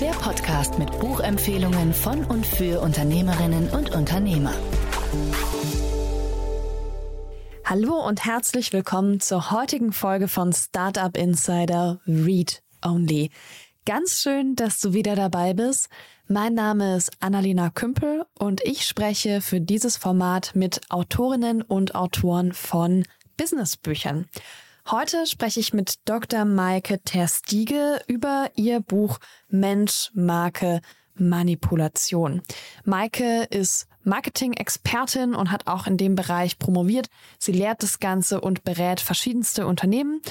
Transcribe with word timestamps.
Der 0.00 0.12
Podcast 0.12 0.78
mit 0.78 0.90
Buchempfehlungen 1.00 1.92
von 1.92 2.24
und 2.24 2.46
für 2.46 2.80
Unternehmerinnen 2.80 3.68
und 3.70 3.90
Unternehmer. 3.96 4.54
Hallo 7.64 8.06
und 8.06 8.24
herzlich 8.24 8.72
willkommen 8.72 9.18
zur 9.18 9.50
heutigen 9.50 9.92
Folge 9.92 10.28
von 10.28 10.52
Startup 10.52 11.16
Insider 11.16 12.00
Read 12.06 12.62
Only. 12.80 13.32
Ganz 13.86 14.20
schön, 14.20 14.54
dass 14.54 14.78
du 14.78 14.92
wieder 14.92 15.16
dabei 15.16 15.52
bist. 15.52 15.88
Mein 16.28 16.54
Name 16.54 16.96
ist 16.96 17.10
Annalena 17.18 17.70
Kümpel 17.70 18.24
und 18.38 18.60
ich 18.62 18.86
spreche 18.86 19.40
für 19.40 19.60
dieses 19.60 19.96
Format 19.96 20.52
mit 20.54 20.80
Autorinnen 20.90 21.60
und 21.60 21.96
Autoren 21.96 22.52
von 22.52 23.04
Businessbüchern. 23.36 24.28
Heute 24.90 25.26
spreche 25.26 25.60
ich 25.60 25.74
mit 25.74 25.96
Dr. 26.06 26.46
Maike 26.46 26.98
Terstiege 27.04 28.00
über 28.06 28.50
ihr 28.54 28.80
Buch 28.80 29.18
Mensch, 29.48 30.10
Marke, 30.14 30.80
Manipulation. 31.14 32.40
Maike 32.84 33.42
ist 33.50 33.86
Marketing-Expertin 34.04 35.34
und 35.34 35.50
hat 35.50 35.66
auch 35.66 35.86
in 35.86 35.98
dem 35.98 36.14
Bereich 36.14 36.58
promoviert. 36.58 37.10
Sie 37.38 37.52
lehrt 37.52 37.82
das 37.82 37.98
Ganze 37.98 38.40
und 38.40 38.64
berät 38.64 39.00
verschiedenste 39.00 39.66
Unternehmen. 39.66 40.22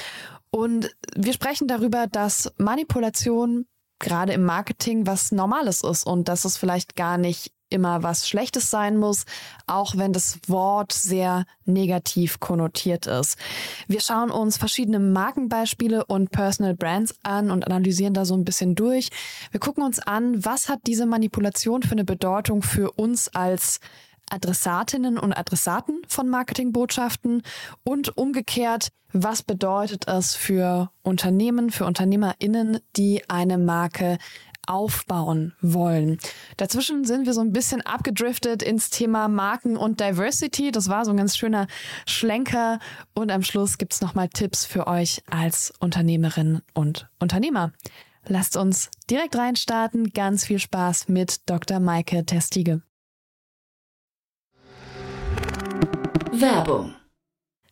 Und 0.50 0.90
wir 1.14 1.34
sprechen 1.34 1.68
darüber, 1.68 2.08
dass 2.08 2.52
Manipulation 2.58 3.66
gerade 4.00 4.32
im 4.32 4.44
Marketing 4.44 5.06
was 5.06 5.30
Normales 5.30 5.84
ist 5.84 6.04
und 6.04 6.26
dass 6.26 6.44
es 6.44 6.56
vielleicht 6.56 6.96
gar 6.96 7.16
nicht 7.16 7.52
immer 7.70 8.02
was 8.02 8.28
Schlechtes 8.28 8.70
sein 8.70 8.96
muss, 8.96 9.24
auch 9.66 9.96
wenn 9.96 10.12
das 10.12 10.38
Wort 10.46 10.92
sehr 10.92 11.44
negativ 11.64 12.40
konnotiert 12.40 13.06
ist. 13.06 13.36
Wir 13.86 14.00
schauen 14.00 14.30
uns 14.30 14.56
verschiedene 14.56 14.98
Markenbeispiele 14.98 16.04
und 16.06 16.30
Personal 16.30 16.74
Brands 16.74 17.14
an 17.22 17.50
und 17.50 17.66
analysieren 17.66 18.14
da 18.14 18.24
so 18.24 18.34
ein 18.34 18.44
bisschen 18.44 18.74
durch. 18.74 19.10
Wir 19.50 19.60
gucken 19.60 19.84
uns 19.84 19.98
an, 19.98 20.44
was 20.44 20.68
hat 20.68 20.80
diese 20.86 21.06
Manipulation 21.06 21.82
für 21.82 21.92
eine 21.92 22.04
Bedeutung 22.04 22.62
für 22.62 22.92
uns 22.92 23.28
als 23.28 23.80
Adressatinnen 24.30 25.18
und 25.18 25.32
Adressaten 25.32 26.02
von 26.06 26.28
Marketingbotschaften 26.28 27.42
und 27.84 28.16
umgekehrt, 28.16 28.88
was 29.12 29.42
bedeutet 29.42 30.06
es 30.06 30.34
für 30.34 30.90
Unternehmen, 31.02 31.70
für 31.70 31.86
Unternehmerinnen, 31.86 32.78
die 32.96 33.22
eine 33.28 33.56
Marke 33.56 34.18
aufbauen 34.68 35.54
wollen. 35.60 36.18
Dazwischen 36.56 37.04
sind 37.04 37.26
wir 37.26 37.32
so 37.32 37.40
ein 37.40 37.52
bisschen 37.52 37.80
abgedriftet 37.80 38.62
ins 38.62 38.90
Thema 38.90 39.28
Marken 39.28 39.76
und 39.76 40.00
Diversity. 40.00 40.70
Das 40.70 40.88
war 40.88 41.04
so 41.04 41.10
ein 41.10 41.16
ganz 41.16 41.36
schöner 41.36 41.66
Schlenker. 42.06 42.78
Und 43.14 43.32
am 43.32 43.42
Schluss 43.42 43.78
gibt's 43.78 44.00
nochmal 44.00 44.28
Tipps 44.28 44.64
für 44.64 44.86
euch 44.86 45.22
als 45.30 45.72
Unternehmerin 45.80 46.62
und 46.74 47.08
Unternehmer. 47.18 47.72
Lasst 48.26 48.56
uns 48.56 48.90
direkt 49.10 49.36
reinstarten. 49.36 50.10
Ganz 50.12 50.44
viel 50.44 50.58
Spaß 50.58 51.08
mit 51.08 51.48
Dr. 51.48 51.80
Maike 51.80 52.26
Testige. 52.26 52.82
Werbung 56.32 56.94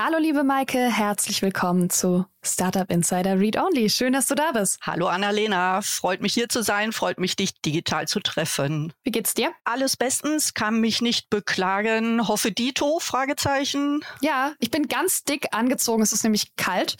Hallo 0.00 0.18
liebe 0.18 0.44
Maike, 0.44 0.78
herzlich 0.78 1.42
willkommen 1.42 1.90
zu 1.90 2.24
Startup 2.40 2.88
Insider 2.88 3.40
Read 3.40 3.56
Only. 3.56 3.90
Schön, 3.90 4.12
dass 4.12 4.28
du 4.28 4.36
da 4.36 4.52
bist. 4.52 4.78
Hallo 4.82 5.08
Annalena, 5.08 5.82
freut 5.82 6.20
mich 6.20 6.34
hier 6.34 6.48
zu 6.48 6.62
sein, 6.62 6.92
freut 6.92 7.18
mich 7.18 7.34
dich 7.34 7.60
digital 7.62 8.06
zu 8.06 8.20
treffen. 8.20 8.92
Wie 9.02 9.10
geht's 9.10 9.34
dir? 9.34 9.50
Alles 9.64 9.96
bestens, 9.96 10.54
kann 10.54 10.80
mich 10.80 11.02
nicht 11.02 11.30
beklagen. 11.30 12.28
Hoffe 12.28 12.52
Dito? 12.52 13.00
Fragezeichen. 13.00 14.04
Ja, 14.20 14.52
ich 14.60 14.70
bin 14.70 14.86
ganz 14.86 15.24
dick 15.24 15.48
angezogen. 15.50 16.00
Es 16.04 16.12
ist 16.12 16.22
nämlich 16.22 16.54
kalt. 16.54 16.96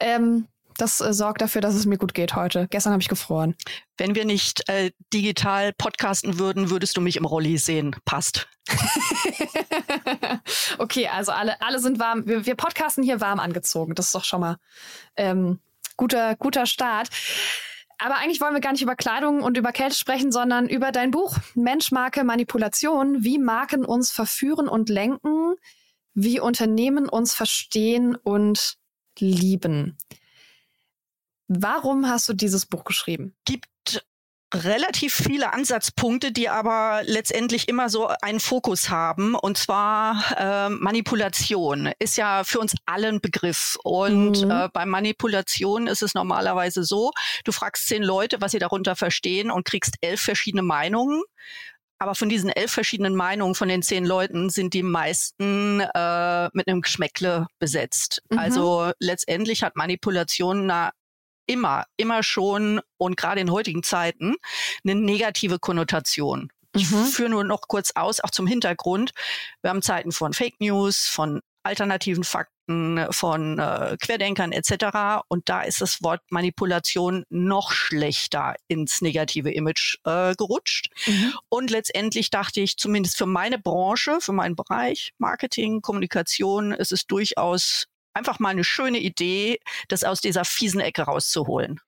Ähm, 0.00 0.48
das 0.78 1.00
äh, 1.00 1.12
sorgt 1.12 1.42
dafür, 1.42 1.60
dass 1.60 1.74
es 1.74 1.86
mir 1.86 1.98
gut 1.98 2.14
geht 2.14 2.34
heute. 2.34 2.66
Gestern 2.70 2.92
habe 2.92 3.02
ich 3.02 3.08
gefroren. 3.08 3.54
Wenn 3.96 4.14
wir 4.14 4.24
nicht 4.24 4.68
äh, 4.68 4.92
digital 5.12 5.72
podcasten 5.72 6.38
würden, 6.38 6.70
würdest 6.70 6.96
du 6.96 7.00
mich 7.00 7.16
im 7.16 7.24
Rolli 7.24 7.58
sehen. 7.58 7.94
Passt. 8.04 8.48
okay, 10.78 11.08
also 11.08 11.32
alle, 11.32 11.60
alle 11.60 11.80
sind 11.80 11.98
warm. 11.98 12.26
Wir, 12.26 12.46
wir 12.46 12.54
podcasten 12.54 13.02
hier 13.02 13.20
warm 13.20 13.40
angezogen. 13.40 13.94
Das 13.94 14.06
ist 14.06 14.14
doch 14.14 14.24
schon 14.24 14.40
mal 14.40 14.56
ähm, 15.16 15.58
guter, 15.96 16.36
guter 16.36 16.66
Start. 16.66 17.08
Aber 17.98 18.16
eigentlich 18.16 18.40
wollen 18.40 18.54
wir 18.54 18.60
gar 18.60 18.72
nicht 18.72 18.82
über 18.82 18.94
Kleidung 18.94 19.42
und 19.42 19.56
über 19.56 19.72
Kälte 19.72 19.96
sprechen, 19.96 20.30
sondern 20.30 20.68
über 20.68 20.92
dein 20.92 21.10
Buch 21.10 21.36
Mensch, 21.54 21.90
Marke, 21.90 22.22
Manipulation, 22.22 23.24
wie 23.24 23.38
Marken 23.38 23.84
uns 23.84 24.12
verführen 24.12 24.68
und 24.68 24.88
lenken, 24.88 25.56
wie 26.14 26.38
Unternehmen 26.38 27.08
uns 27.08 27.34
verstehen 27.34 28.14
und 28.14 28.76
lieben. 29.18 29.96
Warum 31.48 32.06
hast 32.08 32.28
du 32.28 32.34
dieses 32.34 32.66
Buch 32.66 32.84
geschrieben? 32.84 33.34
Gibt 33.44 33.66
relativ 34.54 35.14
viele 35.14 35.52
Ansatzpunkte, 35.52 36.32
die 36.32 36.48
aber 36.48 37.02
letztendlich 37.04 37.68
immer 37.68 37.90
so 37.90 38.08
einen 38.22 38.40
Fokus 38.40 38.88
haben. 38.88 39.34
Und 39.34 39.58
zwar 39.58 40.24
äh, 40.38 40.70
Manipulation 40.70 41.90
ist 41.98 42.16
ja 42.16 42.44
für 42.44 42.58
uns 42.58 42.74
alle 42.86 43.08
ein 43.08 43.20
Begriff. 43.20 43.76
Und 43.82 44.44
mhm. 44.44 44.50
äh, 44.50 44.68
bei 44.72 44.86
Manipulation 44.86 45.86
ist 45.86 46.02
es 46.02 46.14
normalerweise 46.14 46.82
so, 46.82 47.10
du 47.44 47.52
fragst 47.52 47.88
zehn 47.88 48.02
Leute, 48.02 48.40
was 48.40 48.52
sie 48.52 48.58
darunter 48.58 48.96
verstehen 48.96 49.50
und 49.50 49.66
kriegst 49.66 49.96
elf 50.00 50.20
verschiedene 50.20 50.62
Meinungen. 50.62 51.22
Aber 52.00 52.14
von 52.14 52.28
diesen 52.28 52.48
elf 52.48 52.70
verschiedenen 52.70 53.16
Meinungen 53.16 53.56
von 53.56 53.68
den 53.68 53.82
zehn 53.82 54.06
Leuten 54.06 54.50
sind 54.50 54.72
die 54.72 54.84
meisten 54.84 55.80
äh, 55.80 56.48
mit 56.52 56.68
einem 56.68 56.80
Geschmäckle 56.80 57.48
besetzt. 57.58 58.22
Mhm. 58.30 58.38
Also 58.38 58.92
letztendlich 59.00 59.64
hat 59.64 59.74
Manipulation 59.74 60.70
eine 60.70 60.92
immer, 61.48 61.84
immer 61.96 62.22
schon 62.22 62.80
und 62.96 63.16
gerade 63.16 63.40
in 63.40 63.50
heutigen 63.50 63.82
Zeiten 63.82 64.36
eine 64.84 64.94
negative 64.94 65.58
Konnotation. 65.58 66.52
Ich 66.74 66.90
mhm. 66.90 67.06
führe 67.06 67.30
nur 67.30 67.44
noch 67.44 67.62
kurz 67.66 67.92
aus, 67.94 68.20
auch 68.20 68.30
zum 68.30 68.46
Hintergrund. 68.46 69.12
Wir 69.62 69.70
haben 69.70 69.82
Zeiten 69.82 70.12
von 70.12 70.32
Fake 70.32 70.60
News, 70.60 71.08
von 71.08 71.40
alternativen 71.62 72.24
Fakten, 72.24 73.06
von 73.10 73.58
äh, 73.58 73.96
Querdenkern 74.00 74.52
etc. 74.52 75.22
Und 75.28 75.48
da 75.48 75.62
ist 75.62 75.80
das 75.80 76.02
Wort 76.02 76.20
Manipulation 76.30 77.24
noch 77.30 77.72
schlechter 77.72 78.54
ins 78.68 79.00
negative 79.00 79.50
Image 79.50 79.96
äh, 80.04 80.34
gerutscht. 80.34 80.90
Mhm. 81.06 81.34
Und 81.48 81.70
letztendlich 81.70 82.30
dachte 82.30 82.60
ich, 82.60 82.76
zumindest 82.76 83.16
für 83.16 83.26
meine 83.26 83.58
Branche, 83.58 84.18
für 84.20 84.32
meinen 84.32 84.56
Bereich 84.56 85.12
Marketing, 85.18 85.80
Kommunikation, 85.80 86.72
ist 86.72 86.92
es 86.92 87.06
durchaus 87.06 87.86
einfach 88.18 88.38
mal 88.38 88.50
eine 88.50 88.64
schöne 88.64 88.98
Idee, 88.98 89.60
das 89.88 90.04
aus 90.04 90.20
dieser 90.20 90.44
fiesen 90.44 90.80
Ecke 90.80 91.02
rauszuholen. 91.02 91.80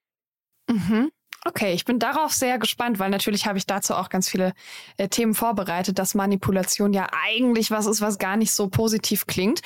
Mhm. 0.69 1.11
Okay, 1.47 1.73
ich 1.73 1.87
bin 1.87 1.99
darauf 1.99 2.35
sehr 2.35 2.59
gespannt, 2.59 2.99
weil 2.99 3.09
natürlich 3.09 3.47
habe 3.47 3.57
ich 3.57 3.65
dazu 3.65 3.95
auch 3.95 4.11
ganz 4.11 4.29
viele 4.29 4.53
äh, 4.99 5.09
Themen 5.09 5.33
vorbereitet, 5.33 5.99
dass 5.99 6.15
Manipulation 6.15 6.93
ja 6.93 7.07
eigentlich 7.25 7.71
was 7.71 7.87
ist, 7.87 8.03
was 8.03 8.19
gar 8.19 8.37
nicht 8.37 8.53
so 8.53 8.69
positiv 8.69 9.27
klingt. 9.27 9.63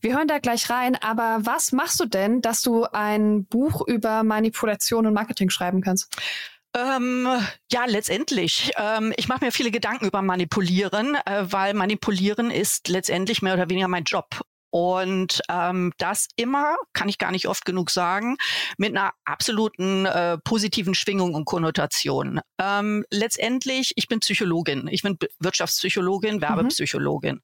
Wir 0.00 0.16
hören 0.16 0.28
da 0.28 0.38
gleich 0.38 0.70
rein, 0.70 0.96
aber 0.96 1.40
was 1.42 1.72
machst 1.72 2.00
du 2.00 2.06
denn, 2.06 2.40
dass 2.40 2.62
du 2.62 2.84
ein 2.84 3.44
Buch 3.44 3.86
über 3.86 4.22
Manipulation 4.22 5.06
und 5.06 5.12
Marketing 5.12 5.50
schreiben 5.50 5.82
kannst? 5.82 6.08
Ähm, 6.74 7.28
ja, 7.70 7.84
letztendlich. 7.84 8.72
Ähm, 8.78 9.12
ich 9.16 9.28
mache 9.28 9.44
mir 9.44 9.52
viele 9.52 9.70
Gedanken 9.70 10.06
über 10.06 10.22
Manipulieren, 10.22 11.16
äh, 11.26 11.42
weil 11.42 11.74
Manipulieren 11.74 12.50
ist 12.50 12.88
letztendlich 12.88 13.42
mehr 13.42 13.54
oder 13.54 13.68
weniger 13.68 13.88
mein 13.88 14.04
Job. 14.04 14.40
Und 14.70 15.40
ähm, 15.48 15.92
das 15.98 16.28
immer, 16.36 16.76
kann 16.92 17.08
ich 17.08 17.18
gar 17.18 17.32
nicht 17.32 17.48
oft 17.48 17.64
genug 17.64 17.90
sagen, 17.90 18.36
mit 18.78 18.90
einer 18.96 19.12
absoluten 19.24 20.06
äh, 20.06 20.38
positiven 20.38 20.94
Schwingung 20.94 21.34
und 21.34 21.44
Konnotation. 21.44 22.40
Ähm, 22.58 23.04
letztendlich, 23.10 23.92
ich 23.96 24.08
bin 24.08 24.20
Psychologin, 24.20 24.88
ich 24.90 25.02
bin 25.02 25.18
Wirtschaftspsychologin, 25.40 26.36
mhm. 26.36 26.42
Werbepsychologin. 26.42 27.36
Mhm 27.36 27.42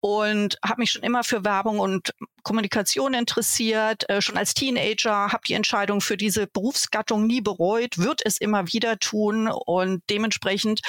und 0.00 0.56
habe 0.64 0.82
mich 0.82 0.92
schon 0.92 1.02
immer 1.02 1.24
für 1.24 1.44
Werbung 1.44 1.80
und 1.80 2.14
Kommunikation 2.44 3.12
interessiert. 3.12 4.08
Äh, 4.08 4.22
schon 4.22 4.36
als 4.36 4.54
Teenager 4.54 5.32
habe 5.32 5.42
die 5.48 5.54
Entscheidung 5.54 6.00
für 6.00 6.16
diese 6.16 6.46
Berufsgattung 6.46 7.26
nie 7.26 7.40
bereut, 7.40 7.98
wird 7.98 8.20
es 8.24 8.38
immer 8.38 8.72
wieder 8.72 9.00
tun 9.00 9.48
und 9.48 10.02
dementsprechend 10.08 10.80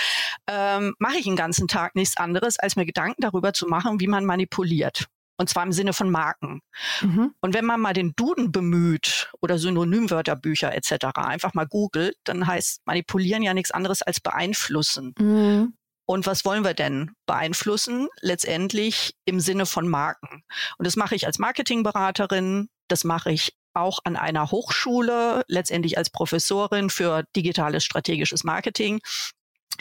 ähm, 0.47 0.93
mache 0.99 1.17
ich 1.17 1.23
den 1.23 1.35
ganzen 1.35 1.67
Tag 1.67 1.95
nichts 1.95 2.17
anderes, 2.17 2.59
als 2.59 2.75
mir 2.75 2.85
Gedanken 2.85 3.21
darüber 3.21 3.53
zu 3.53 3.65
machen, 3.67 3.99
wie 3.99 4.07
man 4.07 4.23
manipuliert. 4.23 5.07
Und 5.37 5.49
zwar 5.49 5.63
im 5.63 5.71
Sinne 5.71 5.93
von 5.93 6.09
Marken. 6.09 6.61
Mhm. 7.01 7.33
Und 7.41 7.53
wenn 7.53 7.65
man 7.65 7.79
mal 7.79 7.93
den 7.93 8.13
Duden 8.15 8.51
bemüht 8.51 9.31
oder 9.39 9.59
Synonymwörterbücher 9.59 10.73
etc., 10.73 11.05
einfach 11.15 11.53
mal 11.53 11.67
googelt, 11.67 12.15
dann 12.23 12.47
heißt 12.47 12.81
manipulieren 12.85 13.43
ja 13.43 13.53
nichts 13.53 13.71
anderes 13.71 14.01
als 14.01 14.19
beeinflussen. 14.19 15.13
Mhm. 15.19 15.73
Und 16.05 16.25
was 16.25 16.45
wollen 16.45 16.63
wir 16.63 16.73
denn 16.73 17.11
beeinflussen? 17.25 18.07
Letztendlich 18.21 19.13
im 19.25 19.39
Sinne 19.39 19.65
von 19.65 19.87
Marken. 19.87 20.43
Und 20.77 20.87
das 20.87 20.95
mache 20.95 21.15
ich 21.15 21.27
als 21.27 21.37
Marketingberaterin, 21.37 22.69
das 22.87 23.03
mache 23.03 23.31
ich 23.31 23.53
auch 23.73 23.99
an 24.05 24.15
einer 24.15 24.49
Hochschule, 24.49 25.43
letztendlich 25.47 25.97
als 25.97 26.09
Professorin 26.09 26.89
für 26.89 27.25
digitales 27.35 27.83
strategisches 27.83 28.43
Marketing. 28.43 29.01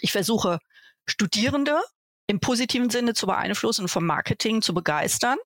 Ich 0.00 0.12
versuche 0.12 0.58
Studierende 1.08 1.81
im 2.26 2.40
positiven 2.40 2.90
Sinne 2.90 3.14
zu 3.14 3.26
beeinflussen, 3.26 3.88
vom 3.88 4.06
Marketing 4.06 4.62
zu 4.62 4.75
begeistern 4.75 5.38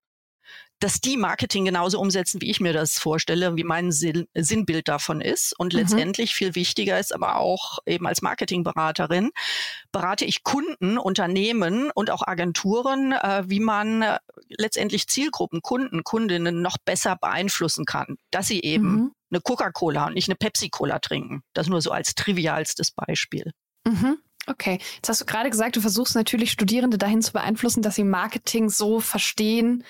dass 0.81 1.01
die 1.01 1.19
Marketing 1.19 1.67
genauso 1.67 2.01
umsetzen, 2.01 2.41
wie 2.41 2.51
ich 2.51 2.59
mir 2.59 2.73
das 2.73 2.99
vorstelle, 2.99 3.55
wie 3.57 3.65
mein 3.65 3.93
Sinn, 3.93 4.27
Sinnbild 4.35 4.89
davon 4.89 5.21
ist. 5.21 5.55
Und 5.59 5.75
mhm. 5.75 5.81
letztendlich 5.81 6.35
viel 6.35 6.55
wichtiger 6.55 6.99
ist 6.99 7.15
aber 7.15 7.37
auch 7.37 7.79
eben 7.87 8.07
als 8.07 8.23
Marketingberaterin, 8.23 9.31
berate 9.93 10.25
ich 10.25 10.43
Kunden, 10.43 10.99
Unternehmen 10.99 11.91
und 11.95 12.11
auch 12.11 12.27
Agenturen, 12.27 13.13
äh, 13.13 13.45
wie 13.47 13.61
man 13.61 14.03
äh, 14.03 14.19
letztendlich 14.49 15.07
Zielgruppen, 15.07 15.61
Kunden, 15.61 16.03
Kundinnen 16.03 16.63
noch 16.63 16.79
besser 16.83 17.17
beeinflussen 17.21 17.85
kann, 17.85 18.17
dass 18.31 18.49
sie 18.49 18.63
eben 18.63 18.93
mhm. 18.93 19.13
eine 19.31 19.41
Coca-Cola 19.43 20.07
und 20.07 20.15
nicht 20.15 20.29
eine 20.29 20.37
Pepsi-Cola 20.37 20.99
trinken. 20.99 21.43
Das 21.53 21.69
nur 21.69 21.83
so 21.83 21.91
als 21.91 22.15
trivialstes 22.15 22.91
Beispiel. 22.93 23.53
Mhm. 23.87 24.17
Okay, 24.51 24.79
jetzt 24.97 25.09
hast 25.09 25.21
du 25.21 25.25
gerade 25.25 25.49
gesagt, 25.49 25.77
du 25.77 25.81
versuchst 25.81 26.15
natürlich 26.15 26.51
Studierende 26.51 26.99
dahin 26.99 27.23
zu 27.23 27.33
beeinflussen, 27.33 27.83
dass 27.83 27.95
sie 27.95 28.05
Marketing 28.05 28.69
so 28.69 29.01
verstehen, 29.01 29.85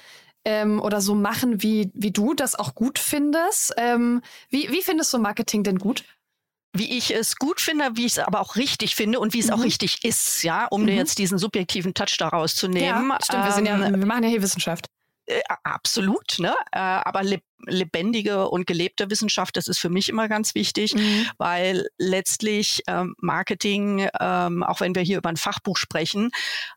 ähm, 0.44 0.80
oder 0.80 1.00
so 1.00 1.14
machen, 1.14 1.62
wie, 1.62 1.90
wie 1.94 2.12
du 2.12 2.34
das 2.34 2.54
auch 2.54 2.74
gut 2.74 2.98
findest. 2.98 3.74
Ähm, 3.76 4.22
wie, 4.48 4.70
wie 4.70 4.82
findest 4.82 5.12
du 5.12 5.18
Marketing 5.18 5.62
denn 5.62 5.78
gut? 5.78 6.04
wie 6.72 6.96
ich 6.96 7.12
es 7.12 7.36
gut 7.36 7.60
finde, 7.60 7.96
wie 7.96 8.06
ich 8.06 8.12
es 8.12 8.18
aber 8.20 8.40
auch 8.40 8.56
richtig 8.56 8.94
finde 8.94 9.18
und 9.18 9.34
wie 9.34 9.40
es 9.40 9.48
mhm. 9.48 9.54
auch 9.54 9.64
richtig 9.64 10.04
ist, 10.04 10.44
ja, 10.44 10.66
um 10.66 10.82
mhm. 10.82 10.88
jetzt 10.90 11.18
diesen 11.18 11.36
subjektiven 11.36 11.94
Touch 11.94 12.16
daraus 12.18 12.54
zu 12.54 12.68
nehmen. 12.68 13.08
Ja, 13.10 13.18
stimmt, 13.22 13.40
ähm, 13.40 13.44
wir, 13.44 13.52
sind 13.52 13.66
ja, 13.66 13.86
ähm, 13.86 13.98
wir 13.98 14.06
machen 14.06 14.22
ja 14.22 14.28
hier 14.28 14.42
Wissenschaft. 14.42 14.86
Äh, 15.30 15.42
absolut, 15.62 16.38
ne? 16.38 16.54
Äh, 16.72 16.78
aber 16.78 17.22
lebendige 17.66 18.48
und 18.48 18.66
gelebte 18.66 19.10
Wissenschaft, 19.10 19.56
das 19.56 19.68
ist 19.68 19.78
für 19.78 19.90
mich 19.90 20.08
immer 20.08 20.28
ganz 20.28 20.54
wichtig, 20.54 20.94
mhm. 20.94 21.26
weil 21.38 21.86
letztlich 21.98 22.82
ähm, 22.88 23.14
Marketing, 23.18 24.08
ähm, 24.18 24.62
auch 24.62 24.80
wenn 24.80 24.94
wir 24.94 25.02
hier 25.02 25.18
über 25.18 25.28
ein 25.28 25.36
Fachbuch 25.36 25.76
sprechen, 25.76 26.30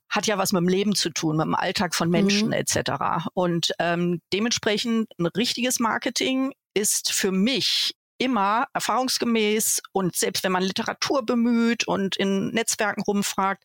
hat 0.10 0.28
ja 0.28 0.38
was 0.38 0.52
mit 0.52 0.62
dem 0.62 0.68
Leben 0.68 0.94
zu 0.94 1.10
tun, 1.10 1.38
mit 1.38 1.46
dem 1.46 1.56
Alltag 1.56 1.96
von 1.96 2.10
Menschen 2.10 2.48
mhm. 2.48 2.54
etc. 2.54 3.28
Und 3.34 3.72
ähm, 3.80 4.22
dementsprechend 4.32 5.08
ein 5.18 5.26
richtiges 5.26 5.80
Marketing 5.80 6.54
ist 6.76 7.12
für 7.12 7.32
mich 7.32 7.96
immer 8.20 8.68
erfahrungsgemäß 8.74 9.82
und 9.92 10.16
selbst 10.16 10.44
wenn 10.44 10.52
man 10.52 10.64
Literatur 10.64 11.26
bemüht 11.26 11.88
und 11.88 12.16
in 12.16 12.50
Netzwerken 12.50 13.02
rumfragt, 13.02 13.64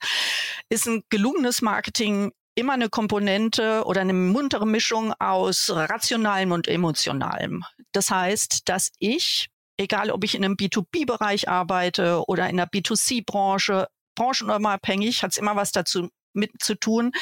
ist 0.70 0.86
ein 0.86 1.02
gelungenes 1.10 1.62
Marketing 1.62 2.32
immer 2.58 2.72
eine 2.72 2.88
Komponente 2.88 3.84
oder 3.84 4.00
eine 4.00 4.12
muntere 4.12 4.66
Mischung 4.66 5.14
aus 5.20 5.70
rationalem 5.70 6.50
und 6.50 6.66
emotionalem. 6.66 7.64
Das 7.92 8.10
heißt, 8.10 8.68
dass 8.68 8.90
ich, 8.98 9.48
egal 9.76 10.10
ob 10.10 10.24
ich 10.24 10.34
in 10.34 10.44
einem 10.44 10.54
B2B-Bereich 10.54 11.48
arbeite 11.48 12.24
oder 12.26 12.48
in 12.50 12.56
der 12.56 12.68
B2C-Branche, 12.68 13.86
branchenunabhängig, 14.16 15.22
hat 15.22 15.30
es 15.30 15.38
immer 15.38 15.54
was 15.54 15.70
dazu 15.70 16.08
mit 16.32 16.50
zu 16.60 16.74
tun, 16.74 17.12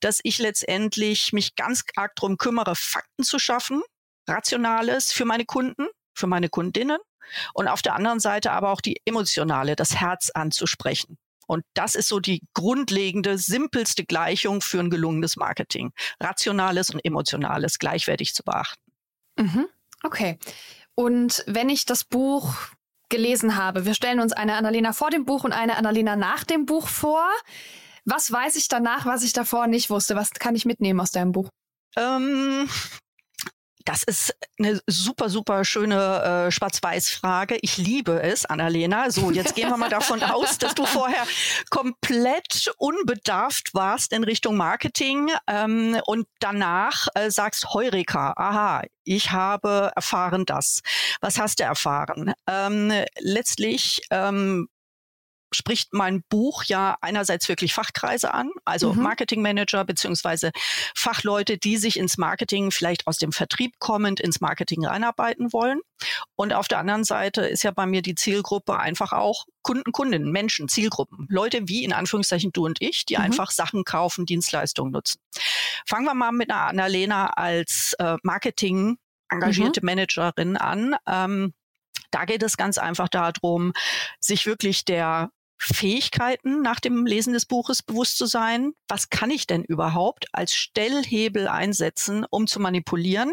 dass 0.00 0.20
ich 0.22 0.38
letztendlich 0.38 1.32
mich 1.34 1.54
ganz 1.56 1.84
arg 1.94 2.16
darum 2.16 2.38
kümmere, 2.38 2.74
Fakten 2.74 3.22
zu 3.22 3.38
schaffen, 3.38 3.82
Rationales 4.26 5.12
für 5.12 5.26
meine 5.26 5.44
Kunden, 5.44 5.86
für 6.14 6.26
meine 6.26 6.48
Kundinnen 6.48 6.98
und 7.52 7.68
auf 7.68 7.82
der 7.82 7.94
anderen 7.94 8.20
Seite 8.20 8.52
aber 8.52 8.70
auch 8.70 8.80
die 8.80 9.00
emotionale, 9.04 9.76
das 9.76 9.96
Herz 9.96 10.30
anzusprechen. 10.30 11.18
Und 11.46 11.64
das 11.74 11.94
ist 11.94 12.08
so 12.08 12.20
die 12.20 12.42
grundlegende, 12.54 13.38
simpelste 13.38 14.04
Gleichung 14.04 14.60
für 14.60 14.80
ein 14.80 14.90
gelungenes 14.90 15.36
Marketing. 15.36 15.92
Rationales 16.20 16.90
und 16.90 17.04
emotionales 17.04 17.78
gleichwertig 17.78 18.34
zu 18.34 18.42
beachten. 18.42 18.92
Mhm. 19.38 19.66
Okay. 20.02 20.38
Und 20.94 21.44
wenn 21.46 21.68
ich 21.68 21.84
das 21.84 22.04
Buch 22.04 22.54
gelesen 23.08 23.56
habe, 23.56 23.86
wir 23.86 23.94
stellen 23.94 24.20
uns 24.20 24.32
eine 24.32 24.54
Annalena 24.54 24.92
vor 24.92 25.10
dem 25.10 25.24
Buch 25.24 25.44
und 25.44 25.52
eine 25.52 25.76
Annalena 25.76 26.16
nach 26.16 26.44
dem 26.44 26.66
Buch 26.66 26.88
vor. 26.88 27.24
Was 28.04 28.30
weiß 28.30 28.56
ich 28.56 28.68
danach, 28.68 29.06
was 29.06 29.24
ich 29.24 29.32
davor 29.32 29.66
nicht 29.66 29.90
wusste? 29.90 30.16
Was 30.16 30.30
kann 30.30 30.54
ich 30.54 30.64
mitnehmen 30.64 31.00
aus 31.00 31.10
deinem 31.10 31.32
Buch? 31.32 31.48
Ähm, 31.96 32.68
das 33.86 34.02
ist 34.02 34.34
eine 34.58 34.80
super, 34.86 35.30
super 35.30 35.64
schöne 35.64 36.46
äh, 36.46 36.50
Schwarz-Weiß-Frage. 36.50 37.56
Ich 37.62 37.78
liebe 37.78 38.20
es, 38.20 38.44
Annalena. 38.44 39.10
So, 39.10 39.30
jetzt 39.30 39.54
gehen 39.54 39.70
wir 39.70 39.76
mal 39.76 39.88
davon 39.88 40.22
aus, 40.22 40.58
dass 40.58 40.74
du 40.74 40.84
vorher 40.84 41.24
komplett 41.70 42.72
unbedarft 42.78 43.74
warst 43.74 44.12
in 44.12 44.24
Richtung 44.24 44.56
Marketing 44.56 45.30
ähm, 45.46 45.98
und 46.04 46.26
danach 46.40 47.06
äh, 47.14 47.30
sagst, 47.30 47.72
Heureka, 47.72 48.34
aha, 48.36 48.82
ich 49.04 49.30
habe 49.30 49.92
erfahren 49.94 50.44
das. 50.46 50.82
Was 51.20 51.38
hast 51.38 51.60
du 51.60 51.64
erfahren? 51.64 52.34
Ähm, 52.48 52.92
letztlich 53.20 54.02
ähm, 54.10 54.68
spricht 55.52 55.92
mein 55.92 56.22
Buch 56.28 56.64
ja 56.64 56.96
einerseits 57.00 57.48
wirklich 57.48 57.72
Fachkreise 57.72 58.34
an, 58.34 58.50
also 58.64 58.92
mhm. 58.92 59.02
Marketingmanager 59.02 59.84
beziehungsweise 59.84 60.50
Fachleute, 60.94 61.58
die 61.58 61.76
sich 61.76 61.98
ins 61.98 62.18
Marketing 62.18 62.70
vielleicht 62.70 63.06
aus 63.06 63.18
dem 63.18 63.32
Vertrieb 63.32 63.78
kommend 63.78 64.20
ins 64.20 64.40
Marketing 64.40 64.84
reinarbeiten 64.86 65.52
wollen. 65.52 65.80
Und 66.34 66.52
auf 66.52 66.68
der 66.68 66.78
anderen 66.78 67.04
Seite 67.04 67.42
ist 67.42 67.62
ja 67.62 67.70
bei 67.70 67.86
mir 67.86 68.02
die 68.02 68.14
Zielgruppe 68.14 68.78
einfach 68.78 69.12
auch 69.12 69.46
Kunden, 69.62 69.92
Kundinnen, 69.92 70.30
Menschen, 70.30 70.68
Zielgruppen, 70.68 71.26
Leute 71.30 71.68
wie 71.68 71.84
in 71.84 71.92
Anführungszeichen 71.92 72.52
du 72.52 72.66
und 72.66 72.80
ich, 72.80 73.06
die 73.06 73.16
mhm. 73.16 73.22
einfach 73.22 73.50
Sachen 73.50 73.84
kaufen, 73.84 74.26
Dienstleistungen 74.26 74.92
nutzen. 74.92 75.20
Fangen 75.86 76.04
wir 76.04 76.14
mal 76.14 76.32
mit 76.32 76.50
einer 76.50 76.66
Annalena 76.66 77.28
als 77.28 77.94
äh, 77.98 78.16
Marketing 78.22 78.98
engagierte 79.28 79.80
mhm. 79.80 79.86
Managerin 79.86 80.56
an. 80.56 80.96
Ähm, 81.06 81.54
da 82.10 82.24
geht 82.24 82.42
es 82.42 82.56
ganz 82.56 82.78
einfach 82.78 83.08
darum, 83.08 83.72
sich 84.20 84.46
wirklich 84.46 84.84
der 84.84 85.30
Fähigkeiten 85.58 86.62
nach 86.62 86.80
dem 86.80 87.06
Lesen 87.06 87.32
des 87.32 87.46
Buches 87.46 87.82
bewusst 87.82 88.18
zu 88.18 88.26
sein. 88.26 88.72
Was 88.88 89.10
kann 89.10 89.30
ich 89.30 89.46
denn 89.46 89.64
überhaupt 89.64 90.26
als 90.32 90.54
Stellhebel 90.54 91.48
einsetzen, 91.48 92.26
um 92.30 92.46
zu 92.46 92.60
manipulieren, 92.60 93.32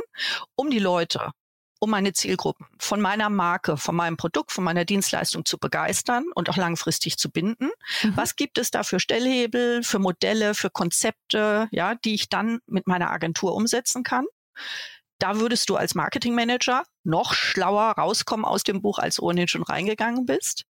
um 0.56 0.70
die 0.70 0.80
Leute, 0.80 1.32
um 1.80 1.90
meine 1.90 2.14
Zielgruppen 2.14 2.68
von 2.80 3.02
meiner 3.02 3.30
Marke, 3.30 3.76
von 3.76 3.96
meinem 3.96 4.16
Produkt, 4.16 4.52
von 4.52 4.64
meiner 4.64 4.86
Dienstleistung 4.86 5.44
zu 5.44 5.58
begeistern 5.58 6.26
und 6.34 6.50
auch 6.50 6.58
langfristig 6.58 7.18
zu 7.18 7.30
binden? 7.30 7.72
Mhm. 8.04 8.18
Was 8.18 8.36
gibt 8.36 8.58
es 8.58 8.72
da 8.72 8.84
für 8.84 9.00
Stellhebel, 9.00 9.84
für 9.84 10.00
Modelle, 10.00 10.54
für 10.54 10.70
Konzepte, 10.70 11.68
ja, 11.72 11.96
die 11.96 12.14
ich 12.14 12.30
dann 12.30 12.60
mit 12.68 12.88
meiner 12.88 13.12
Agentur 13.12 13.54
umsetzen 13.54 14.04
kann? 14.04 14.26
Da 15.20 15.40
würdest 15.40 15.70
du 15.70 15.76
als 15.76 15.94
Marketingmanager 15.94 16.84
noch 17.04 17.34
schlauer 17.34 17.92
rauskommen 17.92 18.46
aus 18.46 18.64
dem 18.64 18.82
Buch, 18.82 18.98
als 18.98 19.22
ohnehin 19.22 19.48
schon 19.48 19.64
reingegangen 19.64 20.26
bist. 20.26 20.66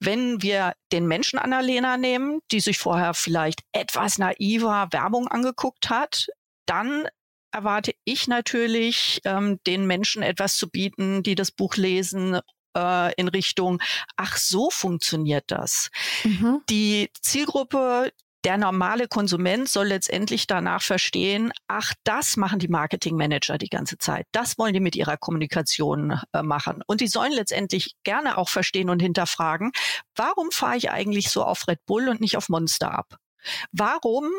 Wenn 0.00 0.42
wir 0.42 0.74
den 0.92 1.06
Menschen 1.06 1.38
Annalena 1.38 1.96
nehmen, 1.96 2.40
die 2.50 2.60
sich 2.60 2.78
vorher 2.78 3.14
vielleicht 3.14 3.60
etwas 3.72 4.18
naiver 4.18 4.88
Werbung 4.90 5.28
angeguckt 5.28 5.90
hat, 5.90 6.28
dann 6.66 7.06
erwarte 7.52 7.92
ich 8.04 8.28
natürlich, 8.28 9.20
ähm, 9.24 9.58
den 9.66 9.86
Menschen 9.86 10.22
etwas 10.22 10.56
zu 10.56 10.70
bieten, 10.70 11.22
die 11.22 11.34
das 11.34 11.50
Buch 11.50 11.76
lesen 11.76 12.40
äh, 12.76 13.14
in 13.14 13.28
Richtung, 13.28 13.82
ach 14.16 14.36
so 14.36 14.70
funktioniert 14.70 15.44
das. 15.48 15.90
Mhm. 16.24 16.62
Die 16.68 17.10
Zielgruppe, 17.20 18.12
der 18.44 18.56
normale 18.56 19.06
Konsument 19.08 19.68
soll 19.68 19.88
letztendlich 19.88 20.46
danach 20.46 20.82
verstehen, 20.82 21.52
ach, 21.68 21.92
das 22.04 22.36
machen 22.36 22.58
die 22.58 22.68
Marketingmanager 22.68 23.58
die 23.58 23.68
ganze 23.68 23.98
Zeit. 23.98 24.26
Das 24.32 24.58
wollen 24.58 24.72
die 24.72 24.80
mit 24.80 24.96
ihrer 24.96 25.16
Kommunikation 25.16 26.20
äh, 26.32 26.42
machen. 26.42 26.82
Und 26.86 27.00
die 27.00 27.08
sollen 27.08 27.32
letztendlich 27.32 27.96
gerne 28.02 28.38
auch 28.38 28.48
verstehen 28.48 28.90
und 28.90 29.00
hinterfragen, 29.00 29.72
warum 30.16 30.50
fahre 30.50 30.76
ich 30.76 30.90
eigentlich 30.90 31.30
so 31.30 31.44
auf 31.44 31.68
Red 31.68 31.84
Bull 31.86 32.08
und 32.08 32.20
nicht 32.20 32.36
auf 32.36 32.48
Monster 32.48 32.92
ab? 32.92 33.16
Warum 33.72 34.30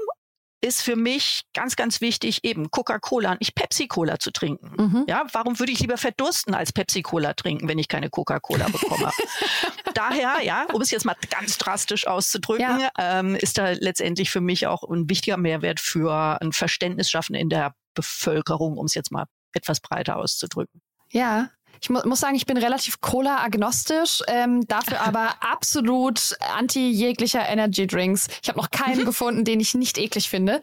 ist 0.61 0.83
für 0.83 0.95
mich 0.95 1.41
ganz, 1.53 1.75
ganz 1.75 2.01
wichtig, 2.01 2.43
eben 2.43 2.69
Coca-Cola 2.69 3.31
und 3.31 3.41
nicht 3.41 3.55
Pepsi-Cola 3.55 4.19
zu 4.19 4.31
trinken. 4.31 4.71
Mhm. 4.77 5.05
Ja, 5.07 5.25
warum 5.33 5.59
würde 5.59 5.71
ich 5.71 5.79
lieber 5.79 5.97
verdursten 5.97 6.53
als 6.53 6.71
Pepsi-Cola 6.71 7.33
trinken, 7.33 7.67
wenn 7.67 7.79
ich 7.79 7.87
keine 7.87 8.09
Coca-Cola 8.09 8.67
bekomme? 8.69 9.11
Daher, 9.95 10.43
ja, 10.43 10.67
um 10.71 10.81
es 10.81 10.91
jetzt 10.91 11.05
mal 11.05 11.15
ganz 11.29 11.57
drastisch 11.57 12.05
auszudrücken, 12.05 12.79
ja. 12.79 12.89
ähm, 12.97 13.35
ist 13.35 13.57
da 13.57 13.71
letztendlich 13.71 14.29
für 14.29 14.41
mich 14.41 14.67
auch 14.67 14.83
ein 14.83 15.09
wichtiger 15.09 15.37
Mehrwert 15.37 15.79
für 15.79 16.39
ein 16.41 16.51
Verständnis 16.51 17.09
schaffen 17.09 17.35
in 17.35 17.49
der 17.49 17.73
Bevölkerung, 17.95 18.77
um 18.77 18.85
es 18.85 18.93
jetzt 18.93 19.11
mal 19.11 19.25
etwas 19.53 19.79
breiter 19.79 20.17
auszudrücken. 20.17 20.81
Ja, 21.11 21.49
ich 21.81 21.89
mu 21.89 21.99
muss 22.05 22.19
sagen, 22.19 22.35
ich 22.35 22.45
bin 22.45 22.57
relativ 22.57 23.01
Cola-agnostisch, 23.01 24.23
ähm, 24.27 24.67
dafür 24.67 25.01
aber 25.05 25.35
absolut 25.41 26.37
anti 26.55 26.91
jeglicher 26.91 27.47
Energy 27.47 27.87
Drinks. 27.87 28.27
Ich 28.41 28.49
habe 28.49 28.59
noch 28.59 28.71
keinen 28.71 29.05
gefunden, 29.05 29.45
den 29.45 29.59
ich 29.59 29.73
nicht 29.73 29.97
eklig 29.97 30.29
finde. 30.29 30.61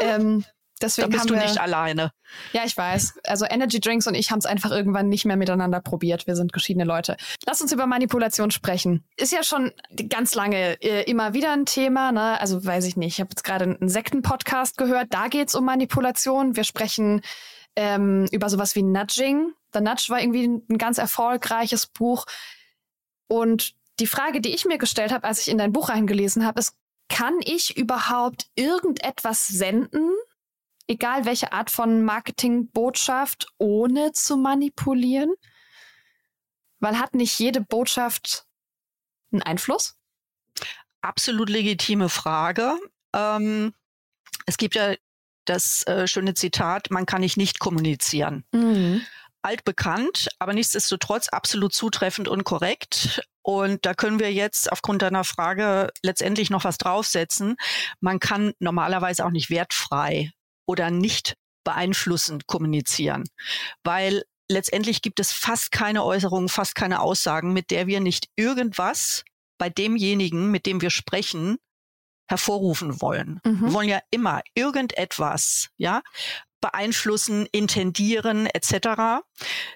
Ähm, 0.00 0.44
deswegen 0.82 1.10
da 1.10 1.16
bist 1.16 1.30
du 1.30 1.34
nicht 1.34 1.60
alleine. 1.60 2.12
Ja, 2.52 2.62
ich 2.64 2.76
weiß. 2.76 3.20
Also 3.24 3.46
Energy 3.48 3.80
Drinks 3.80 4.06
und 4.06 4.14
ich 4.14 4.30
haben 4.30 4.38
es 4.38 4.46
einfach 4.46 4.70
irgendwann 4.70 5.08
nicht 5.08 5.24
mehr 5.24 5.36
miteinander 5.36 5.80
probiert. 5.80 6.26
Wir 6.26 6.36
sind 6.36 6.52
geschiedene 6.52 6.84
Leute. 6.84 7.16
Lass 7.46 7.62
uns 7.62 7.72
über 7.72 7.86
Manipulation 7.86 8.50
sprechen. 8.50 9.04
Ist 9.16 9.32
ja 9.32 9.42
schon 9.42 9.72
ganz 10.08 10.34
lange 10.34 10.80
äh, 10.82 11.08
immer 11.10 11.34
wieder 11.34 11.52
ein 11.52 11.66
Thema. 11.66 12.12
Ne? 12.12 12.40
Also 12.40 12.64
weiß 12.64 12.84
ich 12.86 12.96
nicht. 12.96 13.14
Ich 13.14 13.20
habe 13.20 13.30
jetzt 13.30 13.44
gerade 13.44 13.64
einen 13.64 13.88
Sekten-Podcast 13.88 14.76
gehört. 14.76 15.08
Da 15.10 15.28
geht's 15.28 15.54
um 15.54 15.64
Manipulation. 15.64 16.56
Wir 16.56 16.64
sprechen 16.64 17.22
ähm, 17.76 18.26
über 18.30 18.48
sowas 18.48 18.74
wie 18.74 18.82
Nudging. 18.82 19.52
The 19.72 19.80
Nudge 19.80 20.06
war 20.08 20.20
irgendwie 20.20 20.46
ein 20.46 20.78
ganz 20.78 20.98
erfolgreiches 20.98 21.86
Buch. 21.86 22.24
Und 23.28 23.74
die 24.00 24.06
Frage, 24.06 24.40
die 24.40 24.54
ich 24.54 24.64
mir 24.64 24.78
gestellt 24.78 25.12
habe, 25.12 25.26
als 25.26 25.40
ich 25.40 25.48
in 25.48 25.58
dein 25.58 25.72
Buch 25.72 25.88
reingelesen 25.88 26.44
habe, 26.44 26.60
ist, 26.60 26.74
kann 27.08 27.38
ich 27.42 27.76
überhaupt 27.76 28.46
irgendetwas 28.54 29.46
senden, 29.46 30.12
egal 30.86 31.24
welche 31.24 31.52
Art 31.52 31.70
von 31.70 32.04
Marketingbotschaft, 32.04 33.48
ohne 33.58 34.12
zu 34.12 34.36
manipulieren? 34.36 35.32
Weil 36.80 36.98
hat 36.98 37.14
nicht 37.14 37.38
jede 37.38 37.60
Botschaft 37.60 38.46
einen 39.32 39.42
Einfluss? 39.42 39.98
Absolut 41.00 41.48
legitime 41.48 42.08
Frage. 42.08 42.78
Ähm, 43.14 43.74
es 44.46 44.56
gibt 44.58 44.74
ja 44.74 44.94
das 45.44 45.86
äh, 45.86 46.06
schöne 46.06 46.34
Zitat, 46.34 46.90
man 46.90 47.06
kann 47.06 47.22
nicht 47.22 47.36
nicht 47.36 47.58
kommunizieren. 47.58 48.44
Mhm 48.52 49.02
altbekannt, 49.42 50.28
aber 50.38 50.52
nichtsdestotrotz 50.52 51.28
absolut 51.28 51.72
zutreffend 51.72 52.28
und 52.28 52.44
korrekt. 52.44 53.22
Und 53.42 53.86
da 53.86 53.94
können 53.94 54.18
wir 54.18 54.32
jetzt 54.32 54.70
aufgrund 54.70 55.02
deiner 55.02 55.24
Frage 55.24 55.90
letztendlich 56.02 56.50
noch 56.50 56.64
was 56.64 56.78
draufsetzen. 56.78 57.56
Man 58.00 58.20
kann 58.20 58.52
normalerweise 58.58 59.24
auch 59.24 59.30
nicht 59.30 59.50
wertfrei 59.50 60.30
oder 60.66 60.90
nicht 60.90 61.34
beeinflussend 61.64 62.46
kommunizieren, 62.46 63.24
weil 63.84 64.22
letztendlich 64.50 65.02
gibt 65.02 65.20
es 65.20 65.32
fast 65.32 65.70
keine 65.70 66.04
Äußerungen, 66.04 66.48
fast 66.48 66.74
keine 66.74 67.00
Aussagen, 67.00 67.52
mit 67.52 67.70
der 67.70 67.86
wir 67.86 68.00
nicht 68.00 68.28
irgendwas 68.36 69.24
bei 69.58 69.68
demjenigen, 69.68 70.50
mit 70.50 70.66
dem 70.66 70.80
wir 70.80 70.90
sprechen, 70.90 71.58
hervorrufen 72.28 73.00
wollen. 73.00 73.40
Mhm. 73.44 73.60
Wir 73.62 73.72
wollen 73.72 73.88
ja 73.88 74.00
immer 74.10 74.42
irgendetwas, 74.54 75.68
ja, 75.76 76.02
beeinflussen, 76.60 77.46
intendieren 77.52 78.46
etc., 78.46 79.22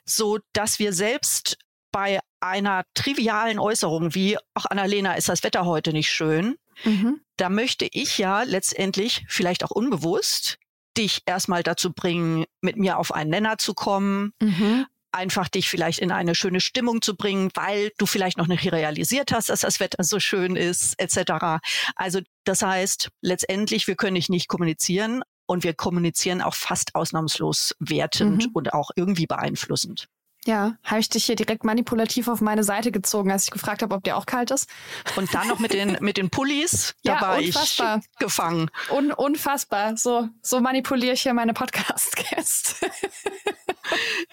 so 0.04 0.38
dass 0.52 0.78
wir 0.78 0.92
selbst 0.92 1.58
bei 1.92 2.20
einer 2.40 2.84
trivialen 2.94 3.58
Äußerung 3.58 4.14
wie, 4.14 4.36
ach 4.54 4.66
Annalena, 4.66 5.14
ist 5.14 5.28
das 5.28 5.44
Wetter 5.44 5.64
heute 5.66 5.92
nicht 5.92 6.10
schön, 6.10 6.56
mhm. 6.84 7.20
da 7.36 7.48
möchte 7.48 7.86
ich 7.90 8.18
ja 8.18 8.42
letztendlich, 8.42 9.24
vielleicht 9.28 9.62
auch 9.64 9.70
unbewusst, 9.70 10.58
dich 10.96 11.22
erstmal 11.26 11.62
dazu 11.62 11.92
bringen, 11.92 12.44
mit 12.60 12.76
mir 12.76 12.98
auf 12.98 13.12
einen 13.12 13.30
Nenner 13.30 13.58
zu 13.58 13.74
kommen, 13.74 14.32
mhm. 14.40 14.86
einfach 15.12 15.48
dich 15.48 15.68
vielleicht 15.68 16.00
in 16.00 16.10
eine 16.10 16.34
schöne 16.34 16.60
Stimmung 16.60 17.00
zu 17.00 17.16
bringen, 17.16 17.50
weil 17.54 17.92
du 17.98 18.06
vielleicht 18.06 18.38
noch 18.38 18.46
nicht 18.46 18.70
realisiert 18.72 19.32
hast, 19.32 19.48
dass 19.48 19.60
das 19.60 19.80
Wetter 19.80 20.02
so 20.04 20.20
schön 20.20 20.56
ist, 20.56 20.98
etc. 20.98 21.60
Also 21.94 22.20
das 22.44 22.62
heißt, 22.62 23.10
letztendlich, 23.20 23.86
wir 23.86 23.96
können 23.96 24.16
dich 24.16 24.28
nicht 24.28 24.48
kommunizieren, 24.48 25.22
und 25.52 25.64
wir 25.64 25.75
kommunizieren 25.75 26.40
auch 26.40 26.54
fast 26.54 26.94
ausnahmslos 26.94 27.76
wertend 27.78 28.47
mhm. 28.47 28.52
und 28.54 28.73
auch 28.73 28.90
irgendwie 28.97 29.26
beeinflussend. 29.26 30.09
Ja, 30.44 30.76
habe 30.82 30.99
ich 30.99 31.09
dich 31.09 31.26
hier 31.26 31.37
direkt 31.37 31.62
manipulativ 31.62 32.26
auf 32.26 32.40
meine 32.40 32.64
Seite 32.64 32.90
gezogen, 32.90 33.30
als 33.30 33.44
ich 33.44 33.50
gefragt 33.52 33.82
habe, 33.82 33.94
ob 33.94 34.02
dir 34.02 34.16
auch 34.16 34.26
kalt 34.26 34.50
ist. 34.50 34.68
Und 35.14 35.32
dann 35.35 35.47
noch 35.47 35.61
mit 35.61 35.73
den 35.73 35.99
mit 36.00 36.16
den 36.16 36.30
Pullis, 36.30 36.94
da 37.04 37.14
ja, 37.14 37.21
war 37.21 37.38
unfassbar. 37.38 38.00
ich 38.00 38.18
gefangen. 38.18 38.68
Un, 38.90 39.12
unfassbar. 39.12 39.97
So 39.97 40.28
so 40.40 40.61
manipuliere 40.61 41.12
ich 41.12 41.23
hier 41.23 41.35
meine 41.35 41.52
Podcast-Gäste. 41.52 42.90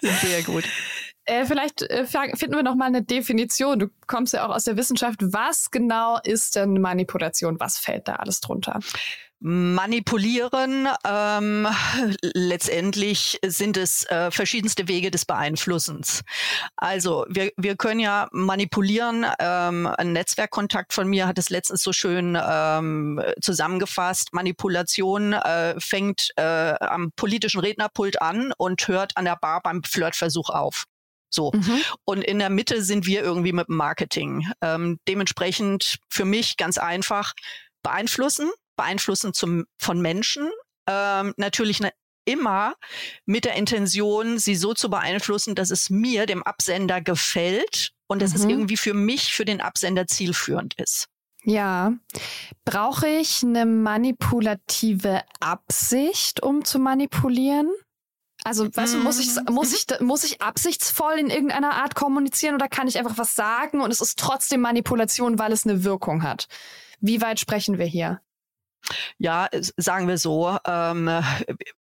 Sehr 0.00 0.42
gut. 0.42 0.64
Äh, 1.26 1.44
vielleicht 1.44 1.82
äh, 1.82 2.06
finden 2.06 2.56
wir 2.56 2.64
noch 2.64 2.74
mal 2.74 2.86
eine 2.86 3.02
Definition. 3.02 3.78
Du 3.78 3.88
kommst 4.08 4.32
ja 4.32 4.46
auch 4.46 4.54
aus 4.54 4.64
der 4.64 4.76
Wissenschaft. 4.76 5.20
Was 5.20 5.70
genau 5.70 6.18
ist 6.24 6.56
denn 6.56 6.80
Manipulation? 6.80 7.60
Was 7.60 7.78
fällt 7.78 8.08
da 8.08 8.14
alles 8.14 8.40
drunter? 8.40 8.80
Manipulieren. 9.40 10.86
Ähm, 11.04 11.66
letztendlich 12.22 13.38
sind 13.44 13.76
es 13.76 14.04
äh, 14.04 14.30
verschiedenste 14.30 14.86
Wege 14.86 15.10
des 15.10 15.24
Beeinflussens. 15.24 16.22
Also 16.76 17.24
wir, 17.28 17.50
wir 17.56 17.76
können 17.76 18.00
ja 18.00 18.28
manipulieren. 18.32 19.26
Ähm, 19.38 19.86
ein 19.86 20.12
Netzwerkkontakt 20.12 20.92
von 20.92 21.08
mir 21.08 21.26
hat 21.26 21.38
es 21.38 21.48
letztens 21.48 21.82
so 21.82 21.92
schön 21.92 22.38
ähm, 22.40 23.20
zusammengefasst. 23.40 24.32
Manipulation 24.32 25.32
äh, 25.32 25.74
fängt 25.80 26.30
äh, 26.36 26.42
am 26.42 27.10
politischen 27.16 27.60
Rednerpult 27.60 28.20
an 28.20 28.52
und 28.58 28.86
hört 28.88 29.16
an 29.16 29.24
der 29.24 29.36
Bar 29.36 29.60
beim 29.62 29.82
Flirtversuch 29.82 30.50
auf. 30.50 30.84
So. 31.30 31.52
Mhm. 31.54 31.80
Und 32.04 32.24
in 32.24 32.40
der 32.40 32.50
Mitte 32.50 32.82
sind 32.82 33.06
wir 33.06 33.22
irgendwie 33.22 33.52
mit 33.52 33.68
Marketing. 33.68 34.46
Ähm, 34.60 34.98
dementsprechend 35.08 35.98
für 36.10 36.24
mich 36.24 36.56
ganz 36.56 36.76
einfach 36.76 37.32
beeinflussen, 37.82 38.50
beeinflussen 38.80 39.34
zum, 39.34 39.66
von 39.78 40.00
Menschen. 40.00 40.50
Ähm, 40.88 41.34
natürlich 41.36 41.80
ne, 41.80 41.92
immer 42.24 42.74
mit 43.26 43.44
der 43.44 43.54
Intention, 43.56 44.38
sie 44.38 44.54
so 44.54 44.74
zu 44.74 44.88
beeinflussen, 44.88 45.54
dass 45.54 45.70
es 45.70 45.90
mir, 45.90 46.26
dem 46.26 46.42
Absender, 46.42 47.00
gefällt 47.00 47.92
und 48.08 48.22
dass 48.22 48.30
mhm. 48.30 48.36
es 48.36 48.44
irgendwie 48.44 48.76
für 48.76 48.94
mich, 48.94 49.32
für 49.34 49.44
den 49.44 49.60
Absender 49.60 50.06
zielführend 50.06 50.74
ist. 50.74 51.08
Ja. 51.44 51.92
Brauche 52.64 53.08
ich 53.08 53.42
eine 53.42 53.64
manipulative 53.66 55.22
Absicht, 55.40 56.42
um 56.42 56.64
zu 56.64 56.78
manipulieren? 56.78 57.70
Also, 58.42 58.74
weißt 58.74 58.94
du, 58.94 58.98
muss 58.98 59.18
ich, 59.18 59.28
mhm. 59.28 59.54
muss 59.54 59.72
ich, 59.74 60.00
muss 60.00 60.24
ich 60.24 60.40
absichtsvoll 60.40 61.18
in 61.18 61.28
irgendeiner 61.28 61.74
Art 61.74 61.94
kommunizieren 61.94 62.54
oder 62.54 62.68
kann 62.68 62.88
ich 62.88 62.98
einfach 62.98 63.18
was 63.18 63.34
sagen 63.34 63.80
und 63.80 63.90
es 63.90 64.00
ist 64.00 64.18
trotzdem 64.18 64.62
Manipulation, 64.62 65.38
weil 65.38 65.52
es 65.52 65.66
eine 65.66 65.84
Wirkung 65.84 66.22
hat? 66.22 66.46
Wie 67.00 67.20
weit 67.20 67.40
sprechen 67.40 67.78
wir 67.78 67.86
hier? 67.86 68.20
Ja, 69.18 69.48
sagen 69.76 70.08
wir 70.08 70.18
so. 70.18 70.56
Ähm, 70.66 71.08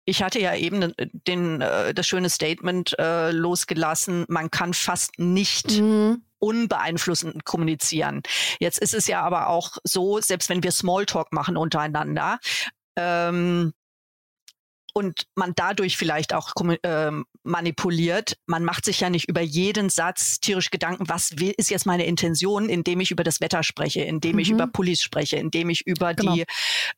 ich 0.06 0.24
hatte 0.24 0.40
ja 0.40 0.56
eben 0.56 0.94
den, 1.28 1.62
äh, 1.62 1.94
das 1.94 2.08
schöne 2.08 2.30
Statement 2.30 2.98
äh, 2.98 3.32
losgelassen, 3.32 4.26
man 4.30 4.50
kann 4.50 4.74
fast 4.74 5.20
nicht 5.20 5.82
mhm. 5.82 6.24
unbeeinflussend 6.40 7.44
kommunizieren. 7.44 8.24
Jetzt 8.60 8.80
ist 8.80 8.94
es 8.94 9.08
ja 9.08 9.22
aber 9.22 9.48
auch 9.50 9.78
so, 9.84 10.22
selbst 10.22 10.50
wenn 10.50 10.64
wir 10.64 10.72
Smalltalk 10.72 11.34
machen 11.34 11.58
untereinander, 11.58 12.40
ähm, 12.96 13.74
und 14.98 15.28
man 15.36 15.54
dadurch 15.56 15.96
vielleicht 15.96 16.34
auch 16.34 16.54
äh, 16.82 17.12
manipuliert. 17.44 18.36
Man 18.48 18.64
macht 18.64 18.84
sich 18.84 19.00
ja 19.00 19.12
nicht 19.12 19.30
über 19.30 19.42
jeden 19.42 19.92
Satz 19.92 20.40
tierisch 20.40 20.72
Gedanken, 20.72 21.08
was 21.08 21.38
will, 21.38 21.54
ist 21.56 21.70
jetzt 21.70 21.86
meine 21.86 22.08
Intention, 22.08 22.68
indem 22.68 23.00
ich 23.00 23.12
über 23.12 23.24
das 23.24 23.40
Wetter 23.40 23.62
spreche, 23.62 24.02
indem 24.02 24.34
mhm. 24.34 24.40
ich 24.40 24.50
über 24.50 24.66
Police 24.66 25.04
spreche, 25.04 25.36
indem 25.36 25.70
ich 25.70 25.86
über 25.86 26.16
genau. 26.16 26.34
die 26.34 26.46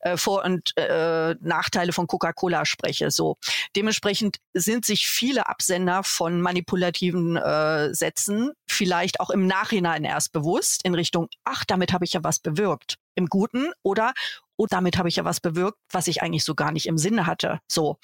äh, 0.00 0.16
Vor- 0.16 0.46
und 0.46 0.74
äh, 0.78 1.34
Nachteile 1.42 1.92
von 1.92 2.06
Coca-Cola 2.06 2.64
spreche. 2.64 3.10
So 3.10 3.36
dementsprechend 3.76 4.38
sind 4.54 4.86
sich 4.86 5.06
viele 5.06 5.46
Absender 5.46 6.02
von 6.02 6.40
manipulativen 6.40 7.36
äh, 7.36 7.92
Sätzen 7.92 8.52
vielleicht 8.66 9.20
auch 9.20 9.28
im 9.28 9.46
Nachhinein 9.46 10.04
erst 10.04 10.32
bewusst 10.32 10.86
in 10.86 10.94
Richtung, 10.94 11.28
ach, 11.44 11.66
damit 11.66 11.92
habe 11.92 12.06
ich 12.06 12.14
ja 12.14 12.24
was 12.24 12.38
bewirkt 12.38 12.96
im 13.14 13.26
Guten 13.26 13.70
oder 13.82 14.14
oh, 14.60 14.66
damit 14.68 14.98
habe 14.98 15.08
ich 15.08 15.16
ja 15.16 15.24
was 15.24 15.40
bewirkt, 15.40 15.78
was 15.90 16.06
ich 16.06 16.22
eigentlich 16.22 16.44
so 16.44 16.54
gar 16.54 16.70
nicht 16.70 16.86
im 16.86 16.98
Sinne 16.98 17.26
hatte. 17.26 17.60
So. 17.66 17.98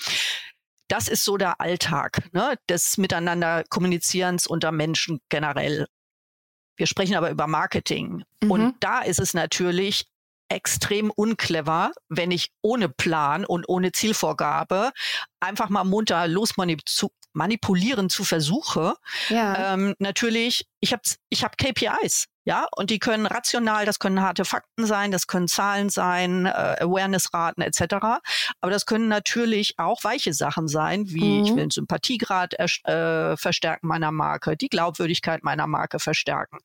Das 0.88 1.08
ist 1.08 1.24
so 1.24 1.36
der 1.36 1.60
Alltag 1.60 2.28
ne, 2.32 2.56
des 2.68 2.96
Miteinander 2.96 3.64
Kommunizierens 3.68 4.46
unter 4.46 4.72
Menschen 4.72 5.20
generell. 5.28 5.86
Wir 6.76 6.86
sprechen 6.86 7.16
aber 7.16 7.30
über 7.30 7.46
Marketing. 7.46 8.24
Mhm. 8.42 8.50
Und 8.50 8.74
da 8.80 9.00
ist 9.00 9.18
es 9.18 9.34
natürlich 9.34 10.06
extrem 10.48 11.10
unclever, 11.10 11.92
wenn 12.08 12.30
ich 12.30 12.52
ohne 12.62 12.88
Plan 12.88 13.44
und 13.44 13.68
ohne 13.68 13.92
Zielvorgabe 13.92 14.92
einfach 15.40 15.68
mal 15.68 15.84
munter 15.84 16.26
losmanipulieren 16.28 18.08
zu 18.08 18.24
versuche. 18.24 18.94
Ja. 19.28 19.74
Ähm, 19.74 19.94
natürlich, 19.98 20.66
ich 20.80 20.92
habe 20.92 21.02
ich 21.28 21.44
hab 21.44 21.58
KPIs. 21.58 22.28
Ja, 22.46 22.68
und 22.76 22.90
die 22.90 23.00
können 23.00 23.26
rational, 23.26 23.86
das 23.86 23.98
können 23.98 24.22
harte 24.22 24.44
Fakten 24.44 24.86
sein, 24.86 25.10
das 25.10 25.26
können 25.26 25.48
Zahlen 25.48 25.90
sein, 25.90 26.46
äh, 26.46 26.76
Awareness-Raten 26.80 27.60
etc. 27.60 27.96
Aber 28.60 28.70
das 28.70 28.86
können 28.86 29.08
natürlich 29.08 29.74
auch 29.78 30.04
weiche 30.04 30.32
Sachen 30.32 30.68
sein, 30.68 31.10
wie 31.10 31.40
mhm. 31.40 31.44
ich 31.44 31.50
will 31.50 31.56
den 31.56 31.70
Sympathiegrad 31.70 32.54
äh, 32.54 33.36
verstärken 33.36 33.88
meiner 33.88 34.12
Marke, 34.12 34.56
die 34.56 34.68
Glaubwürdigkeit 34.68 35.42
meiner 35.42 35.66
Marke 35.66 35.98
verstärken. 35.98 36.58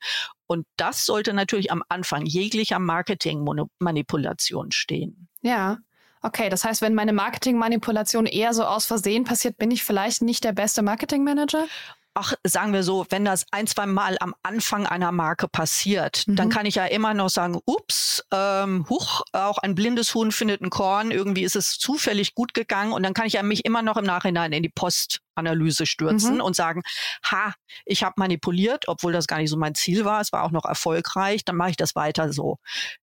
Und 0.45 0.67
das 0.77 1.03
sollte 1.03 1.33
natürlich 1.33 1.71
am 1.71 1.81
Anfang 1.89 2.27
jeglicher 2.27 2.77
Marketing-Manipulation 2.77 4.71
stehen. 4.71 5.29
Ja. 5.41 5.79
Okay, 6.21 6.49
das 6.49 6.63
heißt, 6.63 6.83
wenn 6.83 6.93
meine 6.93 7.13
Marketingmanipulation 7.13 8.27
eher 8.27 8.53
so 8.53 8.65
aus 8.65 8.85
Versehen 8.85 9.23
passiert, 9.23 9.57
bin 9.57 9.71
ich 9.71 9.83
vielleicht 9.83 10.21
nicht 10.21 10.43
der 10.43 10.51
beste 10.51 10.83
Marketingmanager? 10.83 11.65
Ach, 12.13 12.33
sagen 12.45 12.73
wir 12.73 12.83
so, 12.83 13.05
wenn 13.09 13.23
das 13.23 13.45
ein, 13.51 13.67
zwei 13.67 13.85
Mal 13.85 14.17
am 14.19 14.35
Anfang 14.43 14.85
einer 14.85 15.11
Marke 15.11 15.47
passiert, 15.47 16.23
mhm. 16.27 16.35
dann 16.35 16.49
kann 16.49 16.65
ich 16.65 16.75
ja 16.75 16.85
immer 16.85 17.13
noch 17.13 17.29
sagen, 17.29 17.59
ups, 17.65 18.23
ähm, 18.31 18.85
huch, 18.89 19.21
auch 19.31 19.57
ein 19.59 19.75
blindes 19.75 20.13
Huhn 20.13 20.31
findet 20.31 20.61
ein 20.61 20.69
Korn, 20.69 21.11
irgendwie 21.11 21.43
ist 21.43 21.55
es 21.55 21.77
zufällig 21.77 22.35
gut 22.35 22.53
gegangen 22.53 22.91
und 22.91 23.03
dann 23.03 23.13
kann 23.13 23.27
ich 23.27 23.33
ja 23.33 23.43
mich 23.43 23.65
immer 23.65 23.81
noch 23.81 23.97
im 23.97 24.05
Nachhinein 24.05 24.51
in 24.51 24.63
die 24.63 24.69
Postanalyse 24.69 25.85
stürzen 25.85 26.35
mhm. 26.35 26.41
und 26.41 26.55
sagen, 26.55 26.81
ha, 27.23 27.53
ich 27.85 28.03
habe 28.03 28.15
manipuliert, 28.17 28.87
obwohl 28.87 29.13
das 29.13 29.27
gar 29.27 29.37
nicht 29.37 29.49
so 29.49 29.57
mein 29.57 29.75
Ziel 29.75 30.03
war, 30.03 30.21
es 30.21 30.33
war 30.33 30.43
auch 30.43 30.51
noch 30.51 30.65
erfolgreich, 30.65 31.45
dann 31.45 31.55
mache 31.55 31.71
ich 31.71 31.77
das 31.77 31.95
weiter 31.95 32.33
so 32.33 32.57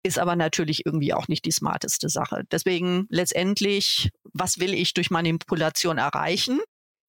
ist 0.05 0.19
aber 0.19 0.35
natürlich 0.35 0.85
irgendwie 0.85 1.13
auch 1.13 1.29
nicht 1.29 1.45
die 1.45 1.51
smarteste 1.51 2.09
Sache. 2.09 2.43
Deswegen 2.51 3.05
letztendlich, 3.09 4.09
was 4.33 4.59
will 4.59 4.73
ich 4.73 4.93
durch 4.93 5.09
Manipulation 5.09 5.97
erreichen? 5.97 6.59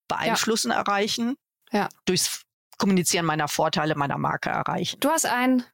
Beeinflussen 0.07 0.71
ja. 0.71 0.77
erreichen? 0.77 1.35
Ja. 1.75 1.89
durchs 2.07 2.43
Kommunizieren 2.79 3.27
meiner 3.27 3.49
Vorteile 3.49 3.95
meiner 3.95 4.19
Marke 4.19 4.51
erreichen. 4.51 4.99
Du 5.01 5.11
hast 5.11 5.27
ein 5.27 5.65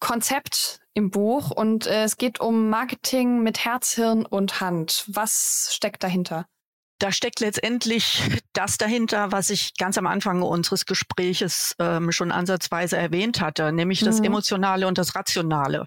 Konzept 0.00 0.80
im 0.94 1.10
Buch 1.10 1.50
und 1.50 1.86
äh, 1.86 2.04
es 2.04 2.16
geht 2.16 2.40
um 2.40 2.68
Marketing 2.68 3.42
mit 3.42 3.64
Herz, 3.64 3.92
Hirn 3.92 4.26
und 4.26 4.60
Hand. 4.60 5.04
Was 5.08 5.70
steckt 5.72 6.02
dahinter? 6.02 6.46
Da 7.00 7.12
steckt 7.12 7.38
letztendlich 7.38 8.22
das 8.52 8.76
dahinter, 8.76 9.30
was 9.30 9.50
ich 9.50 9.74
ganz 9.76 9.96
am 9.98 10.06
Anfang 10.08 10.42
unseres 10.42 10.84
Gespräches 10.84 11.74
ähm, 11.78 12.10
schon 12.10 12.32
ansatzweise 12.32 12.96
erwähnt 12.96 13.40
hatte, 13.40 13.72
nämlich 13.72 14.02
mhm. 14.02 14.06
das 14.06 14.20
Emotionale 14.20 14.88
und 14.88 14.98
das 14.98 15.14
Rationale. 15.14 15.86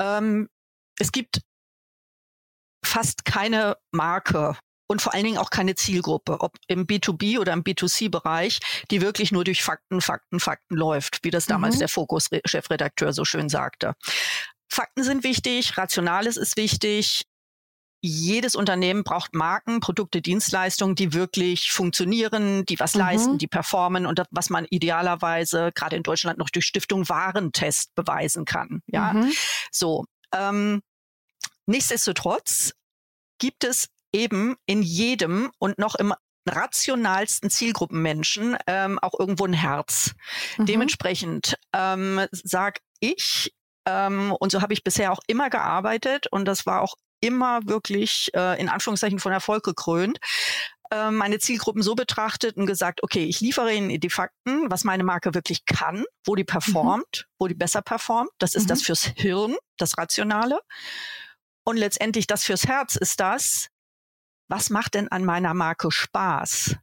Ähm, 0.00 0.48
es 0.98 1.12
gibt 1.12 1.42
fast 2.82 3.26
keine 3.26 3.76
Marke 3.90 4.56
und 4.86 5.02
vor 5.02 5.14
allen 5.14 5.24
Dingen 5.24 5.38
auch 5.38 5.50
keine 5.50 5.74
Zielgruppe, 5.74 6.40
ob 6.40 6.56
im 6.68 6.86
B2B 6.86 7.38
oder 7.38 7.52
im 7.52 7.62
B2C-Bereich, 7.62 8.60
die 8.90 9.00
wirklich 9.00 9.32
nur 9.32 9.44
durch 9.44 9.62
Fakten, 9.62 10.00
Fakten, 10.00 10.40
Fakten 10.40 10.76
läuft, 10.76 11.24
wie 11.24 11.30
das 11.30 11.46
damals 11.46 11.76
mhm. 11.76 11.80
der 11.80 11.88
Fokus-Chefredakteur 11.88 13.12
so 13.12 13.24
schön 13.24 13.48
sagte. 13.48 13.94
Fakten 14.68 15.04
sind 15.04 15.24
wichtig, 15.24 15.76
Rationales 15.76 16.36
ist 16.36 16.56
wichtig. 16.56 17.24
Jedes 18.02 18.54
Unternehmen 18.54 19.04
braucht 19.04 19.34
Marken, 19.34 19.80
Produkte, 19.80 20.20
Dienstleistungen, 20.20 20.94
die 20.94 21.12
wirklich 21.12 21.72
funktionieren, 21.72 22.64
die 22.66 22.78
was 22.78 22.94
mhm. 22.94 23.00
leisten, 23.00 23.38
die 23.38 23.48
performen 23.48 24.06
und 24.06 24.18
das, 24.18 24.28
was 24.30 24.50
man 24.50 24.66
idealerweise 24.70 25.72
gerade 25.74 25.96
in 25.96 26.02
Deutschland 26.02 26.38
noch 26.38 26.50
durch 26.50 26.66
Stiftung 26.66 27.08
Warentest 27.08 27.94
beweisen 27.94 28.44
kann. 28.44 28.82
Ja, 28.86 29.12
mhm. 29.12 29.32
so. 29.72 30.04
Ähm, 30.32 30.82
nichtsdestotrotz 31.66 32.72
gibt 33.38 33.64
es 33.64 33.88
eben 34.16 34.56
in 34.64 34.82
jedem 34.82 35.52
und 35.58 35.78
noch 35.78 35.94
im 35.94 36.14
rationalsten 36.48 37.50
Zielgruppenmenschen 37.50 38.56
ähm, 38.66 38.98
auch 39.00 39.18
irgendwo 39.18 39.44
ein 39.44 39.52
Herz. 39.52 40.14
Mhm. 40.56 40.66
Dementsprechend 40.66 41.58
ähm, 41.72 42.26
sag 42.30 42.78
ich, 43.00 43.52
ähm, 43.86 44.32
und 44.32 44.52
so 44.52 44.62
habe 44.62 44.72
ich 44.72 44.84
bisher 44.84 45.12
auch 45.12 45.20
immer 45.26 45.50
gearbeitet 45.50 46.28
und 46.28 46.46
das 46.46 46.64
war 46.64 46.80
auch 46.82 46.94
immer 47.20 47.60
wirklich 47.66 48.30
äh, 48.34 48.60
in 48.60 48.68
Anführungszeichen 48.68 49.18
von 49.18 49.32
Erfolg 49.32 49.64
gekrönt, 49.64 50.18
äh, 50.90 51.10
meine 51.10 51.38
Zielgruppen 51.38 51.82
so 51.82 51.94
betrachtet 51.94 52.56
und 52.56 52.66
gesagt, 52.66 53.02
okay, 53.02 53.24
ich 53.24 53.40
liefere 53.40 53.72
ihnen 53.72 54.00
die 54.00 54.10
Fakten, 54.10 54.70
was 54.70 54.84
meine 54.84 55.04
Marke 55.04 55.34
wirklich 55.34 55.64
kann, 55.64 56.04
wo 56.24 56.36
die 56.36 56.42
mhm. 56.42 56.46
performt, 56.46 57.24
mhm. 57.26 57.34
wo 57.38 57.48
die 57.48 57.54
besser 57.54 57.82
performt. 57.82 58.30
Das 58.38 58.54
ist 58.54 58.64
mhm. 58.64 58.68
das 58.68 58.82
fürs 58.82 59.04
Hirn, 59.16 59.56
das 59.78 59.98
Rationale. 59.98 60.60
Und 61.64 61.76
letztendlich 61.76 62.28
das 62.28 62.44
fürs 62.44 62.68
Herz 62.68 62.94
ist 62.94 63.18
das, 63.18 63.68
was 64.48 64.70
macht 64.70 64.94
denn 64.94 65.08
an 65.08 65.24
meiner 65.24 65.54
Marke 65.54 65.90
Spaß? 65.90 66.76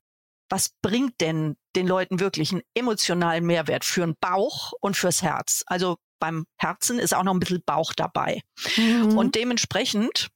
Was 0.50 0.70
bringt 0.82 1.20
denn 1.22 1.56
den 1.76 1.88
Leuten 1.88 2.20
wirklich 2.20 2.52
einen 2.52 2.62
emotionalen 2.76 3.46
Mehrwert 3.46 3.86
für 3.86 4.02
den 4.02 4.16
Bauch 4.20 4.74
und 4.82 4.96
fürs 4.98 5.22
Herz? 5.22 5.64
Also 5.66 5.98
beim 6.20 6.46
Herzen 6.58 7.00
ist 7.00 7.14
auch 7.14 7.24
noch 7.24 7.34
ein 7.34 7.40
bisschen 7.40 7.64
Bauch 7.66 7.94
dabei. 7.94 8.42
Mhm. 8.78 9.18
Und 9.18 9.36
dementsprechend 9.36 10.30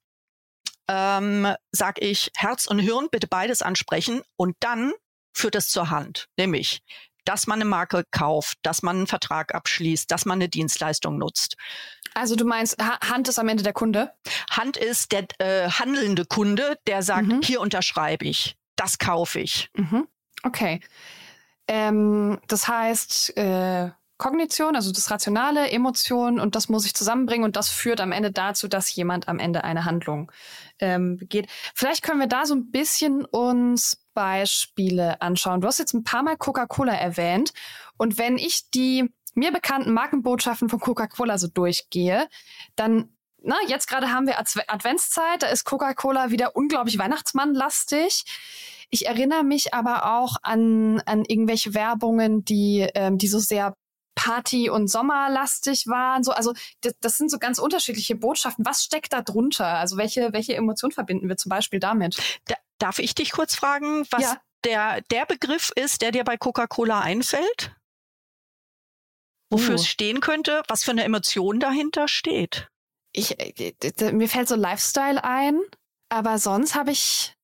ähm, 0.88 1.54
sage 1.72 2.02
ich 2.02 2.32
Herz 2.36 2.66
und 2.66 2.80
Hirn 2.80 3.10
bitte 3.12 3.28
beides 3.28 3.62
ansprechen 3.62 4.22
und 4.38 4.56
dann 4.60 4.94
führt 5.34 5.56
es 5.56 5.70
zur 5.70 5.90
Hand. 5.90 6.28
Nämlich 6.38 6.82
dass 7.28 7.46
man 7.46 7.58
eine 7.62 7.70
Marke 7.70 8.06
kauft, 8.12 8.58
dass 8.62 8.84
man 8.84 8.98
einen 8.98 9.08
Vertrag 9.08 9.54
abschließt, 9.54 10.10
dass 10.10 10.26
man 10.26 10.38
eine 10.38 10.48
Dienstleistung 10.48 11.18
nutzt. 11.18 11.58
Also 12.18 12.36
du 12.36 12.46
meinst, 12.46 12.78
Hand 12.82 13.28
ist 13.28 13.38
am 13.38 13.48
Ende 13.48 13.62
der 13.62 13.74
Kunde? 13.74 14.12
Hand 14.50 14.76
ist 14.76 15.12
der 15.12 15.28
äh, 15.38 15.70
handelnde 15.70 16.26
Kunde, 16.26 16.80
der 16.88 17.04
sagt, 17.04 17.28
mhm. 17.28 17.42
hier 17.44 17.62
unterschreibe 17.62 18.26
ich, 18.26 18.58
das 18.76 18.98
kaufe 18.98 19.40
ich. 19.40 19.70
Mhm. 19.76 20.08
Okay. 20.42 20.82
Ähm, 21.68 22.40
das 22.48 22.68
heißt, 22.68 23.38
äh, 23.38 23.92
Kognition, 24.18 24.76
also 24.76 24.92
das 24.92 25.12
Rationale, 25.12 25.70
Emotionen 25.70 26.40
und 26.40 26.56
das 26.56 26.70
muss 26.70 26.88
ich 26.88 26.96
zusammenbringen 26.96 27.46
und 27.46 27.56
das 27.56 27.70
führt 27.70 28.02
am 28.02 28.12
Ende 28.12 28.32
dazu, 28.32 28.68
dass 28.68 28.96
jemand 28.96 29.28
am 29.28 29.38
Ende 29.38 29.64
eine 29.64 29.86
Handlung 29.86 30.32
ähm, 30.80 31.18
begeht. 31.18 31.48
Vielleicht 31.76 32.02
können 32.02 32.20
wir 32.20 32.28
da 32.28 32.48
so 32.48 32.56
ein 32.56 32.72
bisschen 32.72 33.26
uns 33.26 34.02
Beispiele 34.16 35.22
anschauen. 35.22 35.62
Du 35.62 35.68
hast 35.68 35.78
jetzt 35.78 35.94
ein 35.94 36.04
paar 36.04 36.24
Mal 36.24 36.36
Coca-Cola 36.36 36.94
erwähnt 36.94 37.54
und 37.98 38.18
wenn 38.18 38.40
ich 38.40 38.72
die 38.72 39.08
mir 39.38 39.52
bekannten 39.52 39.94
Markenbotschaften 39.94 40.68
von 40.68 40.80
Coca-Cola 40.80 41.38
so 41.38 41.48
durchgehe, 41.48 42.28
dann 42.76 43.14
na, 43.44 43.56
jetzt 43.68 43.88
gerade 43.88 44.12
haben 44.12 44.26
wir 44.26 44.40
Adventszeit, 44.40 45.44
da 45.44 45.48
ist 45.48 45.64
Coca-Cola 45.64 46.32
wieder 46.32 46.56
unglaublich 46.56 46.98
Weihnachtsmannlastig. 46.98 48.26
Ich 48.90 49.06
erinnere 49.06 49.44
mich 49.44 49.74
aber 49.76 50.18
auch 50.18 50.38
an, 50.42 51.02
an 51.06 51.24
irgendwelche 51.24 51.74
Werbungen, 51.74 52.44
die, 52.46 52.88
ähm, 52.96 53.18
die 53.20 53.28
so 53.28 53.38
sehr 53.38 53.74
Party- 54.16 54.70
und 54.72 54.88
Sommerlastig 54.88 55.86
waren. 55.88 56.24
So, 56.24 56.32
also 56.32 56.54
das, 56.82 56.96
das, 57.00 57.18
sind 57.18 57.30
so 57.30 57.38
ganz 57.38 57.60
unterschiedliche 57.60 58.16
Botschaften. 58.16 58.66
Was 58.66 58.84
steckt 58.84 59.14
da 59.14 59.22
drunter? 59.22 59.68
Also 59.68 59.98
welche, 59.98 60.34
welche 60.34 60.56
Emotion 60.56 60.92
verbinden 60.92 61.30
wir 61.30 61.38
zum 61.38 61.50
Beispiel 61.50 61.80
damit? 61.80 62.18
Da, 62.46 62.56
darf 62.80 62.98
ich 62.98 63.14
dich 63.14 63.32
kurz 63.32 63.56
fragen, 63.56 64.06
was 64.10 64.24
ja. 64.24 64.38
der, 64.66 65.02
der 65.12 65.26
Begriff 65.28 65.72
ist, 65.76 66.02
der 66.02 66.12
dir 66.12 66.24
bei 66.24 66.38
Coca-Cola 66.38 67.00
einfällt? 67.02 67.77
Wofür 69.50 69.72
uh. 69.72 69.76
es 69.76 69.88
stehen 69.88 70.20
könnte, 70.20 70.64
was 70.68 70.84
für 70.84 70.92
eine 70.92 71.04
Emotion 71.04 71.60
dahinter 71.60 72.08
steht? 72.08 72.68
Ich, 73.14 73.40
äh, 73.40 74.12
mir 74.12 74.28
fällt 74.28 74.48
so 74.48 74.56
Lifestyle 74.56 75.24
ein, 75.24 75.60
aber 76.10 76.38
sonst 76.38 76.76
habe 76.76 76.92
ich 76.92 77.36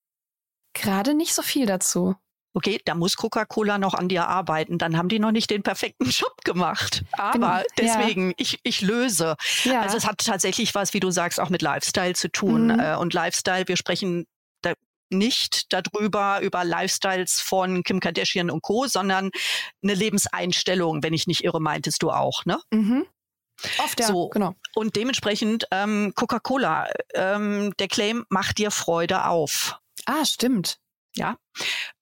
gerade 0.74 1.14
nicht 1.14 1.34
so 1.34 1.42
viel 1.42 1.66
dazu 1.66 2.16
okay, 2.54 2.80
da 2.86 2.96
muss 2.96 3.18
Coca-Cola 3.18 3.78
noch 3.78 3.94
an 3.94 4.10
dir 4.10 4.28
arbeiten, 4.28 4.78
dann 4.78 4.98
haben 4.98 5.10
die 5.10 5.20
noch 5.20 5.32
nicht 5.32 5.50
den 5.50 5.64
perfekten 5.64 6.06
Job 6.10 6.44
gemacht. 6.44 7.04
Aber 7.14 7.64
genau. 7.76 7.98
deswegen, 7.98 8.30
ja. 8.30 8.36
ich, 8.38 8.60
ich 8.64 8.82
löse. 8.82 9.36
Ja. 9.64 9.82
Also 9.82 9.98
es 9.98 10.06
hat 10.06 10.20
tatsächlich 10.26 10.76
was, 10.76 10.94
wie 10.94 11.00
du 11.00 11.12
sagst, 11.12 11.40
auch 11.40 11.50
mit 11.50 11.62
Lifestyle 11.62 12.14
zu 12.14 12.32
tun. 12.32 12.68
Mhm. 12.68 12.80
Äh, 12.80 12.96
und 12.96 13.14
Lifestyle, 13.14 13.68
wir 13.68 13.78
sprechen 13.78 14.26
nicht 15.14 15.72
darüber, 15.74 16.42
über 16.42 16.64
Lifestyles 16.64 17.40
von 17.40 17.84
Kim 17.84 18.00
Kardashian 18.00 18.50
und 18.50 18.62
Co., 18.62 18.88
sondern 18.88 19.32
eine 19.82 19.94
Lebenseinstellung, 19.94 21.04
wenn 21.04 21.14
ich 21.14 21.28
nicht 21.28 21.44
irre, 21.44 21.62
meintest 21.62 22.04
du 22.04 22.12
auch, 22.12 22.46
ne? 22.46 22.60
Mhm. 22.72 23.06
Oft, 23.78 24.00
ja, 24.00 24.08
so. 24.08 24.30
genau. 24.30 24.56
Und 24.76 24.96
dementsprechend 24.96 25.68
ähm, 25.72 26.14
Coca-Cola, 26.16 26.90
ähm, 27.14 27.74
der 27.80 27.88
Claim 27.88 28.26
macht 28.30 28.58
dir 28.58 28.72
Freude 28.72 29.26
auf. 29.26 29.80
Ah, 30.06 30.26
stimmt. 30.26 30.80
Ja. 31.16 31.38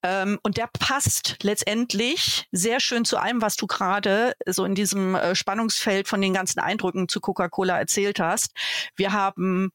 Ähm, 0.04 0.40
und 0.44 0.58
der 0.58 0.70
passt 0.80 1.38
letztendlich 1.44 2.48
sehr 2.52 2.80
schön 2.80 3.04
zu 3.04 3.18
allem, 3.18 3.42
was 3.42 3.58
du 3.58 3.68
gerade 3.68 4.34
so 4.46 4.64
in 4.64 4.74
diesem 4.74 5.16
äh, 5.16 5.36
Spannungsfeld 5.36 6.08
von 6.08 6.22
den 6.22 6.34
ganzen 6.34 6.60
Eindrücken 6.60 7.10
zu 7.10 7.20
Coca-Cola 7.20 7.78
erzählt 7.78 8.20
hast. 8.20 8.52
Wir 8.96 9.12
haben 9.12 9.72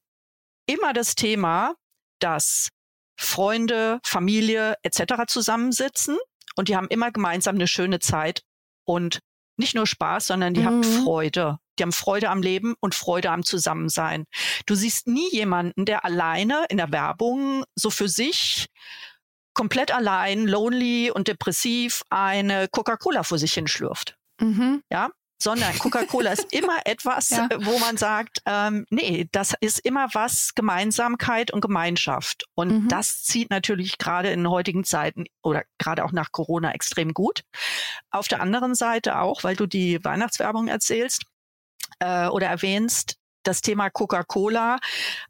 immer 0.66 0.94
das 0.94 1.14
Thema, 1.14 1.74
dass 2.18 2.70
Freunde, 3.16 4.00
Familie 4.04 4.74
etc. 4.82 5.24
zusammensitzen 5.26 6.16
und 6.56 6.68
die 6.68 6.76
haben 6.76 6.88
immer 6.88 7.10
gemeinsam 7.10 7.56
eine 7.56 7.68
schöne 7.68 7.98
Zeit 7.98 8.42
und 8.84 9.20
nicht 9.56 9.74
nur 9.74 9.86
Spaß, 9.86 10.26
sondern 10.26 10.54
die 10.54 10.60
mhm. 10.60 10.66
haben 10.66 10.84
Freude 10.84 11.58
die 11.78 11.82
haben 11.82 11.92
Freude 11.92 12.30
am 12.30 12.42
Leben 12.42 12.74
und 12.80 12.94
Freude 12.94 13.30
am 13.30 13.44
Zusammensein. 13.44 14.24
Du 14.66 14.74
siehst 14.74 15.06
nie 15.06 15.30
jemanden, 15.30 15.84
der 15.84 16.04
alleine 16.04 16.64
in 16.68 16.78
der 16.78 16.92
Werbung 16.92 17.64
so 17.74 17.90
für 17.90 18.08
sich 18.08 18.66
komplett 19.54 19.90
allein, 19.90 20.46
lonely 20.46 21.10
und 21.10 21.28
depressiv 21.28 22.02
eine 22.10 22.68
Coca-Cola 22.68 23.22
vor 23.22 23.38
sich 23.38 23.54
hinschlürft. 23.54 24.16
Mhm. 24.40 24.82
Ja, 24.90 25.10
sondern 25.38 25.78
Coca-Cola 25.78 26.32
ist 26.32 26.52
immer 26.52 26.78
etwas, 26.84 27.30
ja. 27.30 27.48
wo 27.60 27.78
man 27.78 27.96
sagt, 27.96 28.40
ähm, 28.46 28.86
nee, 28.90 29.28
das 29.32 29.54
ist 29.60 29.78
immer 29.80 30.08
was 30.12 30.54
Gemeinsamkeit 30.54 31.50
und 31.50 31.60
Gemeinschaft. 31.60 32.44
Und 32.54 32.84
mhm. 32.84 32.88
das 32.88 33.22
zieht 33.22 33.50
natürlich 33.50 33.98
gerade 33.98 34.30
in 34.30 34.48
heutigen 34.48 34.84
Zeiten 34.84 35.24
oder 35.42 35.64
gerade 35.78 36.04
auch 36.04 36.12
nach 36.12 36.32
Corona 36.32 36.72
extrem 36.72 37.12
gut. 37.12 37.42
Auf 38.10 38.28
der 38.28 38.40
anderen 38.40 38.74
Seite 38.74 39.18
auch, 39.18 39.44
weil 39.44 39.56
du 39.56 39.66
die 39.66 40.02
Weihnachtswerbung 40.04 40.68
erzählst 40.68 41.24
äh, 41.98 42.28
oder 42.28 42.46
erwähnst, 42.46 43.16
das 43.46 43.60
Thema 43.60 43.90
Coca-Cola. 43.90 44.78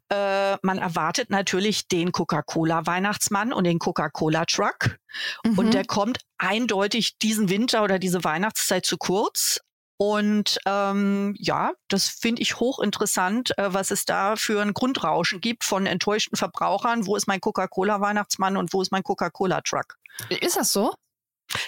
Äh, 0.09 0.57
man 0.61 0.79
erwartet 0.79 1.29
natürlich 1.29 1.87
den 1.87 2.11
Coca-Cola-Weihnachtsmann 2.11 3.53
und 3.53 3.63
den 3.65 3.79
Coca-Cola-Truck. 3.79 4.97
Mhm. 5.43 5.57
Und 5.57 5.73
der 5.73 5.85
kommt 5.85 6.19
eindeutig 6.37 7.17
diesen 7.19 7.49
Winter 7.49 7.83
oder 7.83 7.99
diese 7.99 8.23
Weihnachtszeit 8.23 8.85
zu 8.85 8.97
kurz. 8.97 9.59
Und 9.97 10.59
ähm, 10.65 11.35
ja, 11.39 11.71
das 11.87 12.07
finde 12.07 12.43
ich 12.43 12.59
hochinteressant, 12.59 13.57
äh, 13.57 13.73
was 13.73 13.89
es 13.89 14.05
da 14.05 14.35
für 14.35 14.61
ein 14.61 14.73
Grundrauschen 14.73 15.41
gibt 15.41 15.63
von 15.63 15.87
enttäuschten 15.87 16.37
Verbrauchern. 16.37 17.07
Wo 17.07 17.15
ist 17.15 17.27
mein 17.27 17.41
Coca-Cola-Weihnachtsmann 17.41 18.57
und 18.57 18.73
wo 18.73 18.81
ist 18.81 18.91
mein 18.91 19.03
Coca-Cola-Truck? 19.03 19.97
Ist 20.29 20.55
das 20.55 20.71
so? 20.71 20.93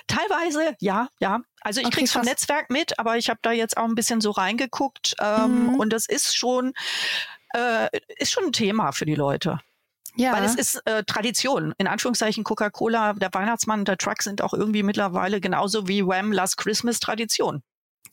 Teilweise, 0.08 0.76
ja, 0.80 1.08
ja. 1.20 1.40
Also 1.62 1.82
ich 1.82 1.88
okay, 1.88 1.98
krieg's 1.98 2.12
vom 2.12 2.22
Netzwerk 2.22 2.70
mit, 2.70 3.00
aber 3.00 3.18
ich 3.18 3.30
habe 3.30 3.40
da 3.42 3.52
jetzt 3.52 3.78
auch 3.78 3.86
ein 3.86 3.96
bisschen 3.96 4.22
so 4.22 4.32
reingeguckt 4.32 5.16
ähm, 5.20 5.68
mhm. 5.68 5.80
und 5.80 5.94
das 5.94 6.06
ist 6.06 6.38
schon, 6.38 6.74
äh, 7.56 7.88
ist 8.18 8.32
schon 8.32 8.46
ein 8.46 8.52
Thema 8.52 8.92
für 8.92 9.06
die 9.06 9.16
Leute. 9.16 9.60
Ja. 10.16 10.34
Weil 10.34 10.44
es 10.44 10.56
ist 10.56 10.86
äh, 10.86 11.04
Tradition. 11.04 11.74
In 11.78 11.88
Anführungszeichen 11.88 12.44
Coca-Cola, 12.44 13.14
der 13.14 13.34
Weihnachtsmann 13.34 13.80
und 13.80 13.88
der 13.88 13.98
Truck 13.98 14.22
sind 14.22 14.42
auch 14.42 14.54
irgendwie 14.54 14.84
mittlerweile 14.84 15.40
genauso 15.40 15.88
wie 15.88 16.06
Wham! 16.06 16.34
Last 16.34 16.58
Christmas 16.58 17.00
Tradition. 17.00 17.64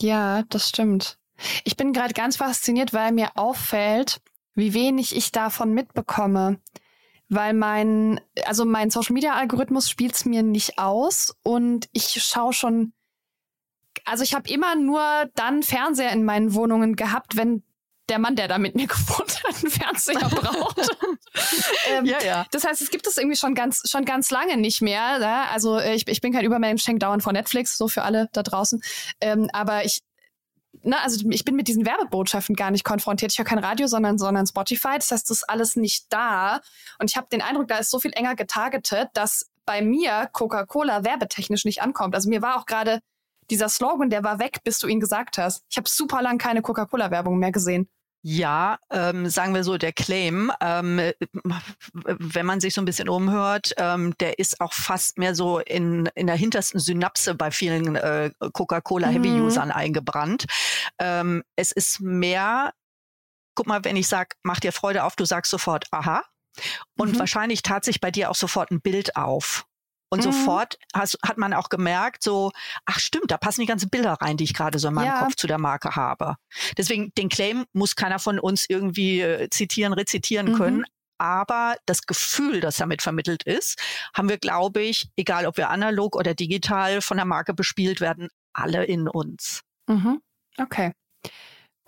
Ja, 0.00 0.42
das 0.48 0.68
stimmt. 0.68 1.18
Ich 1.64 1.76
bin 1.76 1.92
gerade 1.92 2.14
ganz 2.14 2.36
fasziniert, 2.36 2.92
weil 2.92 3.12
mir 3.12 3.36
auffällt, 3.36 4.20
wie 4.54 4.74
wenig 4.74 5.14
ich 5.14 5.32
davon 5.32 5.72
mitbekomme. 5.72 6.60
Weil 7.28 7.54
mein, 7.54 8.20
also 8.44 8.64
mein 8.64 8.90
Social 8.90 9.14
Media 9.14 9.34
Algorithmus 9.34 9.90
spielt 9.90 10.14
es 10.14 10.24
mir 10.24 10.42
nicht 10.42 10.78
aus 10.78 11.34
und 11.42 11.88
ich 11.92 12.22
schaue 12.22 12.52
schon, 12.52 12.92
also 14.04 14.22
ich 14.22 14.34
habe 14.34 14.48
immer 14.48 14.76
nur 14.76 15.02
dann 15.34 15.62
Fernseher 15.62 16.12
in 16.12 16.24
meinen 16.24 16.54
Wohnungen 16.54 16.94
gehabt, 16.94 17.36
wenn 17.36 17.64
der 18.08 18.18
Mann, 18.18 18.36
der 18.36 18.48
da 18.48 18.58
mit 18.58 18.74
mir 18.74 18.86
gewohnt 18.86 19.42
hat, 19.44 19.56
einen 19.62 19.70
Fernseher 19.70 20.28
braucht. 20.28 20.78
ähm, 21.90 22.04
ja, 22.04 22.22
ja. 22.22 22.46
Das 22.50 22.64
heißt, 22.64 22.80
es 22.82 22.90
gibt 22.90 23.06
es 23.06 23.16
irgendwie 23.16 23.36
schon 23.36 23.54
ganz, 23.54 23.82
schon 23.88 24.04
ganz 24.04 24.30
lange 24.30 24.56
nicht 24.56 24.82
mehr. 24.82 25.18
Ja? 25.20 25.46
Also 25.52 25.78
äh, 25.78 25.94
ich, 25.94 26.06
ich 26.08 26.20
bin 26.20 26.32
kein 26.32 26.44
Übermensch, 26.44 26.82
schenk 26.82 27.00
dauernd 27.00 27.22
vor 27.22 27.32
Netflix, 27.32 27.76
so 27.76 27.88
für 27.88 28.02
alle 28.02 28.28
da 28.32 28.42
draußen. 28.42 28.82
Ähm, 29.20 29.48
aber 29.52 29.84
ich, 29.84 30.00
na, 30.82 30.98
also 31.02 31.28
ich 31.30 31.44
bin 31.44 31.56
mit 31.56 31.68
diesen 31.68 31.86
Werbebotschaften 31.86 32.54
gar 32.54 32.70
nicht 32.70 32.84
konfrontiert. 32.84 33.32
Ich 33.32 33.38
höre 33.38 33.44
kein 33.44 33.58
Radio, 33.58 33.86
sondern, 33.86 34.18
sondern 34.18 34.46
Spotify. 34.46 34.96
Das 34.96 35.10
heißt, 35.10 35.30
das 35.30 35.38
ist 35.38 35.50
alles 35.50 35.76
nicht 35.76 36.06
da. 36.10 36.60
Und 36.98 37.10
ich 37.10 37.16
habe 37.16 37.26
den 37.30 37.42
Eindruck, 37.42 37.68
da 37.68 37.78
ist 37.78 37.90
so 37.90 37.98
viel 37.98 38.12
enger 38.12 38.36
getargetet, 38.36 39.08
dass 39.14 39.50
bei 39.64 39.82
mir 39.82 40.28
Coca-Cola 40.32 41.04
werbetechnisch 41.04 41.64
nicht 41.64 41.82
ankommt. 41.82 42.14
Also 42.14 42.28
mir 42.28 42.40
war 42.40 42.56
auch 42.56 42.66
gerade 42.66 43.00
dieser 43.50 43.68
Slogan, 43.68 44.10
der 44.10 44.24
war 44.24 44.38
weg, 44.38 44.60
bis 44.64 44.78
du 44.78 44.86
ihn 44.86 45.00
gesagt 45.00 45.38
hast. 45.38 45.64
Ich 45.68 45.76
habe 45.76 45.88
super 45.88 46.22
lang 46.22 46.38
keine 46.38 46.62
Coca-Cola-Werbung 46.62 47.38
mehr 47.38 47.52
gesehen. 47.52 47.88
Ja, 48.28 48.80
ähm, 48.90 49.28
sagen 49.28 49.54
wir 49.54 49.62
so, 49.62 49.78
der 49.78 49.92
Claim, 49.92 50.50
ähm, 50.60 51.12
wenn 52.02 52.44
man 52.44 52.58
sich 52.58 52.74
so 52.74 52.80
ein 52.80 52.84
bisschen 52.84 53.08
umhört, 53.08 53.72
ähm, 53.76 54.18
der 54.18 54.40
ist 54.40 54.60
auch 54.60 54.72
fast 54.72 55.16
mehr 55.16 55.36
so 55.36 55.60
in, 55.60 56.06
in 56.16 56.26
der 56.26 56.34
hintersten 56.34 56.80
Synapse 56.80 57.36
bei 57.36 57.52
vielen 57.52 57.94
äh, 57.94 58.32
Coca-Cola-Heavy-Usern 58.52 59.68
mhm. 59.68 59.74
eingebrannt. 59.74 60.46
Ähm, 60.98 61.44
es 61.54 61.70
ist 61.70 62.00
mehr, 62.00 62.72
guck 63.54 63.68
mal, 63.68 63.84
wenn 63.84 63.94
ich 63.94 64.08
sage, 64.08 64.30
mach 64.42 64.58
dir 64.58 64.72
Freude 64.72 65.04
auf, 65.04 65.14
du 65.14 65.24
sagst 65.24 65.52
sofort, 65.52 65.84
aha. 65.92 66.24
Und 66.98 67.12
mhm. 67.12 67.20
wahrscheinlich 67.20 67.62
tat 67.62 67.84
sich 67.84 68.00
bei 68.00 68.10
dir 68.10 68.28
auch 68.28 68.34
sofort 68.34 68.72
ein 68.72 68.80
Bild 68.80 69.14
auf. 69.14 69.66
Und 70.08 70.20
mhm. 70.20 70.32
sofort 70.32 70.78
has, 70.94 71.16
hat 71.24 71.38
man 71.38 71.52
auch 71.52 71.68
gemerkt, 71.68 72.22
so, 72.22 72.52
ach 72.84 72.98
stimmt, 72.98 73.30
da 73.30 73.38
passen 73.38 73.62
die 73.62 73.66
ganzen 73.66 73.90
Bilder 73.90 74.14
rein, 74.14 74.36
die 74.36 74.44
ich 74.44 74.54
gerade 74.54 74.78
so 74.78 74.88
in 74.88 74.94
meinem 74.94 75.06
ja. 75.06 75.20
Kopf 75.20 75.34
zu 75.34 75.46
der 75.46 75.58
Marke 75.58 75.96
habe. 75.96 76.36
Deswegen, 76.76 77.12
den 77.18 77.28
Claim 77.28 77.64
muss 77.72 77.96
keiner 77.96 78.18
von 78.18 78.38
uns 78.38 78.66
irgendwie 78.68 79.20
äh, 79.20 79.48
zitieren, 79.50 79.92
rezitieren 79.92 80.52
mhm. 80.52 80.56
können. 80.56 80.84
Aber 81.18 81.76
das 81.86 82.02
Gefühl, 82.02 82.60
das 82.60 82.76
damit 82.76 83.00
vermittelt 83.02 83.42
ist, 83.42 83.80
haben 84.14 84.28
wir, 84.28 84.38
glaube 84.38 84.82
ich, 84.82 85.08
egal 85.16 85.46
ob 85.46 85.56
wir 85.56 85.70
analog 85.70 86.14
oder 86.14 86.34
digital 86.34 87.00
von 87.00 87.16
der 87.16 87.26
Marke 87.26 87.54
bespielt 87.54 88.00
werden, 88.00 88.28
alle 88.52 88.84
in 88.84 89.08
uns. 89.08 89.62
Mhm. 89.86 90.20
Okay. 90.58 90.92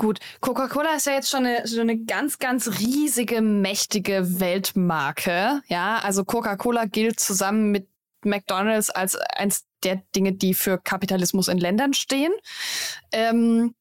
Gut, 0.01 0.21
Coca-Cola 0.41 0.95
ist 0.95 1.07
ja 1.07 1.15
jetzt 1.15 1.29
schon 1.29 1.45
eine, 1.45 1.67
so 1.67 1.81
eine 1.81 1.99
ganz, 1.99 2.39
ganz 2.39 2.79
riesige, 2.79 3.43
mächtige 3.43 4.39
Weltmarke. 4.39 5.61
Ja, 5.67 5.99
also 5.99 6.25
Coca-Cola 6.25 6.85
gilt 6.85 7.19
zusammen 7.19 7.73
mit 7.73 7.89
McDonald's 8.25 8.91
als 8.91 9.17
eins 9.17 9.67
der 9.83 10.03
Dinge, 10.15 10.33
die 10.33 10.55
für 10.55 10.79
Kapitalismus 10.79 11.49
in 11.49 11.59
Ländern 11.59 11.95
stehen. 11.95 12.33
Ähm, 13.13 13.75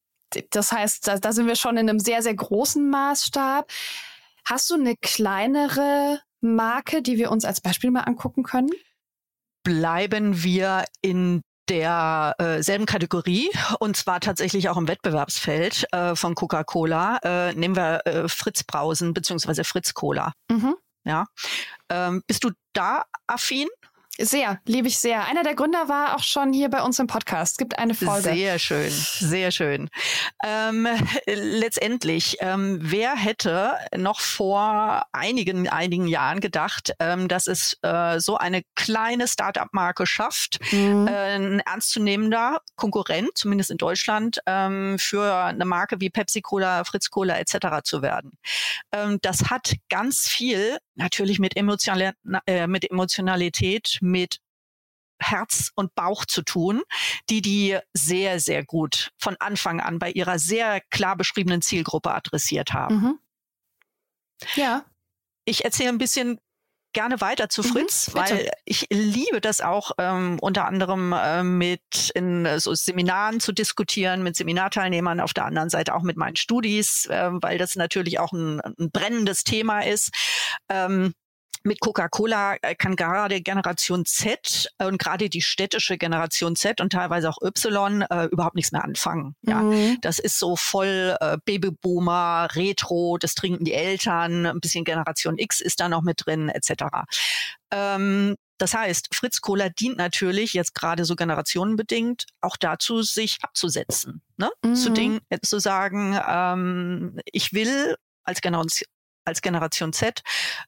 das 0.50 0.72
heißt, 0.72 1.08
da, 1.08 1.18
da 1.18 1.32
sind 1.32 1.46
wir 1.46 1.56
schon 1.56 1.76
in 1.76 1.88
einem 1.88 1.98
sehr, 1.98 2.22
sehr 2.22 2.34
großen 2.34 2.88
Maßstab. 2.88 3.70
Hast 4.44 4.70
du 4.70 4.74
eine 4.74 4.96
kleinere 4.96 6.20
Marke, 6.40 7.02
die 7.02 7.18
wir 7.18 7.30
uns 7.30 7.44
als 7.44 7.60
Beispiel 7.60 7.90
mal 7.90 8.02
angucken 8.02 8.42
können? 8.42 8.70
Bleiben 9.64 10.42
wir 10.42 10.84
in 11.02 11.42
der 11.68 12.34
äh, 12.38 12.62
selben 12.62 12.86
Kategorie 12.86 13.50
und 13.78 13.96
zwar 13.96 14.20
tatsächlich 14.20 14.68
auch 14.68 14.76
im 14.76 14.88
Wettbewerbsfeld 14.88 15.86
äh, 15.92 16.14
von 16.14 16.34
Coca-Cola. 16.34 17.18
Äh, 17.22 17.52
nehmen 17.54 17.76
wir 17.76 18.06
äh, 18.06 18.28
Fritz 18.28 18.64
Brausen 18.64 19.12
beziehungsweise 19.12 19.64
Fritz 19.64 19.92
Cola. 19.92 20.32
Mhm. 20.50 20.76
Ja. 21.04 21.26
Ähm, 21.90 22.22
bist 22.26 22.44
du 22.44 22.50
da 22.72 23.04
affin? 23.26 23.68
Sehr, 24.20 24.60
liebe 24.66 24.88
ich 24.88 24.98
sehr. 24.98 25.26
Einer 25.26 25.44
der 25.44 25.54
Gründer 25.54 25.88
war 25.88 26.16
auch 26.16 26.22
schon 26.24 26.52
hier 26.52 26.68
bei 26.68 26.82
uns 26.82 26.98
im 26.98 27.06
Podcast. 27.06 27.52
Es 27.52 27.56
gibt 27.56 27.78
eine 27.78 27.94
Folge. 27.94 28.30
Sehr 28.34 28.58
schön, 28.58 28.90
sehr 28.90 29.52
schön. 29.52 29.88
Ähm, 30.44 30.88
letztendlich, 31.26 32.36
ähm, 32.40 32.78
wer 32.80 33.14
hätte 33.14 33.74
noch 33.96 34.18
vor 34.18 35.04
einigen, 35.12 35.68
einigen 35.68 36.08
Jahren 36.08 36.40
gedacht, 36.40 36.94
ähm, 36.98 37.28
dass 37.28 37.46
es 37.46 37.78
äh, 37.82 38.18
so 38.18 38.36
eine 38.36 38.62
kleine 38.74 39.28
Start-up-Marke 39.28 40.04
schafft, 40.04 40.58
mhm. 40.72 41.06
äh, 41.06 41.36
ein 41.36 41.60
ernstzunehmender 41.60 42.60
Konkurrent, 42.74 43.30
zumindest 43.36 43.70
in 43.70 43.78
Deutschland, 43.78 44.40
ähm, 44.46 44.98
für 44.98 45.32
eine 45.32 45.64
Marke 45.64 46.00
wie 46.00 46.10
Pepsi 46.10 46.40
Cola, 46.40 46.82
Fritz 46.82 47.10
Cola 47.10 47.38
etc. 47.38 47.84
zu 47.84 48.02
werden. 48.02 48.32
Ähm, 48.90 49.18
das 49.22 49.48
hat 49.48 49.74
ganz 49.88 50.28
viel 50.28 50.78
natürlich 50.98 51.38
mit, 51.38 51.56
Emotional, 51.56 52.12
äh, 52.46 52.66
mit 52.66 52.90
Emotionalität, 52.90 53.98
mit 54.10 54.40
Herz 55.20 55.70
und 55.74 55.94
Bauch 55.94 56.24
zu 56.24 56.42
tun, 56.42 56.82
die 57.28 57.42
die 57.42 57.78
sehr, 57.92 58.40
sehr 58.40 58.64
gut 58.64 59.10
von 59.18 59.36
Anfang 59.40 59.80
an 59.80 59.98
bei 59.98 60.10
ihrer 60.10 60.38
sehr 60.38 60.80
klar 60.90 61.16
beschriebenen 61.16 61.62
Zielgruppe 61.62 62.12
adressiert 62.12 62.72
haben. 62.72 62.94
Mhm. 62.96 63.18
Ja. 64.54 64.84
Ich 65.44 65.64
erzähle 65.64 65.90
ein 65.90 65.98
bisschen 65.98 66.38
gerne 66.92 67.20
weiter 67.20 67.48
zu 67.48 67.62
mhm, 67.62 67.66
Fritz, 67.66 68.08
mhm, 68.08 68.14
weil 68.14 68.50
ich 68.64 68.86
liebe 68.90 69.40
das 69.40 69.60
auch 69.60 69.92
ähm, 69.98 70.38
unter 70.40 70.66
anderem 70.66 71.12
äh, 71.12 71.42
mit 71.42 72.10
in 72.14 72.46
so 72.58 72.74
Seminaren 72.74 73.40
zu 73.40 73.52
diskutieren, 73.52 74.22
mit 74.22 74.36
Seminarteilnehmern, 74.36 75.20
auf 75.20 75.34
der 75.34 75.44
anderen 75.44 75.70
Seite 75.70 75.94
auch 75.94 76.02
mit 76.02 76.16
meinen 76.16 76.36
Studis, 76.36 77.06
äh, 77.06 77.30
weil 77.32 77.58
das 77.58 77.76
natürlich 77.76 78.18
auch 78.18 78.32
ein, 78.32 78.60
ein 78.60 78.90
brennendes 78.90 79.44
Thema 79.44 79.80
ist. 79.80 80.10
Ähm, 80.68 81.14
mit 81.68 81.80
Coca-Cola 81.80 82.56
äh, 82.62 82.74
kann 82.74 82.96
gerade 82.96 83.40
Generation 83.40 84.04
Z 84.04 84.68
äh, 84.78 84.86
und 84.86 84.98
gerade 84.98 85.28
die 85.28 85.42
städtische 85.42 85.96
Generation 85.96 86.56
Z 86.56 86.80
und 86.80 86.92
teilweise 86.92 87.30
auch 87.30 87.38
Y 87.42 88.02
äh, 88.02 88.24
überhaupt 88.26 88.56
nichts 88.56 88.72
mehr 88.72 88.84
anfangen. 88.84 89.36
Ja, 89.42 89.62
mhm. 89.62 89.98
das 90.00 90.18
ist 90.18 90.38
so 90.38 90.56
voll 90.56 91.16
äh, 91.20 91.38
Babyboomer, 91.44 92.48
Retro, 92.54 93.18
das 93.18 93.34
trinken 93.34 93.64
die 93.64 93.74
Eltern, 93.74 94.46
ein 94.46 94.60
bisschen 94.60 94.84
Generation 94.84 95.38
X 95.38 95.60
ist 95.60 95.80
da 95.80 95.88
noch 95.88 96.02
mit 96.02 96.26
drin, 96.26 96.48
etc. 96.48 96.84
Ähm, 97.70 98.34
das 98.58 98.74
heißt, 98.74 99.14
Fritz 99.14 99.40
Cola 99.40 99.68
dient 99.68 99.96
natürlich 99.96 100.52
jetzt 100.52 100.74
gerade 100.74 101.04
so 101.04 101.14
generationenbedingt 101.14 102.26
auch 102.40 102.56
dazu, 102.56 103.02
sich 103.02 103.38
abzusetzen, 103.42 104.22
ne? 104.36 104.50
Mhm. 104.64 104.74
zu 104.74 104.90
Dingen, 104.90 105.20
äh, 105.28 105.38
zu 105.40 105.60
sagen, 105.60 106.18
ähm, 106.26 107.20
ich 107.32 107.52
will 107.52 107.96
als 108.24 108.40
Generation 108.40 108.68
als 109.28 109.42
Generation 109.42 109.92
Z 109.92 110.22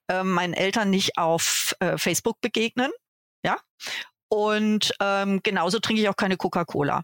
äh, 0.09 0.23
meinen 0.23 0.55
Eltern 0.55 0.91
nicht 0.91 1.19
auf 1.19 1.75
äh, 1.81 1.99
Facebook 1.99 2.41
begegnen. 2.41 2.93
Ja. 3.45 3.57
Und 4.29 4.93
ähm, 5.01 5.41
genauso 5.43 5.81
trinke 5.81 6.03
ich 6.03 6.09
auch 6.09 6.17
keine 6.17 6.37
Coca-Cola. 6.37 7.03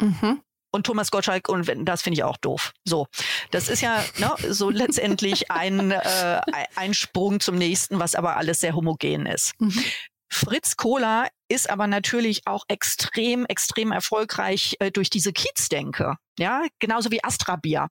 Mhm. 0.00 0.42
und 0.72 0.86
Thomas 0.86 1.10
Gottschalk 1.10 1.48
und 1.48 1.70
das 1.86 2.02
finde 2.02 2.14
ich 2.14 2.24
auch 2.24 2.36
doof. 2.38 2.72
So, 2.84 3.06
das 3.50 3.68
ist 3.68 3.82
ja 3.82 4.02
ne, 4.18 4.34
so 4.48 4.70
letztendlich 4.70 5.50
ein, 5.50 5.92
äh, 5.92 6.40
ein 6.74 6.94
Sprung 6.94 7.40
zum 7.40 7.56
nächsten, 7.56 8.00
was 8.00 8.14
aber 8.14 8.36
alles 8.36 8.60
sehr 8.60 8.74
homogen 8.74 9.26
ist. 9.26 9.52
Mhm. 9.60 9.84
Fritz 10.28 10.76
Cola 10.76 11.28
ist 11.48 11.68
aber 11.68 11.86
natürlich 11.86 12.46
auch 12.46 12.64
extrem, 12.68 13.44
extrem 13.44 13.92
erfolgreich 13.92 14.76
äh, 14.80 14.90
durch 14.90 15.10
diese 15.10 15.32
Kiezdenke. 15.32 16.16
Ja, 16.38 16.64
genauso 16.78 17.10
wie 17.10 17.22
Astra 17.22 17.56
Bier. 17.56 17.88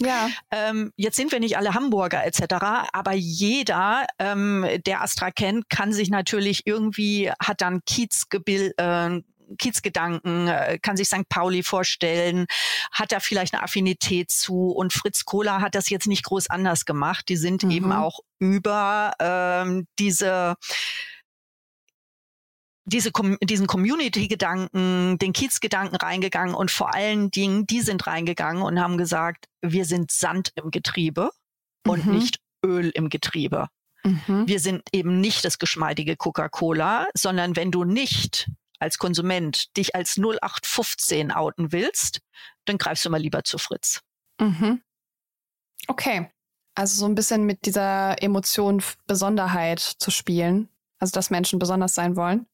Ja. 0.00 0.28
Ähm, 0.50 0.92
jetzt 0.96 1.16
sind 1.16 1.30
wir 1.30 1.40
nicht 1.40 1.56
alle 1.56 1.74
Hamburger 1.74 2.24
etc., 2.24 2.54
aber 2.92 3.12
jeder, 3.12 4.06
ähm, 4.18 4.66
der 4.86 5.02
Astra 5.02 5.30
kennt, 5.30 5.70
kann 5.70 5.92
sich 5.92 6.10
natürlich 6.10 6.62
irgendwie, 6.66 7.30
hat 7.40 7.60
dann 7.60 7.84
Kiezgebild, 7.84 8.74
äh, 8.78 9.20
Kiezgedanken, 9.58 10.48
äh, 10.48 10.78
kann 10.80 10.96
sich 10.96 11.08
St. 11.08 11.28
Pauli 11.28 11.62
vorstellen, 11.62 12.46
hat 12.90 13.12
da 13.12 13.20
vielleicht 13.20 13.54
eine 13.54 13.62
Affinität 13.62 14.30
zu. 14.30 14.70
Und 14.70 14.92
Fritz 14.92 15.24
Kohler 15.24 15.60
hat 15.60 15.74
das 15.74 15.90
jetzt 15.90 16.06
nicht 16.06 16.24
groß 16.24 16.50
anders 16.50 16.84
gemacht. 16.84 17.28
Die 17.28 17.36
sind 17.36 17.62
mhm. 17.62 17.70
eben 17.70 17.92
auch 17.92 18.20
über 18.38 19.12
ähm, 19.20 19.86
diese 19.98 20.56
diese, 22.84 23.10
diesen 23.42 23.66
Community-Gedanken, 23.66 25.18
den 25.18 25.32
Kiez-Gedanken 25.32 25.96
reingegangen 25.96 26.54
und 26.54 26.70
vor 26.70 26.94
allen 26.94 27.30
Dingen, 27.30 27.66
die 27.66 27.80
sind 27.80 28.06
reingegangen 28.06 28.62
und 28.62 28.80
haben 28.80 28.98
gesagt, 28.98 29.46
wir 29.62 29.84
sind 29.84 30.10
Sand 30.10 30.52
im 30.54 30.70
Getriebe 30.70 31.30
mhm. 31.84 31.90
und 31.90 32.06
nicht 32.06 32.40
Öl 32.64 32.90
im 32.94 33.08
Getriebe. 33.08 33.68
Mhm. 34.04 34.46
Wir 34.46 34.60
sind 34.60 34.82
eben 34.92 35.20
nicht 35.20 35.44
das 35.44 35.58
geschmeidige 35.58 36.16
Coca-Cola, 36.16 37.08
sondern 37.14 37.56
wenn 37.56 37.70
du 37.70 37.84
nicht 37.84 38.50
als 38.78 38.98
Konsument 38.98 39.74
dich 39.76 39.94
als 39.94 40.18
0815 40.18 41.32
outen 41.32 41.72
willst, 41.72 42.20
dann 42.66 42.76
greifst 42.76 43.04
du 43.04 43.10
mal 43.10 43.20
lieber 43.20 43.44
zu 43.44 43.56
Fritz. 43.56 44.00
Mhm. 44.40 44.82
Okay. 45.86 46.30
Also 46.74 46.98
so 46.98 47.06
ein 47.06 47.14
bisschen 47.14 47.44
mit 47.44 47.66
dieser 47.66 48.20
Emotion 48.22 48.82
Besonderheit 49.06 49.80
zu 49.80 50.10
spielen. 50.10 50.68
Also 50.98 51.12
dass 51.12 51.30
Menschen 51.30 51.58
besonders 51.58 51.94
sein 51.94 52.16
wollen. 52.16 52.46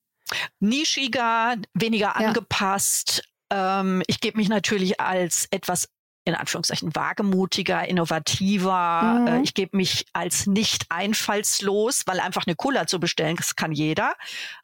Nischiger, 0.60 1.56
weniger 1.74 2.14
ja. 2.18 2.28
angepasst. 2.28 3.24
Ähm, 3.50 4.02
ich 4.06 4.20
gebe 4.20 4.38
mich 4.38 4.48
natürlich 4.48 5.00
als 5.00 5.46
etwas 5.50 5.88
in 6.24 6.34
Anführungszeichen 6.34 6.94
wagemutiger, 6.94 7.88
innovativer. 7.88 9.20
Mhm. 9.20 9.26
Äh, 9.26 9.42
ich 9.42 9.54
gebe 9.54 9.76
mich 9.76 10.06
als 10.12 10.46
nicht 10.46 10.86
einfallslos, 10.90 12.02
weil 12.06 12.20
einfach 12.20 12.46
eine 12.46 12.56
Cola 12.56 12.86
zu 12.86 13.00
bestellen, 13.00 13.36
das 13.36 13.56
kann 13.56 13.72
jeder. 13.72 14.14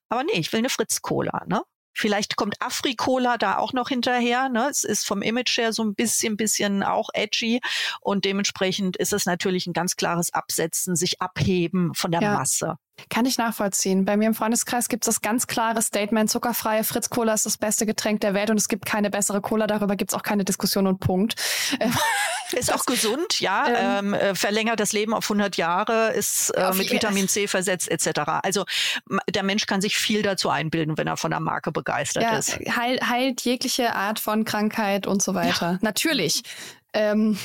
Aber 0.08 0.22
nee, 0.24 0.32
ich 0.38 0.52
will 0.52 0.58
eine 0.58 0.70
Fritz-Cola, 0.70 1.44
ne? 1.46 1.62
Vielleicht 1.96 2.36
kommt 2.36 2.60
Afri-Cola 2.60 3.38
da 3.38 3.56
auch 3.56 3.72
noch 3.72 3.88
hinterher. 3.88 4.50
Ne? 4.50 4.68
Es 4.70 4.84
ist 4.84 5.06
vom 5.06 5.22
Image 5.22 5.56
her 5.56 5.72
so 5.72 5.82
ein 5.82 5.94
bisschen, 5.94 6.36
bisschen 6.36 6.82
auch 6.82 7.08
edgy 7.14 7.60
und 8.00 8.26
dementsprechend 8.26 8.96
ist 8.98 9.14
es 9.14 9.24
natürlich 9.24 9.66
ein 9.66 9.72
ganz 9.72 9.96
klares 9.96 10.32
Absetzen, 10.34 10.94
sich 10.94 11.22
abheben 11.22 11.94
von 11.94 12.10
der 12.10 12.20
ja. 12.20 12.34
Masse. 12.34 12.76
Kann 13.10 13.26
ich 13.26 13.38
nachvollziehen. 13.38 14.04
Bei 14.04 14.16
mir 14.16 14.26
im 14.26 14.34
Freundeskreis 14.34 14.88
gibt 14.88 15.04
es 15.04 15.14
das 15.14 15.22
ganz 15.22 15.46
klare 15.46 15.80
Statement, 15.82 16.30
zuckerfreie 16.30 16.84
Fritz 16.84 17.10
Cola 17.10 17.34
ist 17.34 17.46
das 17.46 17.58
beste 17.58 17.86
Getränk 17.86 18.20
der 18.20 18.34
Welt 18.34 18.50
und 18.50 18.56
es 18.56 18.68
gibt 18.68 18.86
keine 18.86 19.10
bessere 19.10 19.40
Cola, 19.40 19.66
darüber 19.66 19.96
gibt 19.96 20.12
es 20.12 20.14
auch 20.14 20.22
keine 20.22 20.44
Diskussion 20.44 20.86
und 20.86 21.00
Punkt. 21.00 21.34
Ist 22.52 22.72
auch 22.72 22.86
gesund, 22.86 23.40
ja, 23.40 23.98
ähm, 23.98 24.12
ähm, 24.12 24.14
äh, 24.14 24.34
verlängert 24.34 24.80
das 24.80 24.92
Leben 24.92 25.14
auf 25.14 25.24
100 25.24 25.56
Jahre, 25.56 26.12
ist 26.12 26.50
äh, 26.50 26.72
mit 26.74 26.90
Vitamin 26.90 27.28
C 27.28 27.48
versetzt 27.48 27.90
etc. 27.90 28.20
Also 28.42 28.64
der 29.30 29.42
Mensch 29.42 29.66
kann 29.66 29.80
sich 29.80 29.96
viel 29.96 30.22
dazu 30.22 30.50
einbilden, 30.50 30.96
wenn 30.98 31.06
er 31.06 31.16
von 31.16 31.30
der 31.30 31.40
Marke 31.40 31.72
begeistert 31.72 32.22
ja, 32.22 32.38
ist. 32.38 32.58
Heil, 32.76 32.98
heilt 33.06 33.42
jegliche 33.42 33.94
Art 33.94 34.20
von 34.20 34.44
Krankheit 34.44 35.06
und 35.06 35.22
so 35.22 35.34
weiter. 35.34 35.72
Ja. 35.72 35.78
Natürlich. 35.82 36.42
Ähm, 36.92 37.38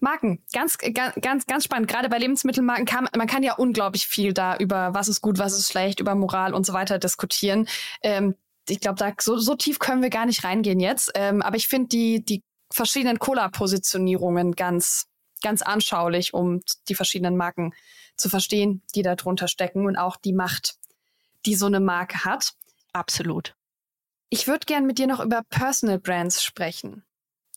Marken, 0.00 0.42
ganz, 0.52 0.78
ganz, 0.78 1.14
ganz, 1.20 1.46
ganz 1.46 1.64
spannend. 1.64 1.88
Gerade 1.88 2.08
bei 2.08 2.18
Lebensmittelmarken 2.18 2.86
kann 2.86 3.08
man 3.16 3.26
kann 3.26 3.42
ja 3.42 3.54
unglaublich 3.54 4.06
viel 4.06 4.32
da 4.32 4.56
über 4.56 4.94
was 4.94 5.08
ist 5.08 5.20
gut, 5.20 5.38
was 5.38 5.56
ist 5.56 5.70
schlecht, 5.70 6.00
über 6.00 6.14
Moral 6.14 6.54
und 6.54 6.66
so 6.66 6.72
weiter 6.72 6.98
diskutieren. 6.98 7.68
Ähm, 8.02 8.34
ich 8.68 8.80
glaube, 8.80 8.96
da 8.98 9.12
so, 9.20 9.38
so 9.38 9.54
tief 9.54 9.78
können 9.78 10.02
wir 10.02 10.10
gar 10.10 10.26
nicht 10.26 10.44
reingehen 10.44 10.80
jetzt. 10.80 11.12
Ähm, 11.14 11.40
aber 11.42 11.56
ich 11.56 11.68
finde 11.68 11.88
die 11.88 12.24
die 12.24 12.42
verschiedenen 12.72 13.18
Cola-Positionierungen 13.18 14.52
ganz 14.52 15.06
ganz 15.42 15.60
anschaulich, 15.60 16.32
um 16.34 16.60
die 16.88 16.94
verschiedenen 16.94 17.36
Marken 17.36 17.74
zu 18.16 18.28
verstehen, 18.28 18.82
die 18.94 19.02
da 19.02 19.16
drunter 19.16 19.48
stecken 19.48 19.86
und 19.86 19.96
auch 19.96 20.16
die 20.16 20.32
Macht, 20.32 20.76
die 21.44 21.56
so 21.56 21.66
eine 21.66 21.80
Marke 21.80 22.24
hat. 22.24 22.54
Absolut. 22.92 23.56
Ich 24.30 24.46
würde 24.46 24.66
gern 24.66 24.86
mit 24.86 24.98
dir 24.98 25.06
noch 25.06 25.20
über 25.20 25.42
Personal 25.50 25.98
Brands 25.98 26.42
sprechen. 26.42 27.04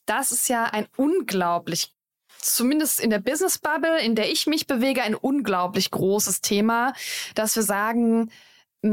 Das 0.05 0.31
ist 0.31 0.49
ja 0.49 0.65
ein 0.65 0.87
unglaublich 0.97 1.91
zumindest 2.39 2.99
in 2.99 3.09
der 3.09 3.19
Business 3.19 3.57
Bubble, 3.57 3.99
in 3.99 4.15
der 4.15 4.31
ich 4.31 4.45
mich 4.45 4.67
bewege, 4.67 5.01
ein 5.01 5.15
unglaublich 5.15 5.91
großes 5.91 6.41
Thema, 6.41 6.93
dass 7.33 7.55
wir 7.55 7.63
sagen, 7.63 8.31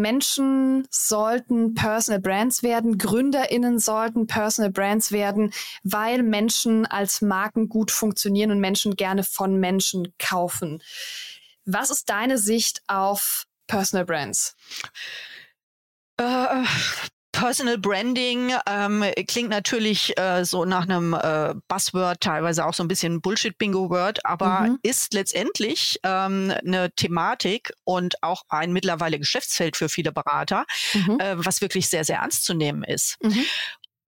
Menschen 0.01 0.87
sollten 0.91 1.75
Personal 1.75 2.21
Brands 2.21 2.63
werden, 2.63 2.99
Gründerinnen 2.99 3.79
sollten 3.79 4.27
Personal 4.27 4.71
Brands 4.71 5.13
werden, 5.13 5.53
weil 5.83 6.23
Menschen 6.23 6.87
als 6.87 7.21
Marken 7.21 7.69
gut 7.69 7.91
funktionieren 7.91 8.51
und 8.51 8.61
Menschen 8.61 8.97
gerne 8.97 9.23
von 9.23 9.59
Menschen 9.61 10.15
kaufen. 10.19 10.83
Was 11.65 11.91
ist 11.91 12.09
deine 12.09 12.39
Sicht 12.39 12.83
auf 12.89 13.47
Personal 13.67 14.05
Brands? 14.05 14.57
Äh, 16.17 16.65
Personal 17.33 17.79
Branding 17.79 18.53
ähm, 18.67 19.05
klingt 19.27 19.49
natürlich 19.49 20.17
äh, 20.19 20.45
so 20.45 20.65
nach 20.65 20.83
einem 20.83 21.15
äh, 21.15 21.55
Buzzword, 21.67 22.21
teilweise 22.21 22.65
auch 22.67 22.75
so 22.75 22.85
ein 22.85 22.89
bisschen 22.89 23.21
Bullshit-Bingo-Word, 23.21 24.25
aber 24.25 24.61
mhm. 24.61 24.79
ist 24.83 25.15
letztendlich 25.15 25.99
ähm, 26.05 26.53
eine 26.65 26.93
Thematik 26.95 27.73
und 27.85 28.23
auch 28.23 28.43
ein 28.49 28.73
mittlerweile 28.73 29.19
Geschäftsfeld 29.19 29.77
für 29.77 29.89
viele 29.89 30.13
Berater, 30.13 30.67
mhm. 30.93 31.19
äh, 31.21 31.45
was 31.45 31.63
wirklich 31.63 31.89
sehr, 31.89 32.05
sehr 32.05 32.19
ernst 32.19 32.45
zu 32.45 32.55
nehmen 32.55 32.85
ist. 32.85 33.17
Mhm. 33.23 33.45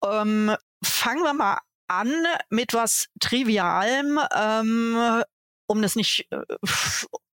Ähm, 0.04 0.56
fangen 0.84 1.23
wir 1.23 1.34
mal 1.34 1.60
an 1.88 2.12
mit 2.49 2.73
was 2.73 3.08
Trivialem, 3.19 4.19
ähm, 4.36 5.23
um 5.67 5.82
das 5.82 5.95
nicht 5.95 6.28
äh, 6.32 6.41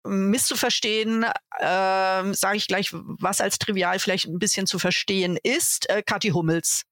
misszuverstehen, 0.05 1.23
äh, 1.23 2.33
sage 2.33 2.57
ich 2.57 2.67
gleich, 2.67 2.89
was 2.93 3.41
als 3.41 3.59
trivial 3.59 3.99
vielleicht 3.99 4.25
ein 4.25 4.39
bisschen 4.39 4.67
zu 4.67 4.79
verstehen 4.79 5.37
ist, 5.41 5.89
äh, 5.89 6.01
Kathi 6.01 6.29
Hummels. 6.29 6.83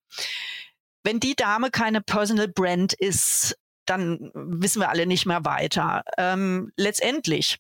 Wenn 1.04 1.20
die 1.20 1.36
Dame 1.36 1.72
keine 1.72 2.02
Personal 2.02 2.48
Brand 2.48 2.94
ist, 2.94 3.58
dann 3.86 4.32
wissen 4.34 4.82
wir 4.82 4.90
alle 4.90 5.06
nicht 5.06 5.26
mehr 5.26 5.46
weiter. 5.46 6.04
Ähm, 6.18 6.72
letztendlich 6.76 7.60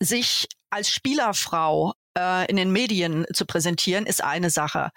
sich 0.00 0.48
als 0.70 0.90
Spielerfrau 0.90 1.92
äh, 2.16 2.46
in 2.50 2.56
den 2.56 2.72
Medien 2.72 3.26
zu 3.32 3.46
präsentieren, 3.46 4.06
ist 4.06 4.22
eine 4.22 4.50
Sache. 4.50 4.90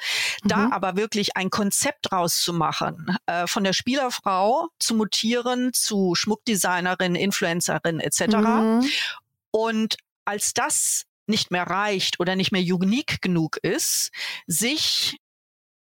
Da 0.43 0.57
mhm. 0.57 0.73
aber 0.73 0.95
wirklich 0.95 1.35
ein 1.37 1.49
Konzept 1.49 2.11
draus 2.11 2.41
zu 2.41 2.53
machen, 2.53 3.17
äh, 3.25 3.47
von 3.47 3.63
der 3.63 3.73
Spielerfrau 3.73 4.69
zu 4.79 4.95
mutieren 4.95 5.73
zu 5.73 6.15
Schmuckdesignerin, 6.15 7.15
Influencerin 7.15 7.99
etc. 7.99 8.37
Mhm. 8.37 8.89
Und 9.55 9.95
als 10.25 10.53
das 10.53 11.05
nicht 11.27 11.49
mehr 11.49 11.63
reicht 11.63 12.19
oder 12.19 12.35
nicht 12.35 12.51
mehr 12.51 12.61
unique 12.61 13.21
genug 13.21 13.55
ist, 13.61 14.11
sich, 14.47 15.17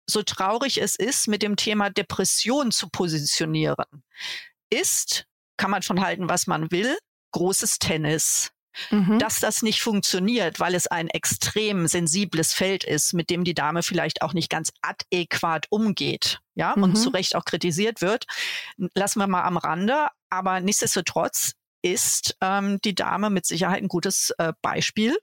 so 0.09 0.23
traurig 0.23 0.81
es 0.81 0.95
ist, 0.95 1.27
mit 1.27 1.43
dem 1.43 1.57
Thema 1.57 1.89
Depression 1.89 2.71
zu 2.71 2.87
positionieren, 2.87 4.03
ist, 4.69 5.25
kann 5.57 5.71
man 5.71 5.81
von 5.81 5.99
halten, 5.99 6.29
was 6.29 6.47
man 6.47 6.71
will, 6.71 6.97
großes 7.33 7.79
Tennis. 7.79 8.51
Mhm. 8.91 9.19
Dass 9.19 9.41
das 9.41 9.61
nicht 9.61 9.81
funktioniert, 9.81 10.61
weil 10.61 10.73
es 10.73 10.87
ein 10.87 11.09
extrem 11.09 11.87
sensibles 11.87 12.53
Feld 12.53 12.85
ist, 12.85 13.11
mit 13.11 13.29
dem 13.29 13.43
die 13.43 13.53
Dame 13.53 13.83
vielleicht 13.83 14.21
auch 14.21 14.33
nicht 14.33 14.49
ganz 14.49 14.71
adäquat 14.81 15.65
umgeht, 15.69 16.39
ja, 16.55 16.73
mhm. 16.77 16.83
und 16.83 16.95
zu 16.95 17.09
Recht 17.09 17.35
auch 17.35 17.43
kritisiert 17.43 17.99
wird, 17.99 18.25
lassen 18.93 19.19
wir 19.19 19.27
mal 19.27 19.43
am 19.43 19.57
Rande. 19.57 20.07
Aber 20.29 20.61
nichtsdestotrotz 20.61 21.55
ist 21.85 22.35
ähm, 22.41 22.79
die 22.83 22.95
Dame 22.95 23.29
mit 23.29 23.45
Sicherheit 23.45 23.83
ein 23.83 23.87
gutes 23.87 24.31
äh, 24.39 24.53
Beispiel. 24.63 25.15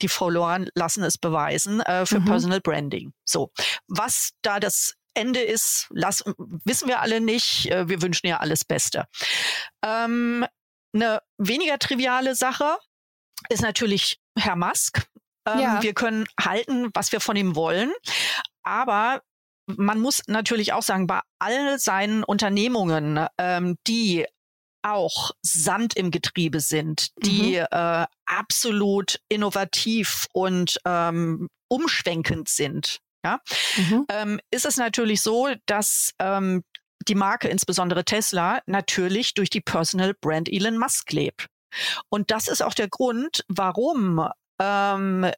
Die 0.00 0.08
Follower 0.08 0.64
lassen 0.74 1.02
es 1.02 1.18
beweisen 1.18 1.80
äh, 1.80 2.06
für 2.06 2.20
mhm. 2.20 2.26
Personal 2.26 2.60
Branding. 2.60 3.12
So, 3.24 3.50
was 3.88 4.30
da 4.42 4.60
das 4.60 4.94
Ende 5.14 5.40
ist, 5.40 5.88
lass, 5.90 6.22
wissen 6.64 6.88
wir 6.88 7.00
alle 7.00 7.20
nicht. 7.20 7.68
Äh, 7.70 7.88
wir 7.88 8.00
wünschen 8.00 8.28
ja 8.28 8.38
alles 8.38 8.64
Beste. 8.64 9.06
Ähm, 9.84 10.46
eine 10.94 11.20
weniger 11.38 11.80
triviale 11.80 12.36
Sache 12.36 12.78
ist 13.48 13.62
natürlich 13.62 14.20
Herr 14.38 14.56
Musk. 14.56 15.08
Ähm, 15.46 15.58
ja. 15.58 15.82
Wir 15.82 15.94
können 15.94 16.26
halten, 16.40 16.90
was 16.94 17.10
wir 17.10 17.20
von 17.20 17.34
ihm 17.34 17.56
wollen. 17.56 17.92
Aber 18.62 19.20
man 19.66 19.98
muss 19.98 20.22
natürlich 20.28 20.72
auch 20.72 20.82
sagen, 20.82 21.08
bei 21.08 21.20
all 21.40 21.78
seinen 21.80 22.22
Unternehmungen, 22.22 23.26
ähm, 23.38 23.76
die 23.86 24.26
auch 24.84 25.32
Sand 25.42 25.96
im 25.96 26.10
Getriebe 26.10 26.60
sind, 26.60 27.10
die 27.18 27.56
mhm. 27.58 27.66
äh, 27.70 28.06
absolut 28.26 29.20
innovativ 29.28 30.26
und 30.32 30.78
ähm, 30.84 31.48
umschwenkend 31.68 32.48
sind. 32.48 33.00
Ja, 33.24 33.40
mhm. 33.76 34.06
ähm, 34.10 34.40
ist 34.50 34.66
es 34.66 34.76
natürlich 34.76 35.22
so, 35.22 35.48
dass 35.64 36.12
ähm, 36.18 36.62
die 37.08 37.14
Marke, 37.14 37.48
insbesondere 37.48 38.04
Tesla, 38.04 38.60
natürlich 38.66 39.32
durch 39.32 39.48
die 39.48 39.62
Personal 39.62 40.14
Brand 40.14 40.48
Elon 40.50 40.76
Musk 40.76 41.10
lebt. 41.12 41.48
Und 42.08 42.30
das 42.30 42.48
ist 42.48 42.62
auch 42.62 42.74
der 42.74 42.88
Grund, 42.88 43.44
warum 43.48 44.28
ähm, 44.60 45.30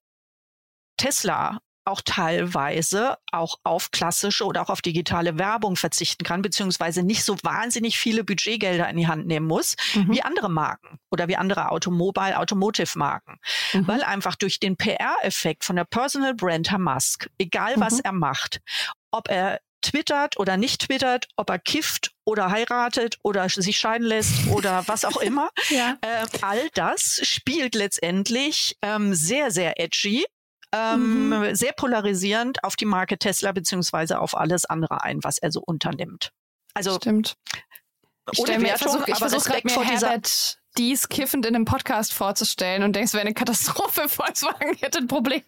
Tesla 0.96 1.60
auch 1.86 2.00
teilweise 2.04 3.16
auch 3.32 3.58
auf 3.62 3.90
klassische 3.90 4.44
oder 4.44 4.62
auch 4.62 4.70
auf 4.70 4.82
digitale 4.82 5.38
Werbung 5.38 5.76
verzichten 5.76 6.24
kann, 6.24 6.42
beziehungsweise 6.42 7.02
nicht 7.02 7.24
so 7.24 7.36
wahnsinnig 7.42 7.98
viele 7.98 8.24
Budgetgelder 8.24 8.88
in 8.88 8.96
die 8.96 9.06
Hand 9.06 9.26
nehmen 9.26 9.46
muss, 9.46 9.76
mhm. 9.94 10.12
wie 10.12 10.22
andere 10.22 10.50
Marken 10.50 10.98
oder 11.10 11.28
wie 11.28 11.36
andere 11.36 11.70
Automobile, 11.70 12.38
Automotive-Marken. 12.38 13.38
Mhm. 13.72 13.86
Weil 13.86 14.02
einfach 14.02 14.34
durch 14.34 14.58
den 14.60 14.76
PR-Effekt 14.76 15.64
von 15.64 15.76
der 15.76 15.84
Personal 15.84 16.34
Brand 16.34 16.70
Herr 16.70 16.78
Musk, 16.78 17.30
egal 17.38 17.74
was 17.76 17.94
mhm. 17.94 18.00
er 18.04 18.12
macht, 18.12 18.60
ob 19.10 19.28
er 19.28 19.60
twittert 19.82 20.38
oder 20.38 20.56
nicht 20.56 20.86
twittert, 20.86 21.28
ob 21.36 21.50
er 21.50 21.58
kifft 21.58 22.12
oder 22.24 22.50
heiratet 22.50 23.18
oder 23.22 23.48
sich 23.48 23.78
scheiden 23.78 24.06
lässt 24.06 24.48
oder 24.48 24.82
was 24.88 25.04
auch 25.04 25.18
immer. 25.18 25.50
ja. 25.70 25.96
äh, 26.00 26.26
all 26.42 26.68
das 26.74 27.20
spielt 27.22 27.74
letztendlich 27.74 28.76
ähm, 28.82 29.14
sehr, 29.14 29.50
sehr 29.50 29.80
edgy 29.80 30.24
ähm, 30.74 31.28
mhm. 31.28 31.54
sehr 31.54 31.72
polarisierend 31.72 32.64
auf 32.64 32.76
die 32.76 32.84
Marke 32.84 33.18
Tesla 33.18 33.52
beziehungsweise 33.52 34.20
auf 34.20 34.36
alles 34.36 34.64
andere 34.64 35.02
ein, 35.02 35.22
was 35.22 35.38
er 35.38 35.50
so 35.52 35.62
unternimmt. 35.64 36.32
Also 36.74 36.96
Stimmt. 36.96 37.36
Ohne 38.36 38.60
Wertung, 38.60 39.02
ich 39.06 39.16
versuche 39.16 39.16
versuch 39.16 39.44
gerade 39.44 39.62
mir 39.64 39.84
Herbert 39.84 40.58
dies 40.78 41.08
kiffend 41.08 41.46
in 41.46 41.54
einem 41.54 41.64
Podcast 41.64 42.12
vorzustellen 42.12 42.82
und 42.82 42.94
denkst, 42.94 43.12
wäre 43.12 43.22
eine 43.22 43.34
Katastrophe, 43.34 44.08
Volkswagen 44.08 44.76
hätte 44.80 44.98
ein 44.98 45.08
Problem. 45.08 45.42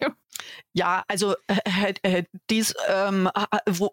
Ja, 0.73 1.03
also 1.07 1.35
äh, 1.47 1.93
äh, 2.03 2.23
dies 2.49 2.73
ähm, 2.87 3.29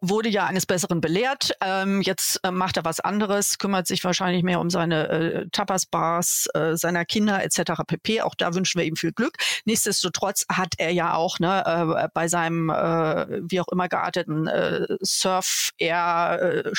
wurde 0.00 0.28
ja 0.28 0.46
eines 0.46 0.66
Besseren 0.66 1.00
belehrt. 1.00 1.52
Ähm, 1.60 2.02
jetzt 2.02 2.38
äh, 2.44 2.50
macht 2.50 2.76
er 2.76 2.84
was 2.84 3.00
anderes, 3.00 3.58
kümmert 3.58 3.86
sich 3.86 4.04
wahrscheinlich 4.04 4.44
mehr 4.44 4.60
um 4.60 4.70
seine 4.70 5.08
äh, 5.08 5.48
Tapas-Bars 5.50 6.48
äh, 6.54 6.76
seiner 6.76 7.04
Kinder 7.04 7.42
etc. 7.42 7.82
pp. 7.86 8.20
Auch 8.20 8.34
da 8.36 8.54
wünschen 8.54 8.78
wir 8.78 8.86
ihm 8.86 8.96
viel 8.96 9.12
Glück. 9.12 9.38
Nichtsdestotrotz 9.64 10.46
hat 10.48 10.74
er 10.78 10.90
ja 10.90 11.14
auch 11.14 11.40
ne, 11.40 11.64
äh, 12.04 12.08
bei 12.14 12.28
seinem 12.28 12.70
äh, 12.70 13.26
wie 13.50 13.60
auch 13.60 13.68
immer 13.68 13.88
gearteten 13.88 14.46
äh, 14.46 14.86
Surf-Air 15.00 16.72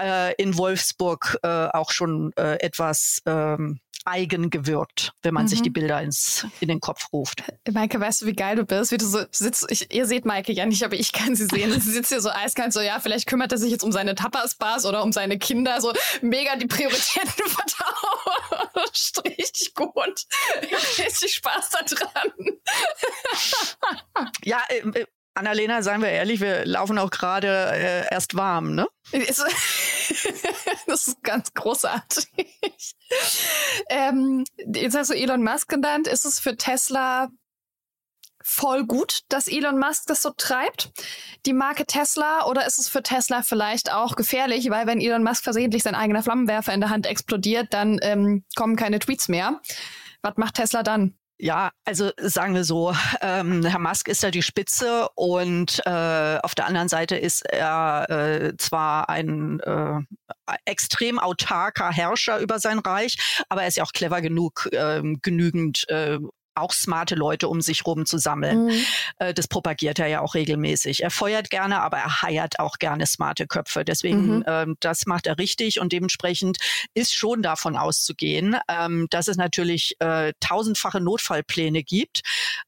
äh, 0.00 0.34
in 0.38 0.56
Wolfsburg 0.56 1.38
äh, 1.42 1.48
auch 1.48 1.90
schon 1.90 2.32
äh, 2.36 2.60
etwas 2.60 3.22
ähm, 3.26 3.80
eigen 4.06 4.50
gewirkt, 4.50 5.12
wenn 5.22 5.34
man 5.34 5.44
mhm. 5.44 5.48
sich 5.48 5.62
die 5.62 5.70
Bilder 5.70 6.00
ins, 6.00 6.46
in 6.60 6.68
den 6.68 6.80
Kopf 6.80 7.12
ruft. 7.12 7.42
Maike, 7.70 8.00
weißt 8.00 8.22
du, 8.22 8.26
wie 8.26 8.34
geil 8.34 8.56
du 8.56 8.64
bist? 8.64 8.92
Wie 8.92 8.98
du 8.98 9.04
so 9.04 9.24
sitzt, 9.32 9.66
ich, 9.70 9.92
ihr 9.92 10.06
seht 10.06 10.24
Maike 10.24 10.52
ja 10.52 10.64
nicht, 10.64 10.84
aber 10.84 10.94
ich 10.94 11.12
kann 11.12 11.34
sie 11.34 11.46
sehen. 11.46 11.72
sie 11.80 11.90
sitzt 11.90 12.10
hier 12.10 12.20
so 12.20 12.30
eiskalt, 12.30 12.72
so, 12.72 12.80
ja, 12.80 13.00
vielleicht 13.00 13.26
kümmert 13.26 13.52
er 13.52 13.58
sich 13.58 13.70
jetzt 13.70 13.82
um 13.82 13.92
seine 13.92 14.14
Tapas-Bars 14.14 14.86
oder 14.86 15.02
um 15.02 15.12
seine 15.12 15.38
Kinder, 15.38 15.80
so 15.80 15.92
mega 16.22 16.56
die 16.56 16.66
Prioritäten 16.66 17.30
vertauscht. 17.46 19.18
Richtig 19.24 19.74
gut. 19.74 20.24
Richtig 20.98 21.34
Spaß 21.34 21.70
da 21.70 21.82
dran. 21.82 22.32
ja, 24.44 24.62
äh, 24.68 25.00
äh 25.00 25.06
Annalena, 25.36 25.82
seien 25.82 26.00
wir 26.00 26.08
ehrlich, 26.08 26.40
wir 26.40 26.64
laufen 26.64 26.98
auch 26.98 27.10
gerade 27.10 27.48
äh, 27.48 28.04
erst 28.10 28.36
warm, 28.36 28.74
ne? 28.74 28.86
das 30.86 31.08
ist 31.08 31.22
ganz 31.22 31.52
großartig. 31.52 32.26
ähm, 33.90 34.44
jetzt 34.72 34.96
hast 34.96 35.10
du 35.10 35.14
Elon 35.14 35.42
Musk 35.42 35.68
genannt. 35.68 36.08
Ist 36.08 36.24
es 36.24 36.40
für 36.40 36.56
Tesla 36.56 37.28
voll 38.42 38.86
gut, 38.86 39.22
dass 39.28 39.48
Elon 39.48 39.78
Musk 39.78 40.04
das 40.06 40.22
so 40.22 40.30
treibt, 40.30 40.90
die 41.46 41.52
Marke 41.52 41.84
Tesla, 41.84 42.46
oder 42.46 42.64
ist 42.66 42.78
es 42.78 42.88
für 42.88 43.02
Tesla 43.02 43.42
vielleicht 43.42 43.92
auch 43.92 44.14
gefährlich, 44.14 44.70
weil 44.70 44.86
wenn 44.86 45.00
Elon 45.00 45.24
Musk 45.24 45.42
versehentlich 45.42 45.82
sein 45.82 45.96
eigener 45.96 46.22
Flammenwerfer 46.22 46.72
in 46.72 46.80
der 46.80 46.90
Hand 46.90 47.06
explodiert, 47.06 47.74
dann 47.74 47.98
ähm, 48.02 48.44
kommen 48.54 48.76
keine 48.76 49.00
Tweets 49.00 49.28
mehr. 49.28 49.60
Was 50.22 50.36
macht 50.36 50.54
Tesla 50.54 50.82
dann? 50.84 51.18
Ja, 51.38 51.70
also 51.84 52.12
sagen 52.16 52.54
wir 52.54 52.64
so, 52.64 52.94
ähm, 53.20 53.64
Herr 53.64 53.78
Musk 53.78 54.08
ist 54.08 54.22
da 54.22 54.30
die 54.30 54.42
Spitze 54.42 55.08
und 55.14 55.82
äh, 55.84 56.38
auf 56.42 56.54
der 56.54 56.66
anderen 56.66 56.88
Seite 56.88 57.16
ist 57.16 57.44
er 57.44 58.06
äh, 58.08 58.56
zwar 58.56 59.10
ein 59.10 59.60
äh, 59.60 60.00
extrem 60.64 61.18
autarker 61.18 61.90
Herrscher 61.90 62.38
über 62.38 62.58
sein 62.58 62.78
Reich, 62.78 63.44
aber 63.50 63.62
er 63.62 63.68
ist 63.68 63.76
ja 63.76 63.84
auch 63.84 63.92
clever 63.92 64.22
genug, 64.22 64.68
äh, 64.72 65.02
genügend 65.20 65.86
äh, 65.90 66.18
auch 66.56 66.72
smarte 66.72 67.14
Leute 67.14 67.48
um 67.48 67.60
sich 67.60 67.86
rum 67.86 68.06
zu 68.06 68.18
sammeln. 68.18 68.66
Mhm. 68.66 68.84
Äh, 69.18 69.34
das 69.34 69.48
propagiert 69.48 69.98
er 69.98 70.06
ja 70.06 70.20
auch 70.20 70.34
regelmäßig. 70.34 71.02
Er 71.02 71.10
feuert 71.10 71.50
gerne, 71.50 71.80
aber 71.80 71.98
er 71.98 72.22
heiert 72.22 72.58
auch 72.58 72.78
gerne 72.78 73.06
smarte 73.06 73.46
Köpfe. 73.46 73.84
Deswegen, 73.84 74.38
mhm. 74.38 74.44
ähm, 74.46 74.76
das 74.80 75.06
macht 75.06 75.26
er 75.26 75.38
richtig 75.38 75.80
und 75.80 75.92
dementsprechend 75.92 76.58
ist 76.94 77.14
schon 77.14 77.42
davon 77.42 77.76
auszugehen, 77.76 78.56
ähm, 78.68 79.06
dass 79.10 79.28
es 79.28 79.36
natürlich 79.36 79.96
äh, 80.00 80.32
tausendfache 80.40 81.00
Notfallpläne 81.00 81.82
gibt, 81.82 82.22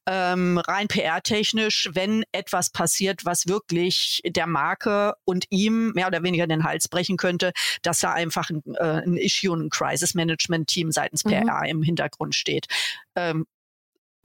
ähm, 0.07 0.59
rein 0.59 0.89
PR-technisch, 0.89 1.89
wenn 1.93 2.25
etwas 2.33 2.71
passiert, 2.71 3.25
was 3.25 3.47
wirklich 3.47 4.21
der 4.27 4.47
Marke 4.47 5.15
und 5.25 5.47
ihm 5.51 5.93
mehr 5.93 6.09
oder 6.09 6.23
weniger 6.23 6.47
den 6.47 6.65
Hals 6.65 6.89
brechen 6.89 7.17
könnte, 7.17 7.53
dass 7.83 8.01
da 8.01 8.13
einfach 8.13 8.51
ein, 8.51 8.63
äh, 8.75 9.03
ein 9.03 9.17
Issue, 9.17 9.57
ein 9.57 9.71
Crisis-Management-Team 9.71 10.93
seitens 10.93 11.25
mhm. 11.25 11.31
PR 11.31 11.63
im 11.67 11.83
Hintergrund 11.83 12.35
steht. 12.35 12.67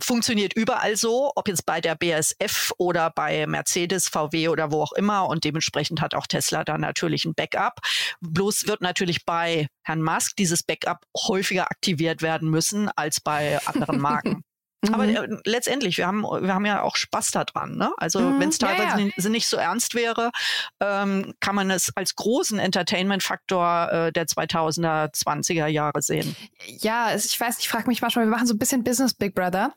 Funktioniert 0.04 0.54
überall 0.54 0.98
so, 0.98 1.32
ob 1.36 1.48
jetzt 1.48 1.66
bei 1.66 1.80
der 1.80 1.96
BSF 1.96 2.74
oder 2.78 3.10
bei 3.10 3.48
Mercedes, 3.48 4.10
VW 4.10 4.50
oder 4.50 4.70
wo 4.70 4.82
auch 4.82 4.92
immer. 4.92 5.30
Und 5.30 5.46
dementsprechend 5.46 6.02
hat 6.02 6.14
auch 6.14 6.28
Tesla 6.28 6.66
da 6.66 6.78
natürlich 6.78 7.24
ein 7.24 7.34
Backup. 7.34 7.80
Bloß 8.20 8.68
wird 8.68 8.82
natürlich 8.82 9.24
bei 9.24 9.68
Herrn 9.84 10.02
Musk 10.02 10.36
dieses 10.36 10.62
Backup 10.62 11.06
häufiger 11.16 11.72
aktiviert 11.72 12.22
werden 12.22 12.50
müssen 12.50 12.90
als 12.90 13.22
bei 13.22 13.66
anderen 13.66 14.00
Marken. 14.02 14.44
Aber 14.92 15.06
mhm. 15.06 15.16
äh, 15.16 15.38
letztendlich, 15.46 15.98
wir 15.98 16.08
haben, 16.08 16.24
wir 16.24 16.54
haben 16.54 16.66
ja 16.66 16.82
auch 16.82 16.96
Spaß 16.96 17.32
daran. 17.32 17.78
Ne? 17.78 17.94
Also 17.98 18.20
mhm, 18.20 18.40
wenn 18.40 18.50
es 18.50 18.58
teilweise 18.58 19.02
ja, 19.02 19.12
ja. 19.16 19.30
nicht 19.30 19.48
so 19.48 19.58
ernst 19.58 19.96
wäre, 19.96 20.32
ähm, 20.80 21.34
kann 21.40 21.56
man 21.56 21.72
es 21.72 21.92
als 21.96 22.16
großen 22.16 22.60
Entertainment-Faktor 22.60 23.92
äh, 23.92 24.12
der 24.12 24.26
2000er, 24.26 25.14
20er 25.14 25.68
Jahre 25.68 26.02
sehen. 26.02 26.36
Ja, 26.66 27.14
ich 27.16 27.40
weiß, 27.40 27.60
ich 27.60 27.70
frage 27.70 27.88
mich 27.88 28.02
manchmal, 28.02 28.26
wir 28.26 28.32
machen 28.32 28.48
so 28.48 28.54
ein 28.54 28.60
bisschen 28.60 28.84
Business 28.84 29.14
Big 29.14 29.36
Brother 29.36 29.74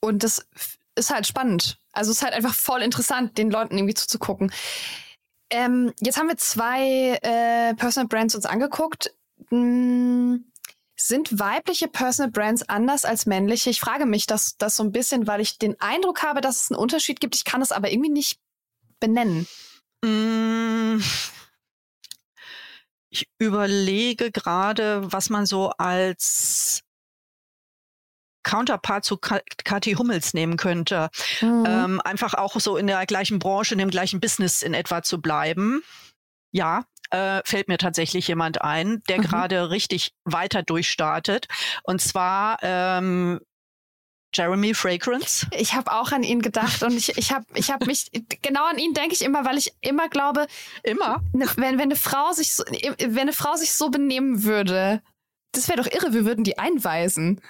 und 0.00 0.22
das 0.22 0.46
ist 0.94 1.10
halt 1.10 1.26
spannend. 1.26 1.78
Also 1.92 2.10
es 2.10 2.18
ist 2.18 2.22
halt 2.22 2.34
einfach 2.34 2.54
voll 2.54 2.82
interessant, 2.82 3.38
den 3.38 3.50
Leuten 3.50 3.76
irgendwie 3.76 3.94
zuzugucken. 3.94 4.52
Ähm, 5.50 5.92
jetzt 6.00 6.18
haben 6.18 6.28
wir 6.28 6.36
zwei 6.36 7.18
äh, 7.22 7.74
Personal 7.74 8.08
Brands 8.08 8.34
uns 8.34 8.46
angeguckt. 8.46 9.14
Hm, 9.48 10.44
sind 11.00 11.38
weibliche 11.38 11.88
Personal 11.88 12.30
Brands 12.30 12.68
anders 12.68 13.04
als 13.04 13.26
männliche? 13.26 13.70
Ich 13.70 13.80
frage 13.80 14.04
mich 14.04 14.26
das, 14.26 14.56
das 14.58 14.76
so 14.76 14.82
ein 14.82 14.92
bisschen, 14.92 15.26
weil 15.26 15.40
ich 15.40 15.58
den 15.58 15.80
Eindruck 15.80 16.22
habe, 16.22 16.40
dass 16.40 16.62
es 16.62 16.70
einen 16.70 16.80
Unterschied 16.80 17.20
gibt. 17.20 17.36
Ich 17.36 17.44
kann 17.44 17.62
es 17.62 17.72
aber 17.72 17.90
irgendwie 17.90 18.10
nicht 18.10 18.38
benennen. 19.00 19.46
Mm. 20.04 21.00
Ich 23.10 23.28
überlege 23.38 24.30
gerade, 24.30 25.10
was 25.10 25.30
man 25.30 25.46
so 25.46 25.70
als 25.70 26.82
Counterpart 28.42 29.04
zu 29.04 29.18
Kathi 29.18 29.94
Hummels 29.94 30.34
nehmen 30.34 30.56
könnte. 30.56 31.10
Mhm. 31.40 31.64
Ähm, 31.66 32.00
einfach 32.00 32.34
auch 32.34 32.58
so 32.60 32.76
in 32.76 32.86
der 32.86 33.04
gleichen 33.06 33.38
Branche, 33.38 33.74
in 33.74 33.78
dem 33.78 33.90
gleichen 33.90 34.20
Business 34.20 34.62
in 34.62 34.74
etwa 34.74 35.02
zu 35.02 35.20
bleiben. 35.20 35.82
Ja, 36.50 36.84
äh, 37.10 37.40
fällt 37.44 37.68
mir 37.68 37.78
tatsächlich 37.78 38.28
jemand 38.28 38.62
ein, 38.62 39.02
der 39.08 39.18
mhm. 39.18 39.22
gerade 39.22 39.70
richtig 39.70 40.12
weiter 40.24 40.62
durchstartet. 40.62 41.46
Und 41.82 42.00
zwar 42.00 42.58
ähm, 42.62 43.40
Jeremy 44.34 44.74
Fragrance. 44.74 45.46
Ich 45.52 45.74
habe 45.74 45.90
auch 45.92 46.12
an 46.12 46.22
ihn 46.22 46.42
gedacht 46.42 46.82
und 46.82 46.92
ich, 46.96 47.16
ich 47.16 47.32
habe 47.32 47.46
ich 47.54 47.70
hab 47.70 47.86
mich, 47.86 48.10
genau 48.42 48.66
an 48.66 48.78
ihn 48.78 48.92
denke 48.92 49.14
ich 49.14 49.22
immer, 49.22 49.44
weil 49.44 49.56
ich 49.56 49.72
immer 49.80 50.08
glaube, 50.08 50.46
immer, 50.82 51.22
ne, 51.32 51.46
wenn, 51.56 51.78
wenn, 51.78 51.80
eine 51.80 51.96
Frau 51.96 52.32
sich 52.32 52.54
so, 52.54 52.62
wenn 52.64 53.18
eine 53.18 53.32
Frau 53.32 53.56
sich 53.56 53.72
so 53.72 53.90
benehmen 53.90 54.44
würde, 54.44 55.02
das 55.52 55.68
wäre 55.68 55.82
doch 55.82 55.90
irre, 55.90 56.12
wir 56.12 56.26
würden 56.26 56.44
die 56.44 56.58
einweisen. 56.58 57.40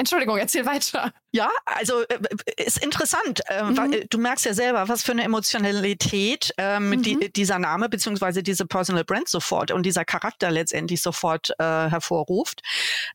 Entschuldigung, 0.00 0.38
erzähl 0.38 0.64
weiter. 0.64 1.12
Ja, 1.30 1.50
also 1.66 2.00
äh, 2.08 2.18
ist 2.56 2.82
interessant. 2.82 3.42
Äh, 3.48 3.64
mhm. 3.64 4.06
Du 4.08 4.16
merkst 4.16 4.46
ja 4.46 4.54
selber, 4.54 4.88
was 4.88 5.02
für 5.02 5.12
eine 5.12 5.24
Emotionalität 5.24 6.54
ähm, 6.56 6.88
mhm. 6.88 7.02
die, 7.02 7.32
dieser 7.32 7.58
Name 7.58 7.90
beziehungsweise 7.90 8.42
diese 8.42 8.64
Personal 8.64 9.04
Brand 9.04 9.28
sofort 9.28 9.70
und 9.70 9.84
dieser 9.84 10.06
Charakter 10.06 10.50
letztendlich 10.50 11.02
sofort 11.02 11.50
äh, 11.58 11.64
hervorruft. 11.64 12.62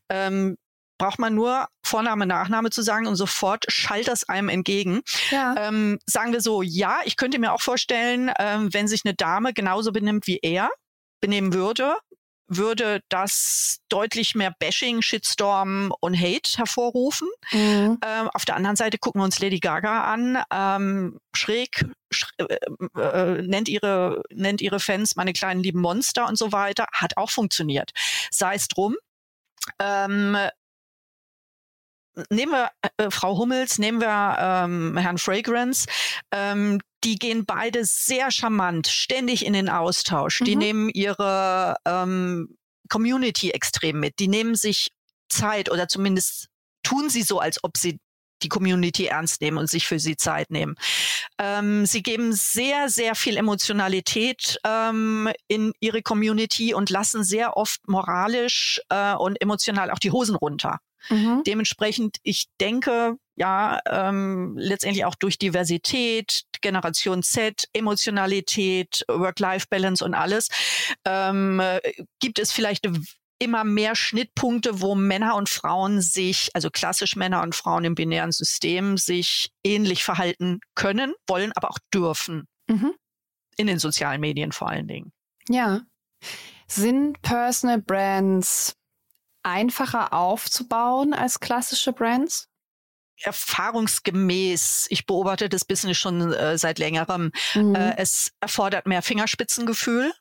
Ähm, 0.08 0.56
braucht 0.96 1.18
man 1.18 1.34
nur 1.34 1.66
Vorname, 1.84 2.24
Nachname 2.24 2.70
zu 2.70 2.82
sagen 2.82 3.08
und 3.08 3.16
sofort 3.16 3.64
schallt 3.68 4.06
das 4.06 4.28
einem 4.28 4.48
entgegen. 4.48 5.02
Ja. 5.30 5.54
Ähm, 5.58 5.98
sagen 6.06 6.32
wir 6.32 6.40
so, 6.40 6.62
ja, 6.62 7.00
ich 7.04 7.16
könnte 7.16 7.40
mir 7.40 7.52
auch 7.52 7.60
vorstellen, 7.60 8.30
ähm, 8.38 8.72
wenn 8.72 8.86
sich 8.86 9.02
eine 9.04 9.14
Dame 9.14 9.52
genauso 9.52 9.90
benimmt 9.90 10.28
wie 10.28 10.38
er, 10.40 10.70
benehmen 11.20 11.52
würde, 11.52 11.96
würde 12.48 13.00
das 13.08 13.80
deutlich 13.88 14.34
mehr 14.34 14.54
Bashing, 14.58 15.02
Shitstorm 15.02 15.92
und 16.00 16.16
Hate 16.16 16.56
hervorrufen. 16.56 17.28
Mhm. 17.52 17.98
Ähm, 18.04 18.30
auf 18.32 18.44
der 18.44 18.56
anderen 18.56 18.76
Seite 18.76 18.98
gucken 18.98 19.20
wir 19.20 19.24
uns 19.24 19.40
Lady 19.40 19.58
Gaga 19.58 20.04
an, 20.04 20.42
ähm, 20.52 21.18
schräg, 21.34 21.84
sch 22.12 22.28
äh, 22.38 23.00
äh, 23.00 23.42
nennt 23.42 23.68
ihre 23.68 24.22
nennt 24.30 24.60
ihre 24.60 24.80
Fans 24.80 25.16
meine 25.16 25.32
kleinen 25.32 25.62
lieben 25.62 25.80
Monster 25.80 26.28
und 26.28 26.38
so 26.38 26.52
weiter, 26.52 26.86
hat 26.92 27.16
auch 27.16 27.30
funktioniert. 27.30 27.90
Sei 28.30 28.54
es 28.54 28.68
drum. 28.68 28.96
Ähm, 29.80 30.36
nehmen 32.30 32.52
wir 32.52 32.70
äh, 32.96 33.10
Frau 33.10 33.36
Hummels, 33.38 33.78
nehmen 33.78 34.00
wir 34.00 34.36
ähm, 34.38 34.96
Herrn 34.96 35.18
Fragrance. 35.18 35.86
Ähm, 36.30 36.80
die 37.06 37.16
gehen 37.16 37.46
beide 37.46 37.84
sehr 37.84 38.32
charmant, 38.32 38.88
ständig 38.88 39.46
in 39.46 39.52
den 39.52 39.68
Austausch. 39.68 40.40
Mhm. 40.40 40.44
Die 40.44 40.56
nehmen 40.56 40.90
ihre 40.90 41.76
ähm, 41.86 42.58
Community 42.88 43.50
extrem 43.50 44.00
mit. 44.00 44.18
Die 44.18 44.28
nehmen 44.28 44.56
sich 44.56 44.88
Zeit 45.28 45.70
oder 45.70 45.86
zumindest 45.88 46.48
tun 46.82 47.08
sie 47.08 47.22
so, 47.22 47.38
als 47.38 47.62
ob 47.62 47.76
sie 47.76 48.00
die 48.42 48.48
Community 48.48 49.06
ernst 49.06 49.40
nehmen 49.40 49.56
und 49.56 49.70
sich 49.70 49.86
für 49.86 49.98
sie 49.98 50.16
Zeit 50.16 50.50
nehmen. 50.50 50.74
Ähm, 51.38 51.86
sie 51.86 52.02
geben 52.02 52.32
sehr, 52.32 52.88
sehr 52.88 53.14
viel 53.14 53.36
Emotionalität 53.36 54.58
ähm, 54.64 55.30
in 55.48 55.72
ihre 55.80 56.02
Community 56.02 56.74
und 56.74 56.90
lassen 56.90 57.24
sehr 57.24 57.56
oft 57.56 57.88
moralisch 57.88 58.80
äh, 58.90 59.14
und 59.14 59.40
emotional 59.40 59.90
auch 59.90 59.98
die 59.98 60.10
Hosen 60.10 60.34
runter. 60.34 60.80
Mhm. 61.08 61.44
Dementsprechend, 61.46 62.18
ich 62.24 62.46
denke, 62.60 63.16
ja, 63.36 63.80
ähm, 63.88 64.56
letztendlich 64.58 65.04
auch 65.04 65.14
durch 65.14 65.38
Diversität, 65.38 66.42
Generation 66.62 67.22
Z, 67.22 67.68
Emotionalität, 67.72 69.04
Work-Life-Balance 69.08 70.04
und 70.04 70.14
alles, 70.14 70.48
ähm, 71.04 71.62
gibt 72.18 72.38
es 72.38 72.52
vielleicht 72.52 72.88
immer 73.38 73.64
mehr 73.64 73.94
Schnittpunkte, 73.94 74.80
wo 74.80 74.94
Männer 74.94 75.36
und 75.36 75.48
Frauen 75.48 76.00
sich, 76.00 76.50
also 76.54 76.70
klassisch 76.70 77.16
Männer 77.16 77.42
und 77.42 77.54
Frauen 77.54 77.84
im 77.84 77.94
binären 77.94 78.32
System, 78.32 78.96
sich 78.96 79.50
ähnlich 79.64 80.04
verhalten 80.04 80.60
können, 80.74 81.14
wollen, 81.26 81.52
aber 81.54 81.70
auch 81.70 81.78
dürfen. 81.92 82.48
Mhm. 82.68 82.94
In 83.58 83.66
den 83.66 83.78
sozialen 83.78 84.20
Medien 84.20 84.52
vor 84.52 84.68
allen 84.68 84.88
Dingen. 84.88 85.12
Ja. 85.48 85.82
Sind 86.66 87.20
Personal 87.22 87.80
Brands 87.80 88.74
einfacher 89.42 90.12
aufzubauen 90.12 91.14
als 91.14 91.38
klassische 91.40 91.92
Brands? 91.92 92.48
Erfahrungsgemäß, 93.22 94.86
ich 94.90 95.06
beobachte 95.06 95.48
das 95.48 95.64
Business 95.64 95.96
schon 95.98 96.32
äh, 96.32 96.58
seit 96.58 96.78
längerem, 96.78 97.32
mhm. 97.54 97.74
äh, 97.74 97.96
es 97.96 98.32
erfordert 98.40 98.86
mehr 98.86 99.02
Fingerspitzengefühl. 99.02 100.12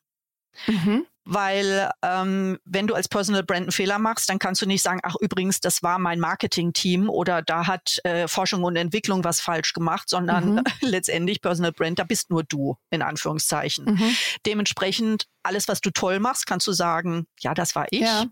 Mhm 0.67 1.05
weil 1.25 1.89
ähm, 2.03 2.59
wenn 2.65 2.87
du 2.87 2.93
als 2.93 3.07
Personal 3.07 3.43
Brand 3.43 3.63
einen 3.63 3.71
Fehler 3.71 3.97
machst, 3.97 4.29
dann 4.29 4.39
kannst 4.39 4.61
du 4.61 4.67
nicht 4.67 4.83
sagen, 4.83 4.99
ach 5.03 5.15
übrigens, 5.19 5.59
das 5.59 5.81
war 5.81 5.97
mein 5.97 6.19
Marketing-Team 6.19 7.09
oder 7.09 7.41
da 7.41 7.65
hat 7.65 7.99
äh, 8.03 8.27
Forschung 8.27 8.63
und 8.63 8.75
Entwicklung 8.75 9.23
was 9.23 9.41
falsch 9.41 9.73
gemacht, 9.73 10.09
sondern 10.09 10.55
mhm. 10.55 10.63
letztendlich 10.81 11.41
Personal 11.41 11.71
Brand, 11.71 11.97
da 11.99 12.03
bist 12.03 12.29
nur 12.29 12.43
du, 12.43 12.77
in 12.91 13.01
Anführungszeichen. 13.01 13.85
Mhm. 13.85 14.15
Dementsprechend, 14.45 15.25
alles, 15.43 15.67
was 15.67 15.81
du 15.81 15.89
toll 15.89 16.19
machst, 16.19 16.45
kannst 16.45 16.67
du 16.67 16.71
sagen, 16.71 17.25
ja, 17.39 17.53
das 17.53 17.75
war 17.75 17.87
ich. 17.89 18.01
Ja. 18.01 18.25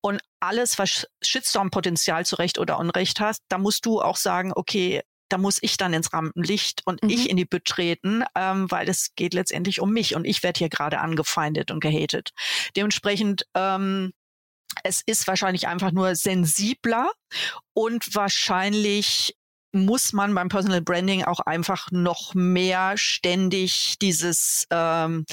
Und 0.00 0.20
alles, 0.40 0.78
was 0.78 1.06
Shitstorm-Potenzial 1.22 2.24
zu 2.26 2.36
Recht 2.36 2.58
oder 2.58 2.78
Unrecht 2.78 3.20
hast, 3.20 3.42
da 3.48 3.58
musst 3.58 3.86
du 3.86 4.00
auch 4.00 4.16
sagen, 4.16 4.52
okay, 4.54 5.02
da 5.30 5.38
muss 5.38 5.58
ich 5.62 5.76
dann 5.76 5.94
ins 5.94 6.12
Rampenlicht 6.12 6.82
und 6.84 7.02
mhm. 7.02 7.08
ich 7.08 7.30
in 7.30 7.36
die 7.36 7.44
Bütt 7.44 7.64
treten, 7.64 8.24
ähm, 8.36 8.70
weil 8.70 8.88
es 8.88 9.14
geht 9.16 9.32
letztendlich 9.32 9.80
um 9.80 9.92
mich 9.92 10.14
und 10.14 10.24
ich 10.24 10.42
werde 10.42 10.58
hier 10.58 10.68
gerade 10.68 11.00
angefeindet 11.00 11.70
und 11.70 11.80
gehatet. 11.80 12.32
Dementsprechend 12.76 13.46
ähm, 13.54 14.12
es 14.84 15.02
ist 15.04 15.26
wahrscheinlich 15.26 15.66
einfach 15.66 15.92
nur 15.92 16.14
sensibler 16.14 17.10
und 17.72 18.14
wahrscheinlich 18.14 19.36
muss 19.72 20.12
man 20.12 20.34
beim 20.34 20.48
Personal 20.48 20.82
Branding 20.82 21.24
auch 21.24 21.40
einfach 21.40 21.88
noch 21.92 22.34
mehr 22.34 22.96
ständig 22.96 23.96
dieses 24.00 24.66
ähm, 24.70 25.26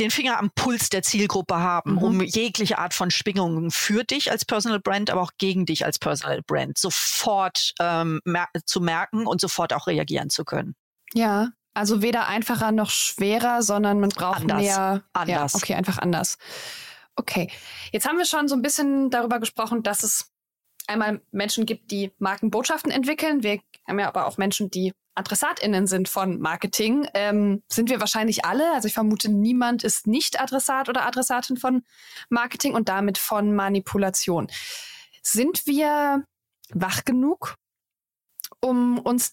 den 0.00 0.10
Finger 0.10 0.38
am 0.38 0.50
Puls 0.50 0.88
der 0.88 1.02
Zielgruppe 1.02 1.56
haben, 1.56 1.92
mhm. 1.92 1.98
um 1.98 2.20
jegliche 2.22 2.78
Art 2.78 2.94
von 2.94 3.10
Schwingungen 3.10 3.70
für 3.70 4.04
dich 4.04 4.30
als 4.30 4.44
Personal 4.44 4.80
Brand, 4.80 5.10
aber 5.10 5.20
auch 5.22 5.32
gegen 5.38 5.66
dich 5.66 5.84
als 5.84 5.98
Personal 5.98 6.42
Brand 6.42 6.78
sofort 6.78 7.74
ähm, 7.78 8.20
mer 8.24 8.48
zu 8.64 8.80
merken 8.80 9.26
und 9.26 9.40
sofort 9.40 9.72
auch 9.72 9.86
reagieren 9.86 10.30
zu 10.30 10.44
können. 10.44 10.74
Ja, 11.12 11.50
also 11.74 12.02
weder 12.02 12.26
einfacher 12.26 12.72
noch 12.72 12.90
schwerer, 12.90 13.62
sondern 13.62 14.00
man 14.00 14.10
braucht 14.10 14.42
anders. 14.42 14.60
mehr. 14.60 15.04
Anders. 15.12 15.52
Ja, 15.52 15.58
okay, 15.58 15.74
einfach 15.74 15.98
anders. 15.98 16.38
Okay, 17.16 17.50
jetzt 17.92 18.08
haben 18.08 18.18
wir 18.18 18.24
schon 18.24 18.48
so 18.48 18.54
ein 18.54 18.62
bisschen 18.62 19.10
darüber 19.10 19.38
gesprochen, 19.38 19.82
dass 19.82 20.02
es 20.02 20.32
einmal 20.86 21.20
Menschen 21.30 21.66
gibt, 21.66 21.90
die 21.90 22.12
Markenbotschaften 22.18 22.90
entwickeln. 22.90 23.42
Wir 23.42 23.60
haben 23.90 23.98
ja 23.98 24.08
aber 24.08 24.26
auch 24.26 24.38
Menschen, 24.38 24.70
die 24.70 24.92
AdressatInnen 25.14 25.86
sind 25.86 26.08
von 26.08 26.40
Marketing. 26.40 27.06
Ähm, 27.14 27.62
sind 27.68 27.90
wir 27.90 28.00
wahrscheinlich 28.00 28.44
alle. 28.44 28.72
Also 28.72 28.88
ich 28.88 28.94
vermute, 28.94 29.30
niemand 29.30 29.84
ist 29.84 30.06
nicht 30.06 30.40
Adressat 30.40 30.88
oder 30.88 31.06
Adressatin 31.06 31.56
von 31.56 31.82
Marketing 32.28 32.74
und 32.74 32.88
damit 32.88 33.18
von 33.18 33.54
Manipulation. 33.54 34.48
Sind 35.22 35.66
wir 35.66 36.24
wach 36.72 37.04
genug, 37.04 37.56
um 38.60 38.98
uns 38.98 39.32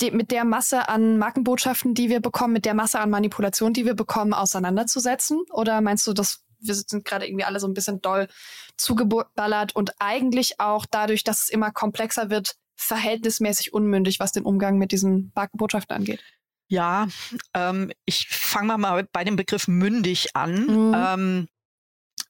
die, 0.00 0.10
mit 0.10 0.30
der 0.30 0.44
Masse 0.44 0.88
an 0.88 1.18
Markenbotschaften, 1.18 1.94
die 1.94 2.08
wir 2.08 2.20
bekommen, 2.20 2.52
mit 2.52 2.64
der 2.64 2.74
Masse 2.74 3.00
an 3.00 3.10
Manipulation, 3.10 3.72
die 3.72 3.84
wir 3.84 3.94
bekommen, 3.94 4.32
auseinanderzusetzen? 4.32 5.44
Oder 5.50 5.80
meinst 5.80 6.06
du, 6.06 6.12
dass 6.12 6.44
wir 6.60 6.74
sind 6.74 7.04
gerade 7.04 7.26
irgendwie 7.26 7.44
alle 7.44 7.60
so 7.60 7.68
ein 7.68 7.74
bisschen 7.74 8.00
doll 8.00 8.28
zugeballert 8.76 9.76
und 9.76 9.92
eigentlich 10.00 10.60
auch 10.60 10.86
dadurch, 10.90 11.22
dass 11.22 11.42
es 11.42 11.48
immer 11.50 11.70
komplexer 11.70 12.30
wird, 12.30 12.56
verhältnismäßig 12.78 13.72
unmündig, 13.74 14.20
was 14.20 14.32
den 14.32 14.44
Umgang 14.44 14.78
mit 14.78 14.92
diesen 14.92 15.32
Markenbotschaften 15.34 15.94
angeht. 15.94 16.22
Ja, 16.68 17.08
ähm, 17.54 17.92
ich 18.04 18.28
fange 18.28 18.78
mal 18.78 19.06
bei 19.12 19.24
dem 19.24 19.36
Begriff 19.36 19.68
mündig 19.68 20.36
an. 20.36 20.66
Mhm. 20.66 20.94
Ähm, 20.94 21.48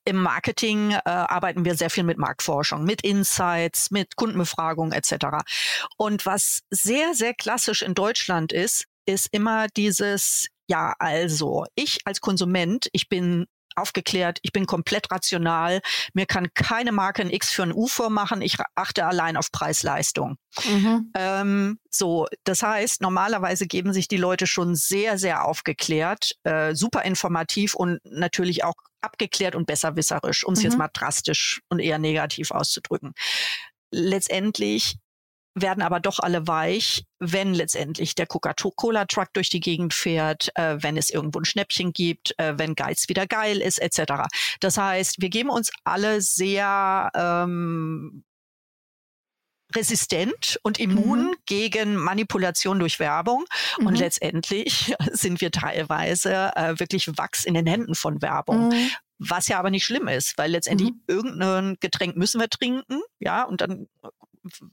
Im 0.05 0.22
Marketing 0.22 0.92
äh, 0.92 1.01
arbeiten 1.05 1.64
wir 1.64 1.74
sehr 1.74 1.90
viel 1.90 2.05
mit 2.05 2.18
Marktforschung, 2.18 2.84
mit 2.84 3.03
Insights, 3.03 3.90
mit 3.90 4.16
Kundenbefragungen 4.16 4.92
etc. 4.92 5.44
Und 5.96 6.24
was 6.24 6.61
sehr, 6.70 7.14
sehr 7.14 7.34
klassisch 7.34 7.82
in 7.82 7.94
Deutschland 7.94 8.53
ist, 8.53 8.84
ist 9.07 9.28
immer 9.32 9.66
dieses, 9.68 10.46
ja, 10.68 10.94
also 10.99 11.64
ich 11.74 11.99
als 12.05 12.20
Konsument, 12.20 12.88
ich 12.92 13.09
bin 13.09 13.46
aufgeklärt, 13.81 14.39
ich 14.43 14.53
bin 14.53 14.66
komplett 14.66 15.11
rational, 15.11 15.81
mir 16.14 16.26
kann 16.26 16.49
keine 16.55 16.93
Marke 16.93 17.22
ein 17.22 17.31
X 17.31 17.51
für 17.51 17.62
ein 17.62 17.72
U 17.72 17.87
vormachen, 17.87 18.43
ich 18.43 18.57
achte 18.74 19.07
allein 19.07 19.37
auf 19.37 19.51
Preis-Leistung. 19.53 20.37
Mhm. 20.64 21.12
Ähm, 21.14 21.79
so, 21.91 22.26
das 22.45 22.62
heißt, 22.62 23.01
normalerweise 23.01 23.66
geben 23.66 23.93
sich 23.93 24.09
die 24.09 24.16
Leute 24.16 24.47
schon 24.47 24.74
sehr, 24.74 25.18
sehr 25.18 25.45
aufgeklärt, 25.45 26.33
äh, 26.45 26.74
super 26.74 27.03
informativ 27.03 27.74
und 27.74 28.01
natürlich 28.05 28.64
auch 28.64 28.74
abgeklärt 29.01 29.55
und 29.55 29.66
besserwisserisch, 29.66 30.45
um 30.45 30.55
es 30.55 30.61
mhm. 30.61 30.64
jetzt 30.64 30.79
mal 30.79 30.89
drastisch 30.93 31.61
und 31.68 31.79
eher 31.79 31.99
negativ 31.99 32.51
auszudrücken. 32.51 33.12
Letztendlich 33.91 34.97
werden 35.55 35.82
aber 35.82 36.01
doch 36.01 36.18
alle 36.20 36.46
weich, 36.46 37.05
wenn 37.18 37.55
letztendlich 37.55 38.14
der 38.14 38.26
Coca-Cola-Truck 38.26 39.32
durch 39.32 39.51
die 39.51 39.61
Gegend 39.61 39.94
fährt, 39.94 40.51
äh, 40.55 40.76
wenn 40.80 40.96
es 40.96 41.11
irgendwo 41.11 41.40
ein 41.40 41.44
Schnäppchen 41.44 41.92
gibt, 41.92 42.34
äh, 42.38 42.55
wenn 42.57 42.74
Geiz 42.74 43.09
wieder 43.09 43.26
geil 43.26 43.59
ist, 43.59 43.78
etc. 43.78 44.24
Das 44.61 44.76
heißt, 44.76 45.20
wir 45.20 45.28
geben 45.28 45.51
uns 45.51 45.70
alle 45.84 46.20
sehr 46.20 47.11
ähm, 47.14 48.24
resistent 49.74 50.59
und 50.62 50.78
immun 50.78 51.28
mhm. 51.28 51.34
gegen 51.46 51.96
Manipulation 51.96 52.78
durch 52.78 52.99
Werbung. 52.99 53.44
Mhm. 53.78 53.86
Und 53.86 53.99
letztendlich 53.99 54.94
sind 55.12 55.40
wir 55.40 55.51
teilweise 55.51 56.53
äh, 56.57 56.78
wirklich 56.78 57.09
Wachs 57.18 57.44
in 57.44 57.55
den 57.55 57.66
Händen 57.66 57.94
von 57.94 58.22
Werbung. 58.22 58.68
Mhm. 58.68 58.90
Was 59.18 59.49
ja 59.49 59.59
aber 59.59 59.70
nicht 59.70 59.84
schlimm 59.84 60.07
ist, 60.07 60.38
weil 60.38 60.53
letztendlich 60.53 60.90
mhm. 60.90 61.03
irgendein 61.09 61.76
Getränk 61.80 62.16
müssen 62.16 62.40
wir 62.40 62.49
trinken, 62.49 63.01
ja, 63.18 63.42
und 63.42 63.61
dann 63.61 63.88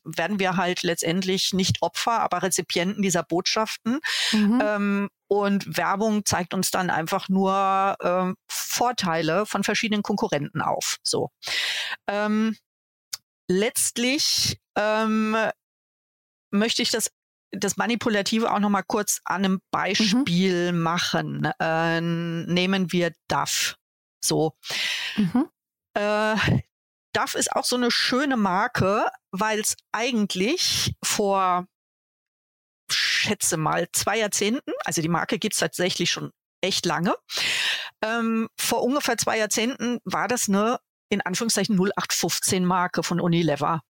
werden 0.04 0.40
wir 0.40 0.58
halt 0.58 0.84
letztendlich 0.84 1.54
nicht 1.54 1.82
Opfer, 1.82 2.20
aber 2.22 2.44
Rezipienten 2.44 3.02
dieser 3.02 3.24
Botschaften. 3.24 4.00
Mhm. 4.32 4.62
Ähm, 4.64 5.10
und 5.28 5.78
Werbung 5.78 6.26
zeigt 6.26 6.54
uns 6.54 6.72
dann 6.72 6.90
einfach 6.90 7.30
nur 7.30 7.96
ähm, 8.02 8.36
Vorteile 8.48 9.46
von 9.46 9.64
verschiedenen 9.64 10.04
Konkurrenten 10.04 10.62
auf. 10.62 10.98
So. 11.04 11.32
Ähm, 12.08 12.56
letztlich 13.48 14.60
ähm, 14.76 15.36
möchte 16.52 16.82
ich 16.82 16.92
das 16.92 17.12
das 17.52 17.78
Manipulative 17.78 18.52
auch 18.52 18.60
noch 18.60 18.70
mal 18.70 18.84
kurz 18.84 19.22
an 19.24 19.46
einem 19.46 19.62
Beispiel 19.72 20.72
mhm. 20.72 20.82
machen. 20.82 21.50
Äh, 21.60 22.02
nehmen 22.02 22.92
wir 22.92 23.14
DAF. 23.28 23.78
So. 24.24 24.54
Mhm. 25.16 25.48
Äh, 25.94 26.36
DAF 27.16 27.36
ist 27.36 27.52
auch 27.54 27.66
so 27.66 27.76
eine 27.76 27.92
schöne 27.92 28.38
Marke, 28.38 29.08
weil 29.32 29.60
es 29.60 29.76
eigentlich 29.92 30.94
vor, 31.04 31.66
schätze 32.92 33.58
mal, 33.58 33.88
zwei 33.94 34.20
Jahrzehnten, 34.20 34.72
also 34.84 35.02
die 35.02 35.10
Marke 35.10 35.40
gibt 35.40 35.54
es 35.54 35.60
tatsächlich 35.60 36.12
schon 36.12 36.32
echt 36.62 36.86
lange, 36.86 37.16
Ähm, 38.02 38.50
vor 38.60 38.84
ungefähr 38.84 39.18
zwei 39.18 39.38
Jahrzehnten 39.38 40.00
war 40.04 40.28
das 40.28 40.50
eine 40.50 40.80
in 41.10 41.22
Anführungszeichen 41.22 41.76
0815 41.76 42.66
Marke 42.66 43.04
von 43.04 43.22
Unilever. 43.22 43.82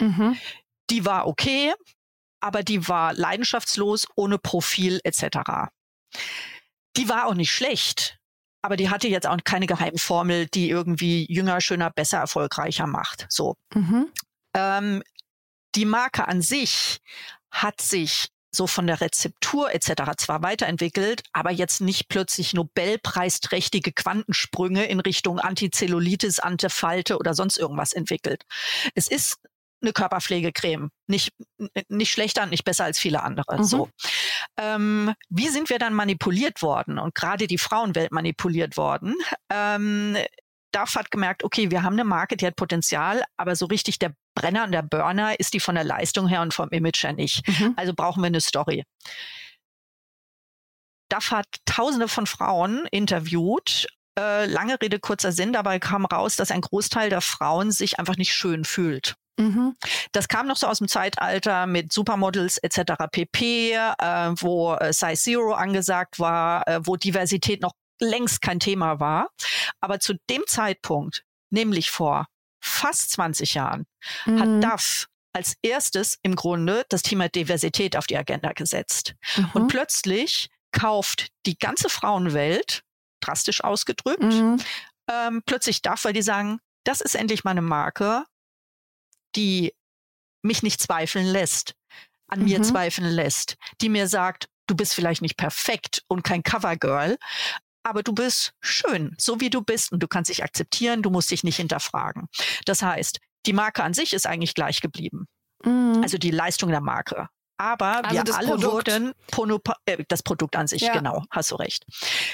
Mhm. 0.00 0.38
Die 0.88 1.04
war 1.04 1.26
okay, 1.26 1.74
aber 2.40 2.62
die 2.62 2.88
war 2.88 3.12
leidenschaftslos, 3.12 4.06
ohne 4.16 4.38
Profil 4.38 5.00
etc. 5.04 5.70
Die 6.96 7.08
war 7.08 7.26
auch 7.26 7.34
nicht 7.34 7.52
schlecht, 7.52 8.19
aber 8.62 8.76
die 8.76 8.90
hatte 8.90 9.08
jetzt 9.08 9.26
auch 9.26 9.36
keine 9.44 9.66
Geheimformel, 9.66 10.46
die 10.46 10.68
irgendwie 10.68 11.26
jünger, 11.32 11.60
schöner, 11.60 11.90
besser, 11.90 12.18
erfolgreicher 12.18 12.86
macht. 12.86 13.26
So. 13.28 13.56
Mhm. 13.74 14.08
Ähm, 14.54 15.02
die 15.74 15.84
Marke 15.84 16.26
an 16.28 16.42
sich 16.42 17.00
hat 17.50 17.80
sich 17.80 18.28
so 18.52 18.66
von 18.66 18.86
der 18.86 19.00
Rezeptur 19.00 19.72
etc. 19.72 20.16
zwar 20.18 20.42
weiterentwickelt, 20.42 21.22
aber 21.32 21.50
jetzt 21.50 21.80
nicht 21.80 22.08
plötzlich 22.08 22.52
Nobelpreisträchtige 22.52 23.92
Quantensprünge 23.92 24.86
in 24.86 25.00
Richtung 25.00 25.38
Antizellulitis, 25.38 26.40
Antifalte 26.40 27.16
oder 27.16 27.34
sonst 27.34 27.58
irgendwas 27.58 27.92
entwickelt. 27.92 28.44
Es 28.94 29.06
ist 29.06 29.38
eine 29.82 29.92
Körperpflegecreme. 29.92 30.90
Nicht, 31.06 31.32
nicht 31.88 32.10
schlechter 32.10 32.42
und 32.42 32.50
nicht 32.50 32.64
besser 32.64 32.84
als 32.84 32.98
viele 32.98 33.22
andere. 33.22 33.58
Mhm. 33.58 33.64
So. 33.64 33.88
Ähm, 34.56 35.14
wie 35.28 35.48
sind 35.48 35.70
wir 35.70 35.78
dann 35.78 35.94
manipuliert 35.94 36.62
worden 36.62 36.98
und 36.98 37.14
gerade 37.14 37.46
die 37.46 37.58
Frauenwelt 37.58 38.12
manipuliert 38.12 38.76
worden? 38.76 39.14
Ähm, 39.50 40.16
DAF 40.72 40.94
hat 40.94 41.10
gemerkt, 41.10 41.42
okay, 41.42 41.70
wir 41.70 41.82
haben 41.82 41.94
eine 41.94 42.04
Marke, 42.04 42.36
die 42.36 42.46
hat 42.46 42.56
Potenzial, 42.56 43.24
aber 43.36 43.56
so 43.56 43.66
richtig 43.66 43.98
der 43.98 44.14
Brenner 44.34 44.64
und 44.64 44.72
der 44.72 44.82
Burner 44.82 45.38
ist 45.40 45.54
die 45.54 45.60
von 45.60 45.74
der 45.74 45.84
Leistung 45.84 46.28
her 46.28 46.42
und 46.42 46.54
vom 46.54 46.68
Image 46.70 47.02
her 47.02 47.12
nicht. 47.12 47.46
Mhm. 47.48 47.74
Also 47.76 47.92
brauchen 47.94 48.22
wir 48.22 48.28
eine 48.28 48.40
Story. 48.40 48.84
DAF 51.08 51.32
hat 51.32 51.46
tausende 51.64 52.06
von 52.06 52.26
Frauen 52.26 52.86
interviewt 52.92 53.88
äh, 54.18 54.46
lange 54.46 54.80
Rede, 54.80 54.98
kurzer 54.98 55.32
Sinn, 55.32 55.52
dabei 55.52 55.78
kam 55.78 56.04
raus, 56.04 56.36
dass 56.36 56.50
ein 56.50 56.60
Großteil 56.60 57.10
der 57.10 57.20
Frauen 57.20 57.70
sich 57.70 57.98
einfach 57.98 58.16
nicht 58.16 58.34
schön 58.34 58.64
fühlt. 58.64 59.14
Mhm. 59.38 59.76
Das 60.12 60.28
kam 60.28 60.46
noch 60.46 60.56
so 60.56 60.66
aus 60.66 60.78
dem 60.78 60.88
Zeitalter 60.88 61.66
mit 61.66 61.92
Supermodels 61.92 62.58
etc. 62.58 62.92
pp, 63.10 63.72
äh, 63.72 64.32
wo 64.36 64.74
äh, 64.74 64.92
Size 64.92 65.14
Zero 65.14 65.52
angesagt 65.52 66.18
war, 66.18 66.66
äh, 66.68 66.80
wo 66.84 66.96
Diversität 66.96 67.62
noch 67.62 67.72
längst 68.00 68.42
kein 68.42 68.60
Thema 68.60 69.00
war. 69.00 69.30
Aber 69.80 70.00
zu 70.00 70.14
dem 70.28 70.42
Zeitpunkt, 70.46 71.24
nämlich 71.50 71.90
vor 71.90 72.26
fast 72.62 73.10
20 73.12 73.54
Jahren, 73.54 73.86
mhm. 74.26 74.40
hat 74.40 74.64
DAF 74.64 75.06
als 75.32 75.54
erstes 75.62 76.18
im 76.22 76.34
Grunde 76.34 76.84
das 76.88 77.02
Thema 77.02 77.28
Diversität 77.28 77.96
auf 77.96 78.06
die 78.06 78.16
Agenda 78.16 78.52
gesetzt. 78.52 79.14
Mhm. 79.36 79.50
Und 79.54 79.68
plötzlich 79.68 80.48
kauft 80.72 81.28
die 81.46 81.58
ganze 81.58 81.88
Frauenwelt, 81.88 82.82
drastisch 83.20 83.62
ausgedrückt, 83.62 84.22
mhm. 84.22 84.60
ähm, 85.10 85.42
plötzlich 85.46 85.82
DAF, 85.82 86.04
weil 86.04 86.12
die 86.12 86.22
sagen, 86.22 86.60
das 86.84 87.00
ist 87.00 87.14
endlich 87.14 87.44
meine 87.44 87.62
Marke, 87.62 88.24
die 89.36 89.74
mich 90.42 90.62
nicht 90.62 90.80
zweifeln 90.80 91.26
lässt, 91.26 91.74
an 92.28 92.40
mhm. 92.40 92.44
mir 92.46 92.62
zweifeln 92.62 93.10
lässt, 93.10 93.56
die 93.80 93.88
mir 93.88 94.08
sagt, 94.08 94.48
du 94.66 94.74
bist 94.74 94.94
vielleicht 94.94 95.22
nicht 95.22 95.36
perfekt 95.36 96.02
und 96.08 96.22
kein 96.22 96.42
Covergirl, 96.42 97.18
aber 97.82 98.02
du 98.02 98.12
bist 98.12 98.52
schön, 98.60 99.14
so 99.18 99.40
wie 99.40 99.50
du 99.50 99.62
bist 99.62 99.92
und 99.92 100.02
du 100.02 100.08
kannst 100.08 100.30
dich 100.30 100.44
akzeptieren, 100.44 101.02
du 101.02 101.10
musst 101.10 101.30
dich 101.30 101.44
nicht 101.44 101.56
hinterfragen. 101.56 102.28
Das 102.64 102.82
heißt, 102.82 103.18
die 103.46 103.52
Marke 103.52 103.82
an 103.82 103.94
sich 103.94 104.12
ist 104.12 104.26
eigentlich 104.26 104.54
gleich 104.54 104.80
geblieben. 104.80 105.26
Mhm. 105.64 106.00
Also 106.02 106.18
die 106.18 106.30
Leistung 106.30 106.70
der 106.70 106.80
Marke. 106.80 107.28
Aber 107.56 108.04
also 108.04 108.24
wir 108.24 108.36
alle 108.36 108.48
Produkt. 108.48 108.72
wurden 108.72 109.12
Pono, 109.30 109.60
äh, 109.84 110.02
das 110.08 110.22
Produkt 110.22 110.56
an 110.56 110.66
sich, 110.66 110.82
ja. 110.82 110.94
genau, 110.94 111.24
hast 111.30 111.50
du 111.50 111.56
recht. 111.56 111.84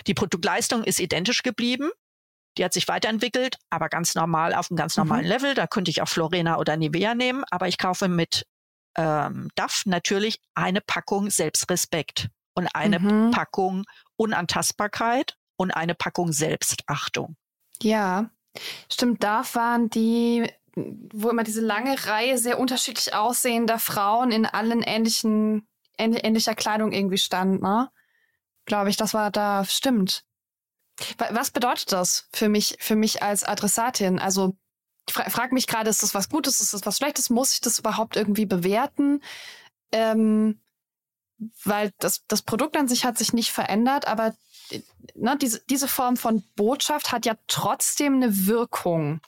Die 0.07 0.15
Produktleistung 0.15 0.85
ist 0.85 1.01
identisch 1.01 1.43
geblieben. 1.43 1.91
Die 2.59 2.65
hat 2.65 2.73
sich 2.73 2.89
weiterentwickelt, 2.89 3.59
aber 3.71 3.89
ganz 3.89 4.15
normal 4.15 4.55
auf 4.55 4.71
einem 4.71 4.77
ganz 4.77 4.97
mhm. 4.97 5.03
normalen 5.05 5.25
mhm. 5.25 5.31
Level. 5.31 5.55
Da 5.55 5.67
könnte 5.67 5.91
ich 5.91 6.03
auch 6.03 6.09
Florena 6.09 6.59
oder 6.59 6.77
Nivea 6.77 7.15
nehmen, 7.15 7.45
aber 7.51 7.69
ich 7.69 7.79
kaufe 7.79 8.09
mit 8.09 8.47
ähm, 8.97 9.51
DAF 9.55 9.83
natürlich 9.85 10.41
eine 10.55 10.81
Packung 10.81 11.31
Selbstrespekt 11.31 12.29
und 12.55 12.69
eine 12.75 12.99
mhm. 12.99 13.31
Packung 13.31 13.85
Unantastbarkeit 14.17 15.37
und 15.57 15.71
eine 15.71 15.95
Packung 15.95 16.33
Selbstachtung. 16.33 17.37
Ja, 17.83 18.31
stimmt. 18.91 19.23
DAF 19.23 19.55
waren 19.55 19.91
die, 19.91 20.51
wo 20.75 21.29
immer 21.29 21.45
diese 21.45 21.61
lange 21.61 22.07
Reihe 22.07 22.39
sehr 22.39 22.59
unterschiedlich 22.59 23.15
aussehender 23.15 23.79
Frauen 23.79 24.31
in 24.31 24.47
allen 24.47 24.83
ähnlichen, 24.83 25.69
ähnlicher 25.99 26.55
Kleidung 26.55 26.93
irgendwie 26.93 27.19
stand, 27.19 27.63
ne? 27.63 27.91
Glaube 28.65 28.91
ich, 28.91 28.97
das 28.97 29.15
war 29.15 29.31
da, 29.31 29.65
stimmt. 29.65 30.25
Was 31.31 31.51
bedeutet 31.51 31.93
das 31.93 32.29
für 32.33 32.49
mich, 32.49 32.77
für 32.81 32.97
mich 32.97 33.23
als 33.23 33.45
Adressatin? 33.45 34.19
Also, 34.19 34.57
ich 35.09 35.15
fra 35.15 35.29
frage 35.29 35.55
mich 35.55 35.67
gerade, 35.67 35.91
ist 35.91 36.03
das 36.03 36.15
was 36.15 36.29
Gutes, 36.29 36.61
ist 36.61 36.73
das 36.73 36.87
was 36.87 36.97
Schlechtes? 36.97 37.31
Muss 37.31 37.53
ich 37.53 37.61
das 37.61 37.79
überhaupt 37.79 38.17
irgendwie 38.17 38.47
bewerten? 38.47 39.23
Ähm, 39.93 40.61
weil 41.65 41.93
das, 41.99 42.25
das 42.29 42.43
Produkt 42.43 42.77
an 42.77 42.89
sich 42.89 43.05
hat 43.05 43.19
sich 43.19 43.33
nicht 43.33 43.53
verändert, 43.53 44.07
aber 44.07 44.35
ne, 45.15 45.37
diese, 45.37 45.61
diese 45.69 45.89
Form 45.89 46.17
von 46.17 46.43
Botschaft 46.57 47.13
hat 47.13 47.27
ja 47.27 47.35
trotzdem 47.47 48.15
eine 48.17 48.47
Wirkung. 48.47 49.21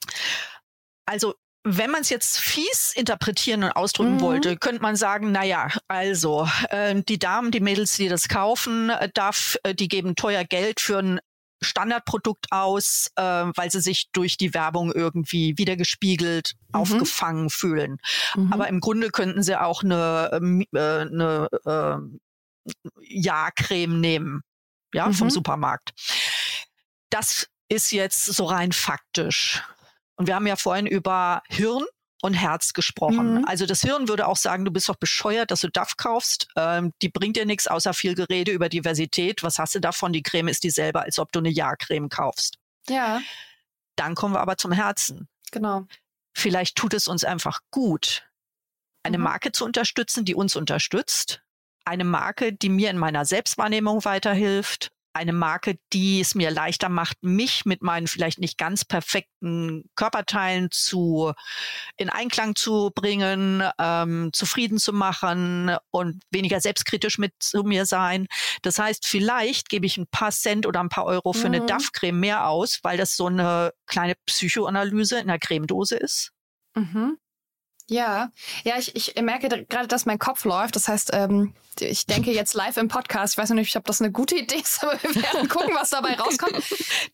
Also 1.06 1.34
wenn 1.64 1.90
man 1.90 2.00
es 2.00 2.08
jetzt 2.08 2.38
fies 2.38 2.92
interpretieren 2.94 3.64
und 3.64 3.72
ausdrücken 3.72 4.16
mhm. 4.16 4.20
wollte, 4.20 4.56
könnte 4.56 4.80
man 4.80 4.96
sagen, 4.96 5.32
naja, 5.32 5.68
also 5.86 6.48
äh, 6.70 7.02
die 7.02 7.18
Damen, 7.18 7.50
die 7.50 7.60
Mädels, 7.60 7.96
die 7.96 8.08
das 8.08 8.28
kaufen, 8.28 8.90
äh, 8.90 9.10
darf, 9.12 9.56
äh, 9.64 9.74
die 9.74 9.88
geben 9.88 10.16
teuer 10.16 10.44
Geld 10.44 10.80
für 10.80 10.98
ein 10.98 11.20
Standardprodukt 11.60 12.46
aus, 12.50 13.10
äh, 13.16 13.22
weil 13.22 13.70
sie 13.70 13.80
sich 13.80 14.10
durch 14.12 14.36
die 14.36 14.54
Werbung 14.54 14.92
irgendwie 14.92 15.56
wiedergespiegelt, 15.58 16.54
mhm. 16.68 16.80
aufgefangen 16.80 17.50
fühlen. 17.50 17.98
Mhm. 18.34 18.52
Aber 18.52 18.68
im 18.68 18.80
Grunde 18.80 19.10
könnten 19.10 19.42
sie 19.42 19.60
auch 19.60 19.82
eine, 19.82 20.30
ähm, 20.32 20.64
äh, 20.72 20.78
eine 20.78 21.48
äh, 21.64 21.96
Ja-Creme 23.00 24.00
nehmen, 24.00 24.42
ja, 24.92 25.08
mhm. 25.08 25.14
vom 25.14 25.30
Supermarkt. 25.30 25.92
Das 27.10 27.48
ist 27.68 27.92
jetzt 27.92 28.24
so 28.24 28.44
rein 28.44 28.72
faktisch. 28.72 29.62
Und 30.16 30.26
wir 30.26 30.34
haben 30.34 30.46
ja 30.46 30.56
vorhin 30.56 30.86
über 30.86 31.42
Hirn 31.48 31.84
und 32.22 32.34
Herz 32.34 32.72
gesprochen. 32.72 33.38
Mhm. 33.38 33.44
Also 33.46 33.66
das 33.66 33.80
Hirn 33.82 34.08
würde 34.08 34.26
auch 34.26 34.36
sagen, 34.36 34.64
du 34.64 34.70
bist 34.70 34.88
doch 34.88 34.96
bescheuert, 34.96 35.50
dass 35.50 35.60
du 35.60 35.68
DAF 35.68 35.96
kaufst. 35.96 36.48
Ähm, 36.56 36.92
die 37.02 37.08
bringt 37.08 37.36
dir 37.36 37.46
nichts 37.46 37.66
außer 37.66 37.94
viel 37.94 38.14
Gerede 38.14 38.52
über 38.52 38.68
Diversität. 38.68 39.42
Was 39.42 39.58
hast 39.58 39.74
du 39.74 39.80
davon? 39.80 40.12
Die 40.12 40.22
Creme 40.22 40.48
ist 40.48 40.64
dieselbe, 40.64 41.00
als 41.00 41.18
ob 41.18 41.32
du 41.32 41.38
eine 41.38 41.50
Ja-Creme 41.50 42.08
kaufst. 42.08 42.58
Ja. 42.88 43.20
Dann 43.96 44.14
kommen 44.14 44.34
wir 44.34 44.40
aber 44.40 44.56
zum 44.56 44.72
Herzen. 44.72 45.28
Genau. 45.52 45.86
Vielleicht 46.34 46.76
tut 46.76 46.94
es 46.94 47.08
uns 47.08 47.24
einfach 47.24 47.60
gut, 47.70 48.28
eine 49.02 49.18
mhm. 49.18 49.24
Marke 49.24 49.52
zu 49.52 49.64
unterstützen, 49.64 50.24
die 50.24 50.34
uns 50.34 50.56
unterstützt. 50.56 51.42
Eine 51.84 52.04
Marke, 52.04 52.52
die 52.52 52.68
mir 52.68 52.90
in 52.90 52.98
meiner 52.98 53.24
Selbstwahrnehmung 53.24 54.04
weiterhilft 54.04 54.92
eine 55.12 55.32
Marke, 55.32 55.78
die 55.92 56.20
es 56.20 56.34
mir 56.34 56.50
leichter 56.50 56.88
macht, 56.88 57.22
mich 57.22 57.64
mit 57.64 57.82
meinen 57.82 58.06
vielleicht 58.06 58.38
nicht 58.38 58.58
ganz 58.58 58.84
perfekten 58.84 59.84
Körperteilen 59.96 60.68
zu 60.70 61.32
in 61.96 62.10
Einklang 62.10 62.54
zu 62.54 62.90
bringen, 62.94 63.62
ähm, 63.78 64.30
zufrieden 64.32 64.78
zu 64.78 64.92
machen 64.92 65.76
und 65.90 66.22
weniger 66.30 66.60
selbstkritisch 66.60 67.18
mit 67.18 67.32
zu 67.40 67.62
mir 67.62 67.86
sein. 67.86 68.26
Das 68.62 68.78
heißt, 68.78 69.06
vielleicht 69.06 69.68
gebe 69.68 69.86
ich 69.86 69.96
ein 69.96 70.06
paar 70.06 70.30
Cent 70.30 70.66
oder 70.66 70.80
ein 70.80 70.88
paar 70.88 71.04
Euro 71.04 71.32
für 71.32 71.48
mhm. 71.48 71.54
eine 71.54 71.66
DAF-Creme 71.66 72.18
mehr 72.18 72.46
aus, 72.46 72.80
weil 72.82 72.96
das 72.96 73.16
so 73.16 73.26
eine 73.26 73.72
kleine 73.86 74.14
Psychoanalyse 74.26 75.18
in 75.18 75.28
der 75.28 75.38
Cremedose 75.38 75.96
ist. 75.96 76.32
Mhm. 76.74 77.18
Ja, 77.90 78.30
ja, 78.64 78.74
ich, 78.78 78.94
ich 78.94 79.20
merke 79.22 79.48
gerade, 79.64 79.88
dass 79.88 80.04
mein 80.04 80.18
Kopf 80.18 80.44
läuft. 80.44 80.76
Das 80.76 80.88
heißt, 80.88 81.10
ähm, 81.14 81.54
ich 81.80 82.06
denke 82.06 82.32
jetzt 82.32 82.54
live 82.54 82.76
im 82.76 82.88
Podcast. 82.88 83.34
Ich 83.34 83.38
weiß 83.38 83.48
noch 83.50 83.56
nicht, 83.56 83.74
ob 83.76 83.84
das 83.84 84.00
eine 84.00 84.12
gute 84.12 84.36
Idee 84.36 84.56
ist, 84.56 84.82
aber 84.82 85.02
wir 85.02 85.14
werden 85.22 85.48
gucken, 85.48 85.74
was 85.74 85.90
dabei 85.90 86.14
rauskommt. 86.14 86.62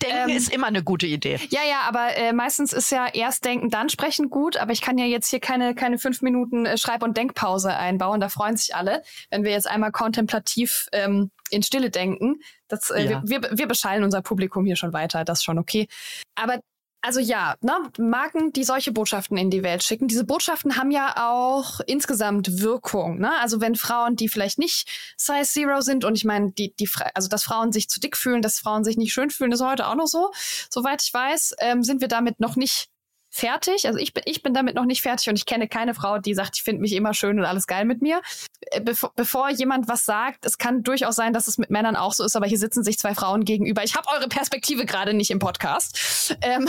Denken 0.02 0.30
ähm, 0.30 0.36
ist 0.36 0.52
immer 0.52 0.66
eine 0.66 0.82
gute 0.82 1.06
Idee. 1.06 1.38
Ja, 1.50 1.60
ja, 1.68 1.82
aber 1.86 2.16
äh, 2.16 2.32
meistens 2.32 2.72
ist 2.72 2.90
ja 2.90 3.06
erst 3.06 3.44
denken, 3.44 3.70
dann 3.70 3.88
sprechen 3.88 4.30
gut. 4.30 4.56
Aber 4.56 4.72
ich 4.72 4.80
kann 4.80 4.98
ja 4.98 5.06
jetzt 5.06 5.28
hier 5.28 5.40
keine, 5.40 5.76
keine 5.76 5.98
fünf 5.98 6.22
Minuten 6.22 6.66
äh, 6.66 6.76
Schreib- 6.76 7.04
und 7.04 7.16
Denkpause 7.16 7.74
einbauen. 7.76 8.20
Da 8.20 8.28
freuen 8.28 8.56
sich 8.56 8.74
alle, 8.74 9.02
wenn 9.30 9.44
wir 9.44 9.52
jetzt 9.52 9.68
einmal 9.68 9.92
kontemplativ 9.92 10.88
ähm, 10.92 11.30
in 11.50 11.62
Stille 11.62 11.90
denken. 11.90 12.40
Das, 12.66 12.90
äh, 12.90 13.04
ja. 13.04 13.22
wir, 13.24 13.42
wir, 13.42 13.58
wir 13.58 13.66
beschallen 13.68 14.02
unser 14.02 14.22
Publikum 14.22 14.64
hier 14.64 14.76
schon 14.76 14.92
weiter. 14.92 15.24
Das 15.24 15.38
ist 15.38 15.44
schon 15.44 15.58
okay. 15.58 15.86
Aber 16.34 16.58
also 17.04 17.20
ja, 17.20 17.56
ne, 17.60 17.74
Marken, 17.98 18.50
die 18.54 18.64
solche 18.64 18.90
Botschaften 18.90 19.36
in 19.36 19.50
die 19.50 19.62
Welt 19.62 19.82
schicken, 19.82 20.08
diese 20.08 20.24
Botschaften 20.24 20.78
haben 20.78 20.90
ja 20.90 21.28
auch 21.28 21.80
insgesamt 21.86 22.62
Wirkung. 22.62 23.18
Ne? 23.18 23.30
Also 23.40 23.60
wenn 23.60 23.74
Frauen, 23.74 24.16
die 24.16 24.30
vielleicht 24.30 24.58
nicht 24.58 24.88
Size 25.18 25.44
Zero 25.44 25.82
sind 25.82 26.06
und 26.06 26.16
ich 26.16 26.24
meine, 26.24 26.52
die, 26.52 26.74
die, 26.74 26.88
also 27.12 27.28
dass 27.28 27.44
Frauen 27.44 27.72
sich 27.72 27.90
zu 27.90 28.00
dick 28.00 28.16
fühlen, 28.16 28.40
dass 28.40 28.58
Frauen 28.58 28.84
sich 28.84 28.96
nicht 28.96 29.12
schön 29.12 29.28
fühlen, 29.28 29.52
ist 29.52 29.62
heute 29.62 29.86
auch 29.86 29.96
noch 29.96 30.06
so. 30.06 30.32
Soweit 30.70 31.02
ich 31.02 31.12
weiß, 31.12 31.56
ähm, 31.58 31.82
sind 31.82 32.00
wir 32.00 32.08
damit 32.08 32.40
noch 32.40 32.56
nicht 32.56 32.88
fertig. 33.34 33.86
Also 33.86 33.98
ich 33.98 34.14
bin, 34.14 34.22
ich 34.26 34.42
bin 34.42 34.54
damit 34.54 34.76
noch 34.76 34.84
nicht 34.84 35.02
fertig 35.02 35.28
und 35.28 35.36
ich 35.36 35.44
kenne 35.44 35.68
keine 35.68 35.94
Frau, 35.94 36.18
die 36.18 36.34
sagt, 36.34 36.56
ich 36.56 36.62
finde 36.62 36.80
mich 36.80 36.92
immer 36.92 37.14
schön 37.14 37.38
und 37.38 37.44
alles 37.44 37.66
geil 37.66 37.84
mit 37.84 38.00
mir. 38.00 38.22
Äh, 38.70 38.80
bevor, 38.80 39.12
bevor 39.16 39.50
jemand 39.50 39.88
was 39.88 40.04
sagt, 40.04 40.46
es 40.46 40.56
kann 40.58 40.82
durchaus 40.82 41.16
sein, 41.16 41.32
dass 41.32 41.48
es 41.48 41.58
mit 41.58 41.70
Männern 41.70 41.96
auch 41.96 42.12
so 42.12 42.24
ist, 42.24 42.36
aber 42.36 42.46
hier 42.46 42.58
sitzen 42.58 42.84
sich 42.84 42.98
zwei 42.98 43.14
Frauen 43.14 43.44
gegenüber. 43.44 43.82
Ich 43.82 43.96
habe 43.96 44.08
eure 44.14 44.28
Perspektive 44.28 44.86
gerade 44.86 45.14
nicht 45.14 45.30
im 45.30 45.40
Podcast. 45.40 46.36
Ähm, 46.42 46.68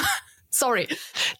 Sorry. 0.58 0.88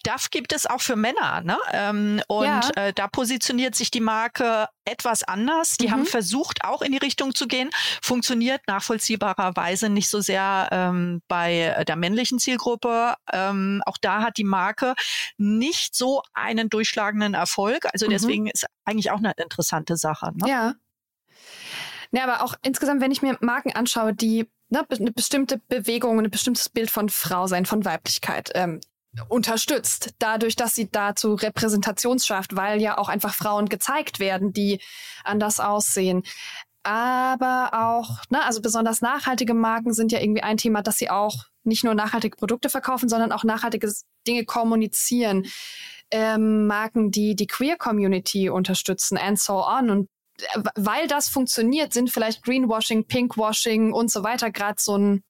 DAF 0.02 0.30
gibt 0.30 0.52
es 0.52 0.66
auch 0.66 0.80
für 0.80 0.94
Männer, 0.94 1.40
ne? 1.40 1.58
Ähm, 1.72 2.22
und 2.28 2.44
ja. 2.44 2.70
äh, 2.76 2.92
da 2.92 3.08
positioniert 3.08 3.74
sich 3.74 3.90
die 3.90 4.00
Marke 4.00 4.68
etwas 4.84 5.22
anders. 5.24 5.78
Die 5.78 5.86
mhm. 5.86 5.92
haben 5.92 6.06
versucht, 6.06 6.64
auch 6.64 6.82
in 6.82 6.92
die 6.92 6.98
Richtung 6.98 7.34
zu 7.34 7.46
gehen, 7.46 7.70
funktioniert 8.02 8.60
nachvollziehbarerweise 8.66 9.88
nicht 9.88 10.10
so 10.10 10.20
sehr 10.20 10.68
ähm, 10.70 11.22
bei 11.28 11.84
der 11.88 11.96
männlichen 11.96 12.38
Zielgruppe. 12.38 13.14
Ähm, 13.32 13.82
auch 13.86 13.96
da 13.98 14.22
hat 14.22 14.36
die 14.36 14.44
Marke 14.44 14.94
nicht 15.38 15.94
so 15.94 16.22
einen 16.34 16.68
durchschlagenden 16.68 17.32
Erfolg. 17.32 17.86
Also 17.92 18.06
mhm. 18.06 18.10
deswegen 18.10 18.46
ist 18.48 18.66
eigentlich 18.84 19.10
auch 19.10 19.18
eine 19.18 19.32
interessante 19.38 19.96
Sache. 19.96 20.32
Ne? 20.34 20.48
Ja. 20.48 20.74
Ja, 22.12 22.24
aber 22.24 22.44
auch 22.44 22.54
insgesamt, 22.62 23.00
wenn 23.00 23.10
ich 23.10 23.22
mir 23.22 23.36
Marken 23.40 23.72
anschaue, 23.72 24.14
die 24.14 24.46
ne, 24.68 24.86
eine 24.88 25.12
bestimmte 25.12 25.58
Bewegung, 25.68 26.18
ein 26.18 26.30
bestimmtes 26.30 26.68
Bild 26.68 26.90
von 26.90 27.08
Frau 27.08 27.46
sein, 27.46 27.66
von 27.66 27.84
Weiblichkeit 27.84 28.50
ähm, 28.54 28.80
unterstützt, 29.28 30.14
dadurch, 30.18 30.56
dass 30.56 30.74
sie 30.74 30.90
dazu 30.90 31.34
Repräsentation 31.34 32.18
schafft, 32.18 32.56
weil 32.56 32.80
ja 32.80 32.98
auch 32.98 33.08
einfach 33.08 33.34
Frauen 33.34 33.68
gezeigt 33.68 34.20
werden, 34.20 34.52
die 34.52 34.80
anders 35.24 35.60
aussehen. 35.60 36.22
Aber 36.82 37.70
auch, 37.72 38.20
ne, 38.30 38.44
also 38.44 38.62
besonders 38.62 39.00
nachhaltige 39.00 39.54
Marken 39.54 39.92
sind 39.92 40.12
ja 40.12 40.20
irgendwie 40.20 40.42
ein 40.42 40.56
Thema, 40.56 40.82
dass 40.82 40.98
sie 40.98 41.10
auch 41.10 41.46
nicht 41.64 41.82
nur 41.82 41.94
nachhaltige 41.94 42.36
Produkte 42.36 42.70
verkaufen, 42.70 43.08
sondern 43.08 43.32
auch 43.32 43.42
nachhaltige 43.42 43.92
Dinge 44.26 44.44
kommunizieren. 44.44 45.46
Ähm, 46.12 46.68
Marken, 46.68 47.10
die 47.10 47.34
die 47.34 47.48
Queer 47.48 47.76
Community 47.76 48.48
unterstützen 48.48 49.18
and 49.18 49.40
so 49.40 49.66
on. 49.66 49.90
Und 49.90 50.08
äh, 50.38 50.62
weil 50.76 51.08
das 51.08 51.28
funktioniert, 51.28 51.92
sind 51.92 52.10
vielleicht 52.10 52.44
Greenwashing, 52.44 53.08
Pinkwashing 53.08 53.92
und 53.92 54.12
so 54.12 54.22
weiter 54.22 54.52
gerade 54.52 54.76
so 54.78 54.96
ein, 54.96 55.24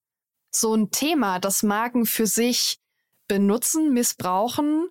so 0.54 0.74
ein 0.74 0.90
Thema, 0.90 1.38
dass 1.38 1.62
Marken 1.62 2.04
für 2.04 2.26
sich 2.26 2.76
benutzen, 3.28 3.92
missbrauchen, 3.92 4.88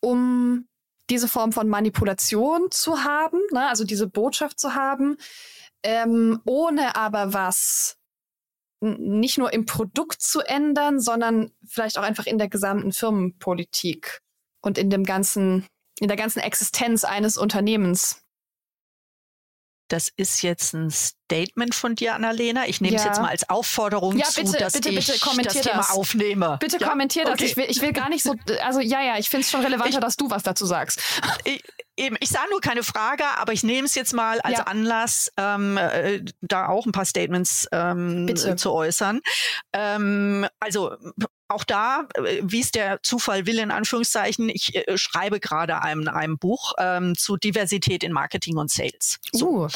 um 0.00 0.68
diese 1.10 1.28
Form 1.28 1.52
von 1.52 1.68
Manipulation 1.68 2.70
zu 2.70 3.04
haben, 3.04 3.40
ne? 3.52 3.68
also 3.68 3.84
diese 3.84 4.06
Botschaft 4.06 4.60
zu 4.60 4.74
haben, 4.74 5.16
ähm, 5.82 6.40
ohne 6.44 6.96
aber 6.96 7.32
was 7.32 7.96
nicht 8.80 9.38
nur 9.38 9.52
im 9.52 9.66
Produkt 9.66 10.20
zu 10.20 10.40
ändern, 10.40 11.00
sondern 11.00 11.50
vielleicht 11.66 11.98
auch 11.98 12.02
einfach 12.02 12.26
in 12.26 12.38
der 12.38 12.48
gesamten 12.48 12.92
Firmenpolitik 12.92 14.20
und 14.60 14.78
in 14.78 14.90
dem 14.90 15.04
ganzen, 15.04 15.66
in 15.98 16.08
der 16.08 16.16
ganzen 16.16 16.40
Existenz 16.40 17.04
eines 17.04 17.38
Unternehmens 17.38 18.22
das 19.88 20.10
ist 20.16 20.42
jetzt 20.42 20.74
ein 20.74 20.90
Statement 20.90 21.74
von 21.74 21.94
dir, 21.94 22.14
Annalena. 22.14 22.66
Ich 22.66 22.80
nehme 22.80 22.94
ja. 22.94 23.00
es 23.00 23.06
jetzt 23.06 23.20
mal 23.20 23.28
als 23.28 23.48
Aufforderung 23.48 24.16
ja, 24.16 24.26
zu, 24.26 24.42
bitte, 24.42 24.58
dass 24.58 24.72
bitte, 24.74 24.90
ich 24.90 25.06
bitte 25.06 25.18
kommentier 25.18 25.62
das 25.62 25.70
Thema 25.70 25.82
das. 25.82 25.90
aufnehme. 25.90 26.56
Bitte 26.60 26.78
ja? 26.78 26.88
kommentier 26.88 27.24
das. 27.24 27.34
Okay. 27.34 27.44
Ich, 27.46 27.56
will, 27.56 27.66
ich 27.68 27.80
will 27.80 27.92
gar 27.92 28.08
nicht 28.08 28.22
so, 28.22 28.34
also 28.62 28.80
ja, 28.80 29.02
ja, 29.02 29.18
ich 29.18 29.28
finde 29.30 29.44
es 29.44 29.50
schon 29.50 29.62
relevanter, 29.62 29.98
ich, 29.98 30.00
dass 30.00 30.16
du 30.16 30.30
was 30.30 30.42
dazu 30.42 30.66
sagst. 30.66 31.00
Ich, 31.44 31.62
eben, 31.96 32.16
ich 32.20 32.28
sah 32.28 32.44
nur 32.50 32.60
keine 32.60 32.82
Frage, 32.82 33.24
aber 33.36 33.52
ich 33.52 33.62
nehme 33.62 33.86
es 33.86 33.94
jetzt 33.94 34.12
mal 34.12 34.40
als 34.40 34.58
ja. 34.58 34.64
Anlass, 34.64 35.32
ähm, 35.36 35.76
äh, 35.76 36.22
da 36.40 36.68
auch 36.68 36.86
ein 36.86 36.92
paar 36.92 37.04
Statements 37.04 37.66
ähm, 37.72 38.34
zu 38.56 38.72
äußern. 38.72 39.20
Ähm, 39.72 40.46
also 40.60 40.96
auch 41.48 41.64
da, 41.64 42.06
äh, 42.14 42.40
wie 42.42 42.60
es 42.60 42.70
der 42.70 43.02
Zufall 43.02 43.46
will, 43.46 43.58
in 43.58 43.70
Anführungszeichen, 43.70 44.48
ich 44.48 44.74
äh, 44.74 44.96
schreibe 44.96 45.40
gerade 45.40 45.82
einem, 45.82 46.08
einem 46.08 46.38
Buch 46.38 46.74
ähm, 46.78 47.16
zu 47.16 47.36
Diversität 47.36 48.04
in 48.04 48.12
Marketing 48.12 48.56
und 48.56 48.70
Sales. 48.70 49.18
So. 49.32 49.64
Uh. 49.64 49.68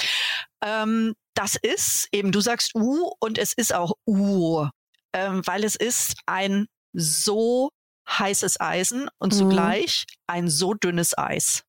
Ähm, 0.63 1.15
das 1.35 1.57
ist 1.57 2.09
eben, 2.13 2.31
du 2.31 2.41
sagst 2.41 2.75
U 2.75 3.13
und 3.19 3.39
es 3.39 3.53
ist 3.55 3.75
auch 3.75 3.95
U, 4.07 4.67
ähm, 5.13 5.43
weil 5.47 5.65
es 5.65 5.77
ist 5.77 6.17
ein 6.27 6.67
so 6.93 7.71
heißes 8.09 8.61
Eisen 8.61 9.09
und 9.19 9.33
mhm. 9.33 9.39
zugleich 9.39 10.05
ein 10.27 10.49
so 10.49 10.75
dünnes 10.75 11.17
Eis. 11.17 11.65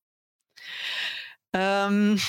Ähm, 1.52 2.20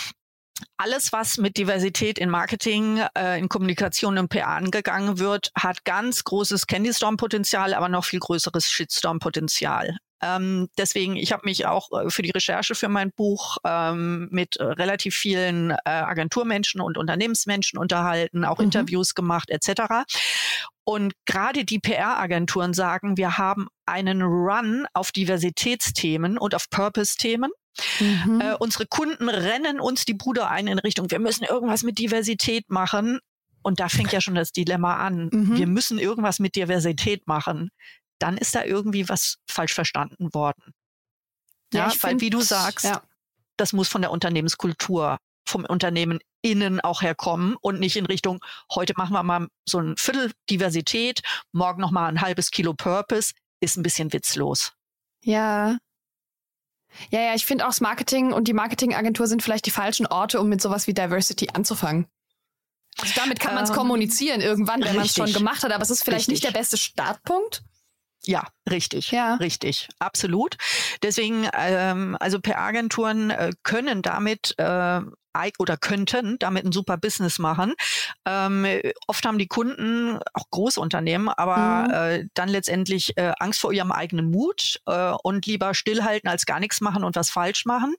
alles, 0.77 1.11
was 1.11 1.37
mit 1.37 1.57
Diversität 1.57 2.17
in 2.17 2.29
Marketing, 2.29 3.01
äh, 3.17 3.37
in 3.39 3.49
Kommunikation 3.49 4.17
und 4.17 4.29
PR 4.29 4.47
angegangen 4.47 5.19
wird, 5.19 5.51
hat 5.57 5.83
ganz 5.85 6.23
großes 6.23 6.67
Candy-Storm-Potenzial, 6.67 7.73
aber 7.73 7.89
noch 7.89 8.05
viel 8.05 8.19
größeres 8.19 8.69
Shitstorm-Potenzial. 8.69 9.97
Ähm, 10.21 10.69
deswegen, 10.77 11.17
ich 11.17 11.31
habe 11.33 11.43
mich 11.45 11.65
auch 11.65 11.91
äh, 11.91 12.09
für 12.09 12.21
die 12.21 12.31
Recherche 12.31 12.73
für 12.73 12.87
mein 12.87 13.11
Buch 13.11 13.57
ähm, 13.65 14.29
mit 14.31 14.55
äh, 14.55 14.63
relativ 14.63 15.15
vielen 15.15 15.71
äh, 15.71 15.75
Agenturmenschen 15.85 16.81
und 16.81 16.97
Unternehmensmenschen 16.97 17.77
unterhalten, 17.77 18.45
auch 18.45 18.59
mhm. 18.59 18.65
Interviews 18.65 19.13
gemacht 19.13 19.49
etc. 19.49 20.05
Und 20.83 21.13
gerade 21.25 21.65
die 21.65 21.79
PR-Agenturen 21.79 22.73
sagen, 22.73 23.17
wir 23.17 23.37
haben 23.37 23.67
einen 23.85 24.21
Run 24.21 24.87
auf 24.93 25.11
Diversitätsthemen 25.11 26.37
und 26.37 26.55
auf 26.55 26.69
Purpose-Themen. 26.69 27.51
Mhm. 27.99 28.41
Äh, 28.41 28.55
unsere 28.55 28.85
Kunden 28.85 29.29
rennen 29.29 29.79
uns 29.79 30.05
die 30.05 30.13
Bude 30.13 30.47
ein 30.47 30.67
in 30.67 30.79
Richtung, 30.79 31.11
wir 31.11 31.19
müssen 31.19 31.43
irgendwas 31.43 31.83
mit 31.83 31.97
Diversität 31.97 32.69
machen. 32.69 33.19
Und 33.61 33.79
da 33.79 33.89
fängt 33.89 34.11
ja 34.11 34.21
schon 34.21 34.35
das 34.35 34.51
Dilemma 34.51 34.97
an. 34.97 35.29
Mhm. 35.31 35.57
Wir 35.57 35.67
müssen 35.67 35.97
irgendwas 35.97 36.39
mit 36.39 36.55
Diversität 36.55 37.25
machen. 37.25 37.71
Dann 38.19 38.37
ist 38.37 38.53
da 38.53 38.63
irgendwie 38.63 39.09
was 39.09 39.37
falsch 39.49 39.73
verstanden 39.73 40.33
worden. 40.33 40.73
Ja, 41.73 41.87
ja 41.87 41.95
weil 42.01 42.11
find, 42.11 42.21
wie 42.21 42.29
du 42.29 42.41
sagst, 42.41 42.85
ja. 42.85 43.01
das 43.57 43.73
muss 43.73 43.87
von 43.87 44.01
der 44.01 44.11
Unternehmenskultur, 44.11 45.17
vom 45.47 45.65
Unternehmen 45.65 46.19
innen 46.43 46.79
auch 46.79 47.01
herkommen 47.01 47.55
und 47.59 47.79
nicht 47.79 47.95
in 47.95 48.05
Richtung, 48.05 48.39
heute 48.73 48.93
machen 48.97 49.13
wir 49.13 49.23
mal 49.23 49.47
so 49.67 49.79
ein 49.79 49.95
Viertel 49.97 50.31
Diversität, 50.49 51.21
morgen 51.51 51.81
noch 51.81 51.91
mal 51.91 52.07
ein 52.07 52.21
halbes 52.21 52.51
Kilo 52.51 52.73
Purpose, 52.73 53.33
ist 53.61 53.77
ein 53.77 53.83
bisschen 53.83 54.13
witzlos. 54.13 54.73
Ja, 55.23 55.77
ja, 57.09 57.21
ja, 57.21 57.35
ich 57.35 57.45
finde 57.45 57.65
auch 57.65 57.69
das 57.69 57.81
Marketing 57.81 58.31
und 58.31 58.47
die 58.47 58.53
Marketingagentur 58.53 59.27
sind 59.27 59.43
vielleicht 59.43 59.65
die 59.65 59.71
falschen 59.71 60.05
Orte, 60.07 60.39
um 60.39 60.49
mit 60.49 60.61
sowas 60.61 60.87
wie 60.87 60.93
Diversity 60.93 61.49
anzufangen. 61.53 62.07
Also 62.99 63.13
damit 63.15 63.39
kann 63.39 63.55
man 63.55 63.63
es 63.63 63.69
ähm, 63.71 63.75
kommunizieren 63.75 64.41
irgendwann, 64.41 64.81
wenn 64.83 64.95
man 64.95 65.05
es 65.05 65.13
schon 65.13 65.31
gemacht 65.31 65.63
hat, 65.63 65.71
aber 65.71 65.83
es 65.83 65.89
ist 65.89 66.03
vielleicht 66.03 66.29
richtig. 66.29 66.43
nicht 66.43 66.55
der 66.55 66.57
beste 66.57 66.77
Startpunkt. 66.77 67.63
Ja, 68.25 68.47
richtig, 68.69 69.11
ja. 69.11 69.35
richtig, 69.35 69.87
absolut. 69.99 70.57
Deswegen, 71.03 71.47
ähm, 71.53 72.17
also 72.19 72.39
PR-Agenturen 72.39 73.29
äh, 73.29 73.51
können 73.63 74.01
damit 74.01 74.55
äh, 74.57 75.01
oder 75.59 75.75
könnten 75.75 76.37
damit 76.39 76.63
ein 76.65 76.71
super 76.71 76.97
Business 76.97 77.39
machen. 77.39 77.73
Ähm, 78.25 78.65
oft 79.07 79.25
haben 79.25 79.37
die 79.37 79.47
Kunden, 79.47 80.17
auch 80.33 80.49
Großunternehmen, 80.49 81.27
aber 81.29 81.87
mhm. 81.87 81.93
äh, 81.93 82.27
dann 82.33 82.49
letztendlich 82.49 83.17
äh, 83.17 83.33
Angst 83.39 83.59
vor 83.59 83.73
ihrem 83.73 83.91
eigenen 83.91 84.31
Mut 84.31 84.79
äh, 84.85 85.11
und 85.23 85.45
lieber 85.45 85.73
stillhalten 85.73 86.29
als 86.29 86.45
gar 86.45 86.61
nichts 86.61 86.79
machen 86.79 87.03
und 87.03 87.17
was 87.17 87.29
falsch 87.29 87.65
machen. 87.65 87.95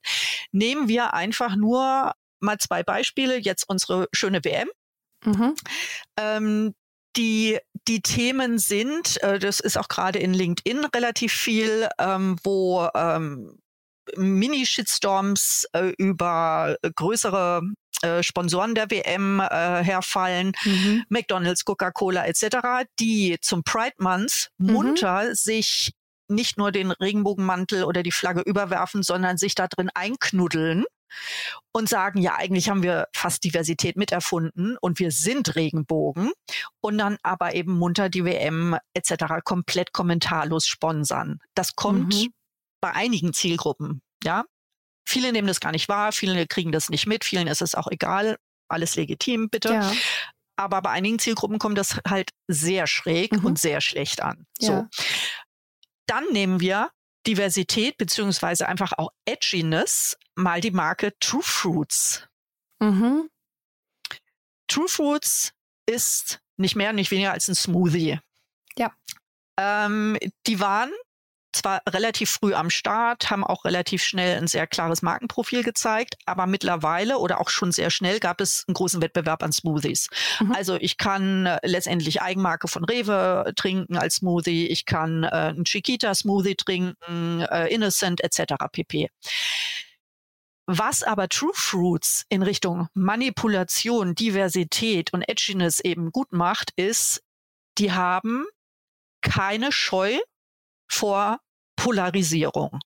Nehmen 0.50 0.88
wir 0.88 1.12
einfach 1.12 1.56
nur 1.56 2.12
mal 2.40 2.58
zwei 2.58 2.82
Beispiele. 2.82 3.36
Jetzt 3.38 3.68
unsere 3.68 4.08
schöne 4.12 4.42
WM. 4.44 4.68
Mhm. 5.24 5.54
Ähm, 6.16 6.74
die, 7.16 7.58
die 7.88 8.00
Themen 8.00 8.58
sind, 8.58 9.22
äh, 9.22 9.38
das 9.38 9.60
ist 9.60 9.78
auch 9.78 9.88
gerade 9.88 10.18
in 10.18 10.34
LinkedIn 10.34 10.84
relativ 10.86 11.32
viel, 11.32 11.88
ähm, 11.98 12.36
wo 12.42 12.88
ähm, 12.94 13.58
Mini-Shitstorms 14.16 15.66
äh, 15.72 15.92
über 15.98 16.76
größere 16.94 17.62
äh, 18.02 18.22
Sponsoren 18.22 18.74
der 18.74 18.90
WM 18.90 19.40
äh, 19.40 19.46
herfallen, 19.82 20.52
mhm. 20.64 21.04
McDonald's, 21.08 21.64
Coca-Cola 21.64 22.26
etc., 22.26 22.86
die 23.00 23.38
zum 23.40 23.62
Pride 23.64 23.96
Month 23.98 24.50
mhm. 24.58 24.72
munter 24.72 25.34
sich 25.34 25.92
nicht 26.28 26.58
nur 26.58 26.72
den 26.72 26.90
Regenbogenmantel 26.90 27.84
oder 27.84 28.02
die 28.02 28.12
Flagge 28.12 28.42
überwerfen, 28.42 29.02
sondern 29.02 29.38
sich 29.38 29.54
da 29.54 29.68
drin 29.68 29.90
einknuddeln 29.94 30.84
und 31.72 31.88
sagen, 31.88 32.20
ja, 32.20 32.36
eigentlich 32.36 32.68
haben 32.68 32.82
wir 32.82 33.08
fast 33.14 33.44
Diversität 33.44 33.96
miterfunden 33.96 34.76
und 34.80 34.98
wir 34.98 35.10
sind 35.10 35.54
Regenbogen 35.56 36.32
und 36.80 36.98
dann 36.98 37.18
aber 37.22 37.54
eben 37.54 37.78
munter 37.78 38.08
die 38.08 38.24
WM 38.24 38.76
etc. 38.94 39.42
komplett 39.44 39.92
kommentarlos 39.92 40.66
sponsern. 40.66 41.40
Das 41.54 41.74
kommt 41.76 42.14
mhm. 42.14 42.32
bei 42.80 42.92
einigen 42.92 43.32
Zielgruppen, 43.32 44.02
ja. 44.24 44.44
Viele 45.08 45.30
nehmen 45.30 45.46
das 45.46 45.60
gar 45.60 45.70
nicht 45.70 45.88
wahr, 45.88 46.10
viele 46.10 46.46
kriegen 46.48 46.72
das 46.72 46.88
nicht 46.88 47.06
mit, 47.06 47.24
vielen 47.24 47.46
ist 47.46 47.62
es 47.62 47.76
auch 47.76 47.86
egal, 47.88 48.38
alles 48.68 48.96
legitim, 48.96 49.48
bitte. 49.48 49.72
Ja. 49.72 49.92
Aber 50.56 50.82
bei 50.82 50.90
einigen 50.90 51.18
Zielgruppen 51.18 51.58
kommt 51.58 51.78
das 51.78 52.00
halt 52.08 52.30
sehr 52.48 52.86
schräg 52.86 53.32
mhm. 53.32 53.44
und 53.44 53.58
sehr 53.58 53.80
schlecht 53.80 54.22
an. 54.22 54.46
Ja. 54.58 54.88
So. 54.90 55.04
Dann 56.06 56.24
nehmen 56.32 56.60
wir 56.60 56.90
Diversität 57.26 57.98
beziehungsweise 57.98 58.68
einfach 58.68 58.92
auch 58.92 59.10
Edginess 59.24 60.16
mal 60.34 60.60
die 60.60 60.70
Marke 60.70 61.12
True 61.18 61.42
Fruits. 61.42 62.26
Mhm. 62.80 63.28
True 64.68 64.88
Fruits 64.88 65.52
ist 65.86 66.40
nicht 66.56 66.76
mehr, 66.76 66.92
nicht 66.92 67.10
weniger 67.10 67.32
als 67.32 67.48
ein 67.48 67.54
Smoothie. 67.54 68.20
Ja. 68.78 68.94
Ähm, 69.58 70.18
die 70.46 70.60
waren 70.60 70.90
zwar 71.56 71.82
relativ 71.88 72.30
früh 72.30 72.54
am 72.54 72.70
Start, 72.70 73.30
haben 73.30 73.44
auch 73.44 73.64
relativ 73.64 74.02
schnell 74.02 74.38
ein 74.38 74.46
sehr 74.46 74.66
klares 74.66 75.02
Markenprofil 75.02 75.62
gezeigt, 75.62 76.16
aber 76.26 76.46
mittlerweile 76.46 77.18
oder 77.18 77.40
auch 77.40 77.50
schon 77.50 77.72
sehr 77.72 77.90
schnell 77.90 78.20
gab 78.20 78.40
es 78.40 78.64
einen 78.66 78.74
großen 78.74 79.02
Wettbewerb 79.02 79.42
an 79.42 79.52
Smoothies. 79.52 80.08
Mhm. 80.40 80.52
Also 80.52 80.76
ich 80.76 80.96
kann 80.98 81.46
äh, 81.46 81.58
letztendlich 81.62 82.22
Eigenmarke 82.22 82.68
von 82.68 82.84
Rewe 82.84 83.52
trinken 83.56 83.96
als 83.96 84.16
Smoothie, 84.16 84.68
ich 84.68 84.86
kann 84.86 85.24
äh, 85.24 85.28
einen 85.28 85.64
Chiquita 85.64 86.14
Smoothie 86.14 86.54
trinken, 86.54 87.40
äh, 87.40 87.68
Innocent 87.68 88.22
etc. 88.22 88.54
pp. 88.70 89.08
Was 90.66 91.04
aber 91.04 91.28
True 91.28 91.52
Fruits 91.54 92.24
in 92.28 92.42
Richtung 92.42 92.88
Manipulation, 92.92 94.16
Diversität 94.16 95.12
und 95.12 95.22
Edginess 95.28 95.78
eben 95.78 96.10
gut 96.10 96.32
macht, 96.32 96.72
ist, 96.74 97.22
die 97.78 97.92
haben 97.92 98.46
keine 99.22 99.70
Scheu 99.70 100.18
vor 100.88 101.38
Polarisierung. 101.76 102.80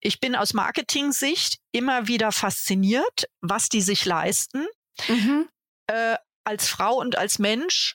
Ich 0.00 0.20
bin 0.20 0.36
aus 0.36 0.52
Marketing-Sicht 0.52 1.58
immer 1.72 2.06
wieder 2.06 2.30
fasziniert, 2.30 3.26
was 3.40 3.68
die 3.68 3.80
sich 3.80 4.04
leisten. 4.04 4.66
Mhm. 5.08 5.48
Äh, 5.86 6.16
als 6.44 6.68
Frau 6.68 6.96
und 6.96 7.16
als 7.16 7.38
Mensch 7.38 7.94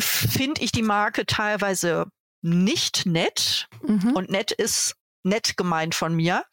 finde 0.00 0.62
ich 0.62 0.72
die 0.72 0.82
Marke 0.82 1.26
teilweise 1.26 2.06
nicht 2.42 3.04
nett. 3.04 3.68
Mhm. 3.82 4.12
Und 4.16 4.30
nett 4.30 4.50
ist 4.50 4.96
nett 5.22 5.56
gemeint 5.56 5.94
von 5.94 6.14
mir, 6.14 6.44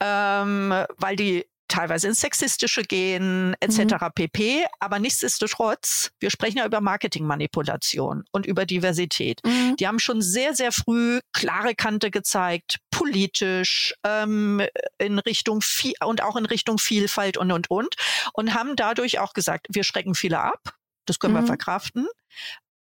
ähm, 0.00 0.84
weil 0.98 1.16
die 1.16 1.46
teilweise 1.74 2.08
ins 2.08 2.20
Sexistische 2.20 2.82
gehen, 2.82 3.54
etc. 3.60 3.78
Mhm. 3.78 4.12
pp. 4.14 4.64
Aber 4.78 4.98
nichtsdestotrotz, 5.00 6.12
wir 6.20 6.30
sprechen 6.30 6.58
ja 6.58 6.66
über 6.66 6.80
Marketingmanipulation 6.80 8.24
und 8.30 8.46
über 8.46 8.64
Diversität. 8.64 9.40
Mhm. 9.44 9.76
Die 9.76 9.88
haben 9.88 9.98
schon 9.98 10.22
sehr, 10.22 10.54
sehr 10.54 10.70
früh 10.70 11.20
klare 11.32 11.74
Kante 11.74 12.12
gezeigt, 12.12 12.78
politisch, 12.92 13.94
ähm, 14.06 14.62
in 14.98 15.18
Richtung 15.18 15.62
und 16.04 16.22
auch 16.22 16.36
in 16.36 16.46
Richtung 16.46 16.78
Vielfalt 16.78 17.36
und 17.36 17.50
und 17.50 17.70
und 17.70 17.96
und 18.34 18.54
haben 18.54 18.76
dadurch 18.76 19.18
auch 19.18 19.32
gesagt, 19.32 19.66
wir 19.68 19.82
schrecken 19.82 20.14
viele 20.14 20.40
ab. 20.40 20.74
Das 21.06 21.18
können 21.18 21.34
mhm. 21.34 21.40
wir 21.40 21.46
verkraften. 21.46 22.06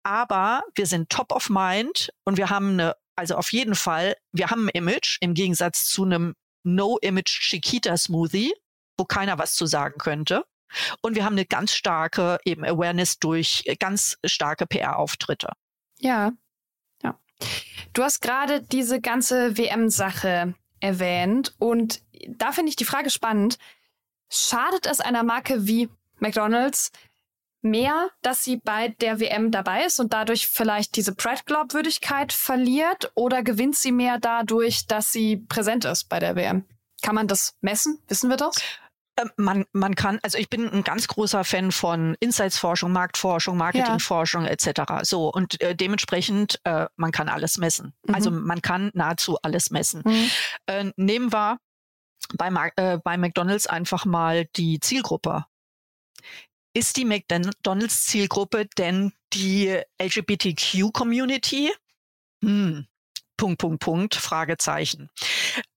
Aber 0.04 0.62
wir 0.76 0.86
sind 0.86 1.10
top 1.10 1.32
of 1.32 1.50
mind 1.50 2.12
und 2.26 2.38
wir 2.38 2.50
haben 2.50 2.72
eine, 2.72 2.96
also 3.16 3.36
auf 3.36 3.52
jeden 3.54 3.74
Fall, 3.74 4.16
wir 4.34 4.50
haben 4.50 4.68
ein 4.68 4.70
Image 4.70 5.18
im 5.22 5.34
Gegensatz 5.34 5.86
zu 5.86 6.04
einem 6.04 6.36
No-Image 6.64 7.42
Chiquita 7.42 7.98
Smoothie, 7.98 8.54
wo 8.98 9.06
keiner 9.06 9.38
was 9.38 9.56
zu 9.56 9.66
sagen 9.66 9.98
könnte. 9.98 10.46
Und 11.02 11.16
wir 11.16 11.24
haben 11.26 11.34
eine 11.34 11.46
ganz 11.46 11.74
starke 11.74 12.40
eben 12.46 12.66
Awareness 12.66 13.20
durch 13.20 13.64
ganz 13.80 14.18
starke 14.26 14.66
PR-Auftritte. 14.66 15.50
Ja, 16.00 16.32
ja. 17.04 17.20
Du 17.94 18.04
hast 18.04 18.22
gerade 18.22 18.62
diese 18.62 19.00
ganze 19.00 19.58
WM-Sache 19.58 20.56
erwähnt 20.80 21.54
und 21.60 22.02
da 22.28 22.52
finde 22.52 22.70
ich 22.70 22.76
die 22.76 22.86
Frage 22.86 23.10
spannend. 23.10 23.58
Schadet 24.30 24.86
es 24.88 25.00
einer 25.00 25.24
Marke 25.24 25.68
wie 25.68 25.90
McDonald's 26.20 26.92
mehr, 27.62 28.10
dass 28.22 28.44
sie 28.44 28.58
bei 28.58 28.90
der 28.90 29.20
WM 29.20 29.52
dabei 29.52 29.86
ist 29.86 30.00
und 30.00 30.12
dadurch 30.14 30.48
vielleicht 30.48 30.96
diese 30.96 31.16
Pride-Glaubwürdigkeit 31.16 32.34
verliert 32.34 33.12
oder 33.16 33.42
gewinnt 33.42 33.76
sie 33.76 33.92
mehr 33.92 34.20
dadurch, 34.20 34.86
dass 34.88 35.12
sie 35.12 35.38
präsent 35.38 35.86
ist 35.86 36.10
bei 36.10 36.20
der 36.20 36.36
WM? 36.36 36.66
Kann 37.04 37.16
man 37.16 37.28
das 37.28 37.54
messen? 37.62 38.00
Wissen 38.08 38.30
wir 38.30 38.38
das? 38.38 38.56
Ähm, 39.20 39.30
man, 39.38 39.66
man 39.74 39.94
kann, 39.94 40.20
also 40.24 40.40
ich 40.40 40.50
bin 40.50 40.68
ein 40.68 40.84
ganz 40.84 41.08
großer 41.08 41.44
Fan 41.44 41.72
von 41.72 42.16
Insights-Forschung, 42.20 42.92
Marktforschung, 42.92 43.58
Marketingforschung 43.58 44.46
ja. 44.46 44.52
etc. 44.52 45.04
So 45.04 45.32
und 45.32 45.62
äh, 45.62 45.76
dementsprechend 45.76 46.60
äh, 46.64 46.88
man 46.96 47.12
kann 47.12 47.30
alles 47.30 47.58
messen. 47.58 47.94
Mhm. 48.08 48.16
Also 48.16 48.32
man 48.32 48.62
kann 48.64 48.90
nahezu 48.96 49.38
alles 49.44 49.70
messen. 49.70 50.02
Mhm. 50.06 50.30
Äh, 50.66 50.92
nehmen 50.96 51.32
wir 51.32 51.60
bei, 52.36 52.72
äh, 52.78 52.98
bei 53.04 53.18
McDonald's 53.18 53.68
einfach 53.68 54.06
mal 54.06 54.46
die 54.56 54.80
Zielgruppe. 54.80 55.46
Ist 56.74 56.98
die 56.98 57.06
McDonald's 57.06 58.06
Zielgruppe 58.06 58.68
denn 58.78 59.14
die 59.34 59.80
LGBTQ-Community? 60.02 61.72
Hm. 62.44 62.88
Punkt, 63.38 63.60
Punkt, 63.60 63.80
Punkt, 63.80 64.16
Fragezeichen. 64.16 65.10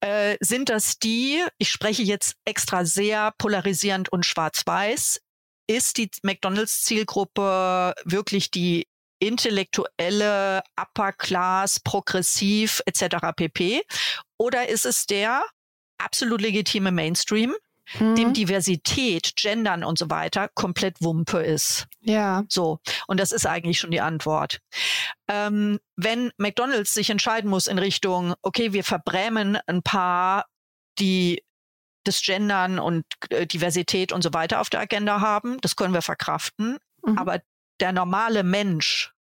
Äh, 0.00 0.36
sind 0.40 0.68
das 0.68 0.98
die, 0.98 1.42
ich 1.58 1.70
spreche 1.70 2.02
jetzt 2.02 2.34
extra 2.44 2.84
sehr 2.84 3.32
polarisierend 3.38 4.10
und 4.10 4.24
schwarz-weiß, 4.24 5.20
ist 5.68 5.96
die 5.98 6.10
McDonalds-Zielgruppe 6.22 7.94
wirklich 8.04 8.50
die 8.50 8.86
intellektuelle, 9.18 10.62
upper 10.80 11.12
class, 11.12 11.80
progressiv 11.80 12.82
etc. 12.86 13.16
pp? 13.34 13.82
Oder 14.38 14.68
ist 14.68 14.86
es 14.86 15.06
der 15.06 15.44
absolut 15.98 16.40
legitime 16.40 16.92
Mainstream, 16.92 17.54
mhm. 17.98 18.14
dem 18.14 18.32
Diversität, 18.32 19.34
Gendern 19.36 19.84
und 19.84 19.98
so 19.98 20.10
weiter 20.10 20.48
komplett 20.54 21.00
Wumpe 21.00 21.38
ist. 21.38 21.86
Ja. 22.00 22.44
So. 22.48 22.78
Und 23.06 23.20
das 23.20 23.32
ist 23.32 23.46
eigentlich 23.46 23.78
schon 23.78 23.90
die 23.90 24.00
Antwort. 24.00 24.60
Ähm, 25.28 25.78
wenn 25.96 26.30
McDonald's 26.36 26.94
sich 26.94 27.10
entscheiden 27.10 27.50
muss 27.50 27.66
in 27.66 27.78
Richtung, 27.78 28.34
okay, 28.42 28.72
wir 28.72 28.84
verbrämen 28.84 29.58
ein 29.66 29.82
paar, 29.82 30.46
die 30.98 31.42
das 32.04 32.22
Gendern 32.22 32.78
und 32.78 33.04
äh, 33.30 33.46
Diversität 33.46 34.12
und 34.12 34.22
so 34.22 34.32
weiter 34.32 34.60
auf 34.60 34.70
der 34.70 34.80
Agenda 34.80 35.20
haben, 35.20 35.60
das 35.60 35.76
können 35.76 35.94
wir 35.94 36.02
verkraften. 36.02 36.78
Mhm. 37.04 37.18
Aber 37.18 37.40
der 37.80 37.92
normale 37.92 38.42
Mensch, 38.42 39.12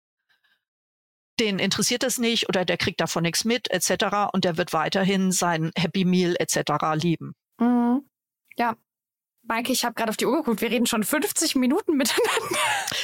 den 1.41 1.59
interessiert 1.59 2.03
das 2.03 2.19
nicht 2.19 2.49
oder 2.49 2.65
der 2.65 2.77
kriegt 2.77 3.01
davon 3.01 3.23
nichts 3.23 3.45
mit 3.45 3.71
etc. 3.71 4.33
und 4.33 4.45
der 4.45 4.57
wird 4.57 4.73
weiterhin 4.73 5.33
sein 5.33 5.73
Happy 5.77 6.05
Meal 6.05 6.37
etc. 6.39 6.95
lieben. 6.95 7.35
Mhm. 7.59 8.09
Ja. 8.59 8.77
Maike, 9.43 9.73
ich 9.73 9.85
habe 9.85 9.95
gerade 9.95 10.11
auf 10.11 10.17
die 10.17 10.27
Uhr 10.27 10.39
geguckt. 10.39 10.63
Wir 10.63 10.71
reden 10.71 10.87
schon 10.87 11.05
50 11.05 11.55
Minuten 11.57 11.97
miteinander. 11.97 12.59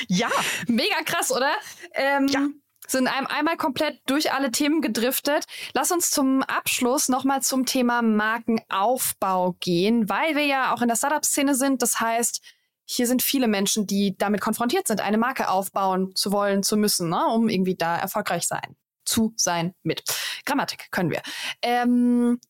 Ja. 0.08 0.30
Mega 0.68 1.02
krass, 1.04 1.30
oder? 1.30 1.52
Ähm, 1.92 2.28
ja. 2.28 2.48
Sind 2.86 3.06
einem 3.06 3.26
einmal 3.26 3.56
komplett 3.56 4.00
durch 4.06 4.32
alle 4.32 4.50
Themen 4.50 4.80
gedriftet. 4.80 5.44
Lass 5.74 5.92
uns 5.92 6.10
zum 6.10 6.42
Abschluss 6.42 7.08
nochmal 7.08 7.42
zum 7.42 7.66
Thema 7.66 8.02
Markenaufbau 8.02 9.56
gehen, 9.60 10.08
weil 10.08 10.34
wir 10.34 10.46
ja 10.46 10.74
auch 10.74 10.82
in 10.82 10.88
der 10.88 10.96
Startup-Szene 10.96 11.54
sind. 11.54 11.82
Das 11.82 12.00
heißt, 12.00 12.40
hier 12.86 13.06
sind 13.06 13.22
viele 13.22 13.46
Menschen, 13.46 13.86
die 13.86 14.16
damit 14.16 14.40
konfrontiert 14.40 14.88
sind, 14.88 15.00
eine 15.00 15.18
Marke 15.18 15.50
aufbauen 15.50 16.16
zu 16.16 16.32
wollen, 16.32 16.62
zu 16.62 16.76
müssen, 16.76 17.10
ne, 17.10 17.26
um 17.26 17.48
irgendwie 17.48 17.76
da 17.76 17.96
erfolgreich 17.96 18.48
sein 18.48 18.76
zu 19.10 19.34
sein 19.36 19.74
mit. 19.82 20.02
Grammatik 20.44 20.90
können 20.90 21.10
wir. 21.10 21.22
Ähm, 21.62 22.40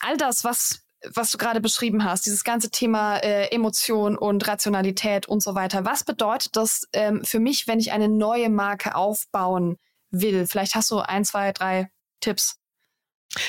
all 0.00 0.16
das, 0.16 0.44
was 0.44 0.85
was 1.14 1.30
du 1.30 1.38
gerade 1.38 1.60
beschrieben 1.60 2.04
hast, 2.04 2.26
dieses 2.26 2.44
ganze 2.44 2.70
Thema 2.70 3.16
äh, 3.18 3.46
Emotion 3.52 4.16
und 4.16 4.46
Rationalität 4.46 5.26
und 5.26 5.42
so 5.42 5.54
weiter. 5.54 5.84
Was 5.84 6.04
bedeutet 6.04 6.56
das 6.56 6.86
ähm, 6.92 7.24
für 7.24 7.40
mich, 7.40 7.66
wenn 7.66 7.80
ich 7.80 7.92
eine 7.92 8.08
neue 8.08 8.50
Marke 8.50 8.94
aufbauen 8.94 9.78
will? 10.10 10.46
Vielleicht 10.46 10.74
hast 10.74 10.90
du 10.90 10.98
ein, 10.98 11.24
zwei, 11.24 11.52
drei 11.52 11.90
Tipps. 12.20 12.58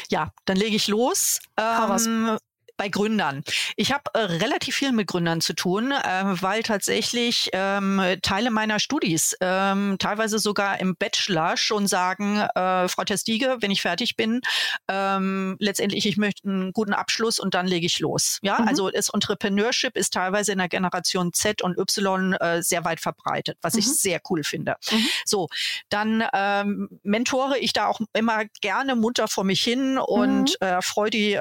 Ja, 0.09 0.31
dann 0.45 0.57
lege 0.57 0.75
ich 0.75 0.87
los. 0.87 1.39
Ähm, 1.57 2.37
bei 2.77 2.89
Gründern. 2.89 3.43
Ich 3.75 3.91
habe 3.91 4.03
äh, 4.13 4.19
relativ 4.19 4.75
viel 4.75 4.91
mit 4.91 5.07
Gründern 5.07 5.41
zu 5.41 5.53
tun, 5.53 5.91
äh, 5.91 6.23
weil 6.41 6.63
tatsächlich 6.63 7.49
ähm, 7.53 8.01
Teile 8.21 8.51
meiner 8.51 8.79
Studis, 8.79 9.35
ähm, 9.41 9.97
teilweise 9.99 10.39
sogar 10.39 10.79
im 10.79 10.95
Bachelor, 10.95 11.57
schon 11.57 11.87
sagen, 11.87 12.39
äh, 12.55 12.87
Frau 12.87 13.03
Testige, 13.03 13.57
wenn 13.61 13.71
ich 13.71 13.81
fertig 13.81 14.15
bin, 14.15 14.41
ähm, 14.87 15.57
letztendlich 15.59 16.05
ich 16.05 16.17
möchte 16.17 16.47
einen 16.47 16.71
guten 16.71 16.93
Abschluss 16.93 17.39
und 17.39 17.53
dann 17.55 17.67
lege 17.67 17.85
ich 17.85 17.99
los. 17.99 18.37
Ja, 18.41 18.59
mhm. 18.61 18.67
also 18.67 18.89
das 18.89 19.09
Entrepreneurship 19.09 19.97
ist 19.97 20.13
teilweise 20.13 20.51
in 20.51 20.59
der 20.59 20.69
Generation 20.69 21.33
Z 21.33 21.61
und 21.61 21.77
Y 21.77 22.33
äh, 22.33 22.61
sehr 22.61 22.85
weit 22.85 22.99
verbreitet, 22.99 23.57
was 23.61 23.73
mhm. 23.73 23.79
ich 23.79 23.87
sehr 23.87 24.21
cool 24.29 24.43
finde. 24.43 24.75
Mhm. 24.91 25.05
So, 25.25 25.47
dann 25.89 26.23
ähm, 26.33 26.89
mentore 27.03 27.57
ich 27.57 27.73
da 27.73 27.87
auch 27.87 27.99
immer 28.13 28.45
gerne 28.61 28.95
munter 28.95 29.27
vor 29.27 29.43
mich 29.43 29.61
hin 29.61 29.97
und 29.97 30.55
mhm. 30.61 30.67
äh, 30.67 30.81
freue 30.81 31.09
die 31.09 31.33
äh, 31.33 31.39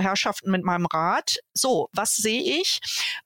Herrschaften 0.00 0.50
mit 0.50 0.62
meinem 0.62 0.75
meinem 0.76 0.86
Rat. 0.86 1.38
So, 1.54 1.88
was 1.92 2.16
sehe 2.16 2.42
ich? 2.60 2.80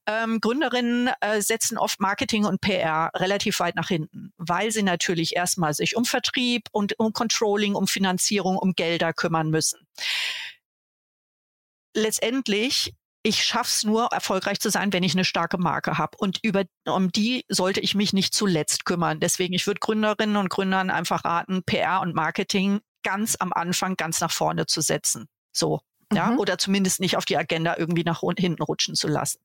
Ähm, 0.06 0.40
Gründerinnen 0.40 1.10
äh, 1.20 1.40
setzen 1.40 1.78
oft 1.78 2.00
Marketing 2.00 2.44
und 2.44 2.60
PR 2.60 3.10
relativ 3.16 3.60
weit 3.60 3.76
nach 3.76 3.88
hinten, 3.88 4.32
weil 4.36 4.70
sie 4.70 4.82
natürlich 4.82 5.36
erstmal 5.36 5.74
sich 5.74 5.96
um 5.96 6.04
Vertrieb 6.04 6.68
und 6.72 6.98
um 6.98 7.12
Controlling, 7.12 7.74
um 7.74 7.86
Finanzierung, 7.86 8.56
um 8.56 8.72
Gelder 8.74 9.12
kümmern 9.12 9.50
müssen. 9.50 9.86
Letztendlich 11.94 12.94
ich 13.22 13.44
schaff's 13.44 13.84
nur, 13.84 14.06
erfolgreich 14.12 14.60
zu 14.60 14.70
sein, 14.70 14.94
wenn 14.94 15.02
ich 15.02 15.12
eine 15.12 15.26
starke 15.26 15.58
Marke 15.58 15.98
habe. 15.98 16.16
Und 16.18 16.38
über 16.42 16.64
um 16.86 17.12
die 17.12 17.44
sollte 17.48 17.80
ich 17.80 17.94
mich 17.94 18.14
nicht 18.14 18.32
zuletzt 18.32 18.86
kümmern. 18.86 19.20
Deswegen, 19.20 19.52
ich 19.52 19.66
würde 19.66 19.80
Gründerinnen 19.80 20.36
und 20.36 20.48
Gründern 20.48 20.88
einfach 20.88 21.24
raten, 21.24 21.62
PR 21.64 22.00
und 22.00 22.14
Marketing 22.14 22.80
ganz 23.02 23.36
am 23.38 23.52
Anfang 23.52 23.96
ganz 23.96 24.20
nach 24.20 24.32
vorne 24.32 24.66
zu 24.66 24.80
setzen. 24.80 25.26
So 25.52 25.80
ja, 26.12 26.32
mhm. 26.32 26.38
oder 26.38 26.58
zumindest 26.58 27.00
nicht 27.00 27.16
auf 27.16 27.24
die 27.24 27.36
Agenda 27.36 27.76
irgendwie 27.76 28.04
nach 28.04 28.20
hinten 28.20 28.62
rutschen 28.62 28.94
zu 28.94 29.08
lassen. 29.08 29.40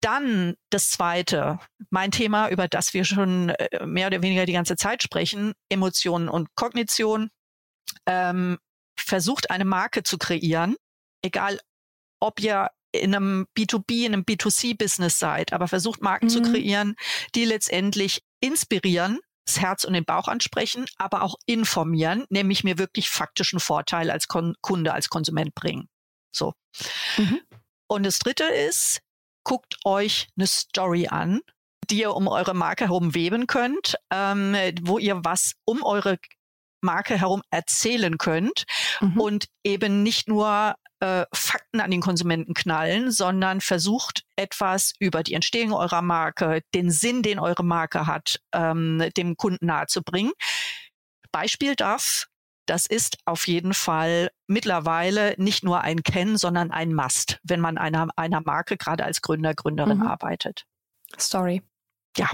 Dann 0.00 0.54
das 0.70 0.90
zweite, 0.90 1.58
mein 1.90 2.10
Thema, 2.10 2.50
über 2.50 2.68
das 2.68 2.92
wir 2.92 3.04
schon 3.04 3.48
äh, 3.48 3.86
mehr 3.86 4.08
oder 4.08 4.22
weniger 4.22 4.44
die 4.44 4.52
ganze 4.52 4.76
Zeit 4.76 5.02
sprechen, 5.02 5.54
Emotionen 5.70 6.28
und 6.28 6.54
Kognition. 6.54 7.30
ähm, 8.06 8.58
versucht 8.96 9.50
eine 9.50 9.64
Marke 9.64 10.02
zu 10.02 10.18
kreieren, 10.18 10.76
egal 11.22 11.58
ob 12.20 12.40
ihr 12.40 12.70
in 12.92 13.14
einem 13.14 13.46
B2B, 13.56 14.06
in 14.06 14.12
einem 14.12 14.22
B2C-Business 14.22 15.18
seid, 15.18 15.52
aber 15.52 15.68
versucht 15.68 16.00
Marken 16.00 16.26
mhm. 16.26 16.30
zu 16.30 16.42
kreieren, 16.42 16.94
die 17.34 17.44
letztendlich 17.44 18.22
inspirieren, 18.40 19.18
das 19.46 19.60
Herz 19.60 19.84
und 19.84 19.92
den 19.92 20.04
Bauch 20.04 20.28
ansprechen, 20.28 20.86
aber 20.96 21.22
auch 21.22 21.36
informieren, 21.46 22.24
nämlich 22.28 22.64
mir 22.64 22.78
wirklich 22.78 23.10
faktischen 23.10 23.60
Vorteil 23.60 24.10
als 24.10 24.28
Kon 24.28 24.54
Kunde, 24.60 24.92
als 24.92 25.08
Konsument 25.08 25.54
bringen. 25.54 25.88
So. 26.34 26.54
Mhm. 27.16 27.40
Und 27.86 28.04
das 28.04 28.18
dritte 28.18 28.44
ist, 28.44 29.00
guckt 29.44 29.76
euch 29.84 30.28
eine 30.36 30.46
Story 30.46 31.08
an, 31.08 31.40
die 31.90 32.00
ihr 32.00 32.14
um 32.14 32.28
eure 32.28 32.54
Marke 32.54 32.86
herum 32.86 33.14
weben 33.14 33.46
könnt, 33.46 33.96
ähm, 34.10 34.56
wo 34.82 34.98
ihr 34.98 35.24
was 35.24 35.54
um 35.64 35.82
eure 35.82 36.18
Marke 36.84 37.18
herum 37.18 37.42
erzählen 37.50 38.18
könnt 38.18 38.64
mhm. 39.00 39.20
und 39.20 39.46
eben 39.64 40.02
nicht 40.02 40.28
nur 40.28 40.76
äh, 41.00 41.26
Fakten 41.34 41.80
an 41.80 41.90
den 41.90 42.00
Konsumenten 42.00 42.54
knallen, 42.54 43.10
sondern 43.10 43.60
versucht 43.60 44.22
etwas 44.36 44.92
über 45.00 45.22
die 45.22 45.34
Entstehung 45.34 45.72
eurer 45.72 46.02
Marke, 46.02 46.62
den 46.74 46.90
Sinn, 46.90 47.22
den 47.22 47.38
eure 47.38 47.64
Marke 47.64 48.06
hat, 48.06 48.40
ähm, 48.52 49.10
dem 49.16 49.36
Kunden 49.36 49.66
nahezubringen. 49.66 50.32
Beispiel 51.32 51.74
darf, 51.74 52.28
das 52.66 52.86
ist 52.86 53.18
auf 53.26 53.46
jeden 53.48 53.74
Fall 53.74 54.30
mittlerweile 54.46 55.34
nicht 55.36 55.64
nur 55.64 55.82
ein 55.82 56.02
Ken, 56.02 56.38
sondern 56.38 56.70
ein 56.70 56.94
Must, 56.94 57.38
wenn 57.42 57.60
man 57.60 57.76
einer, 57.76 58.08
einer 58.16 58.40
Marke 58.40 58.76
gerade 58.76 59.04
als 59.04 59.20
Gründer, 59.20 59.54
Gründerin 59.54 59.98
mhm. 59.98 60.06
arbeitet. 60.06 60.64
Story. 61.18 61.62
Ja. 62.16 62.30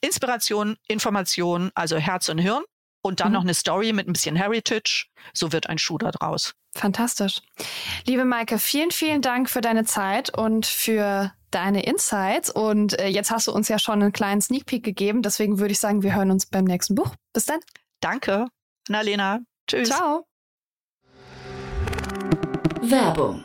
Inspiration, 0.00 0.76
Information, 0.88 1.70
also 1.74 1.96
Herz 1.96 2.28
und 2.28 2.38
Hirn 2.38 2.64
und 3.04 3.20
dann 3.20 3.28
mhm. 3.28 3.34
noch 3.34 3.42
eine 3.42 3.54
Story 3.54 3.92
mit 3.92 4.08
ein 4.08 4.12
bisschen 4.14 4.34
Heritage. 4.34 5.06
So 5.34 5.52
wird 5.52 5.68
ein 5.68 5.78
Schuh 5.78 5.98
da 5.98 6.10
draus. 6.10 6.54
Fantastisch. 6.74 7.40
Liebe 8.06 8.24
Maike, 8.24 8.58
vielen, 8.58 8.90
vielen 8.90 9.20
Dank 9.20 9.50
für 9.50 9.60
deine 9.60 9.84
Zeit 9.84 10.36
und 10.36 10.66
für 10.66 11.32
deine 11.50 11.84
Insights. 11.84 12.50
Und 12.50 12.98
äh, 12.98 13.08
jetzt 13.08 13.30
hast 13.30 13.46
du 13.46 13.52
uns 13.52 13.68
ja 13.68 13.78
schon 13.78 14.02
einen 14.02 14.12
kleinen 14.12 14.40
Sneak 14.40 14.66
Peek 14.66 14.82
gegeben. 14.82 15.22
Deswegen 15.22 15.58
würde 15.58 15.72
ich 15.72 15.78
sagen, 15.78 16.02
wir 16.02 16.14
hören 16.14 16.30
uns 16.30 16.46
beim 16.46 16.64
nächsten 16.64 16.94
Buch. 16.94 17.14
Bis 17.32 17.44
dann. 17.44 17.60
Danke. 18.00 18.46
Annalena. 18.88 19.40
Tschüss. 19.68 19.90
Ciao. 19.90 20.26
Werbung. 22.80 23.44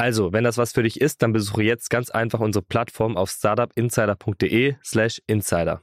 Also, 0.00 0.32
wenn 0.32 0.44
das 0.44 0.56
was 0.56 0.72
für 0.72 0.82
dich 0.82 0.98
ist, 0.98 1.20
dann 1.20 1.34
besuche 1.34 1.62
jetzt 1.62 1.90
ganz 1.90 2.08
einfach 2.08 2.40
unsere 2.40 2.64
Plattform 2.64 3.18
auf 3.18 3.28
startupinsider.de/slash 3.28 5.20
insider. 5.26 5.82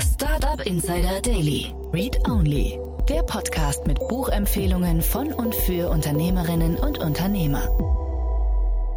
Startup 0.00 0.64
Insider 0.64 1.20
Daily. 1.20 1.74
Read 1.92 2.16
Only. 2.26 2.80
Der 3.06 3.22
Podcast 3.24 3.86
mit 3.86 3.98
Buchempfehlungen 4.08 5.02
von 5.02 5.30
und 5.30 5.54
für 5.54 5.90
Unternehmerinnen 5.90 6.78
und 6.78 6.96
Unternehmer. 7.00 7.68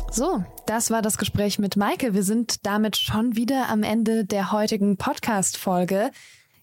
So, 0.10 0.42
das 0.66 0.92
war 0.92 1.02
das 1.02 1.18
Gespräch 1.18 1.60
mit 1.60 1.76
Maike. 1.76 2.14
Wir 2.14 2.24
sind 2.24 2.66
damit 2.66 2.96
schon 2.96 3.36
wieder 3.36 3.68
am 3.68 3.84
Ende 3.84 4.24
der 4.24 4.54
heutigen 4.54 4.96
Podcast-Folge. 4.96 6.10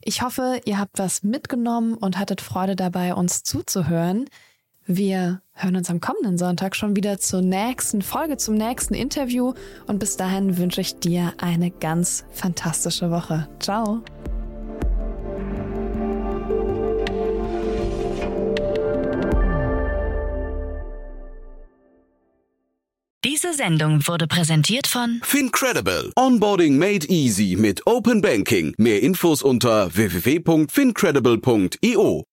Ich 0.01 0.23
hoffe, 0.23 0.59
ihr 0.65 0.79
habt 0.79 0.99
was 0.99 1.23
mitgenommen 1.23 1.93
und 1.93 2.19
hattet 2.19 2.41
Freude 2.41 2.77
dabei, 2.77 3.15
uns 3.15 3.43
zuzuhören. 3.43 4.31
Wir 4.87 5.43
hören 5.53 5.77
uns 5.77 5.91
am 5.91 6.01
kommenden 6.01 6.39
Sonntag 6.39 6.75
schon 6.75 6.97
wieder 6.97 7.19
zur 7.19 7.41
nächsten 7.41 8.03
Folge, 8.03 8.37
zum 8.37 8.55
nächsten 8.55 8.95
Interview. 8.95 9.55
Und 9.87 10.01
bis 10.01 10.17
dahin 10.17 10.59
wünsche 10.59 10.81
ich 10.81 10.97
dir 10.97 11.35
eine 11.39 11.71
ganz 11.71 12.25
fantastische 12.33 13.11
Woche. 13.11 13.49
Ciao. 13.61 14.03
Diese 23.25 23.55
Sendung 23.55 24.05
wurde 24.09 24.27
präsentiert 24.27 24.89
von 24.89 25.21
Fincredible. 25.23 26.11
Onboarding 26.17 26.77
made 26.77 27.07
easy 27.09 27.55
mit 27.57 27.87
Open 27.87 28.21
Banking. 28.21 28.75
Mehr 28.79 29.01
Infos 29.01 29.43
unter 29.43 29.95
www.fincredible.io. 29.95 32.25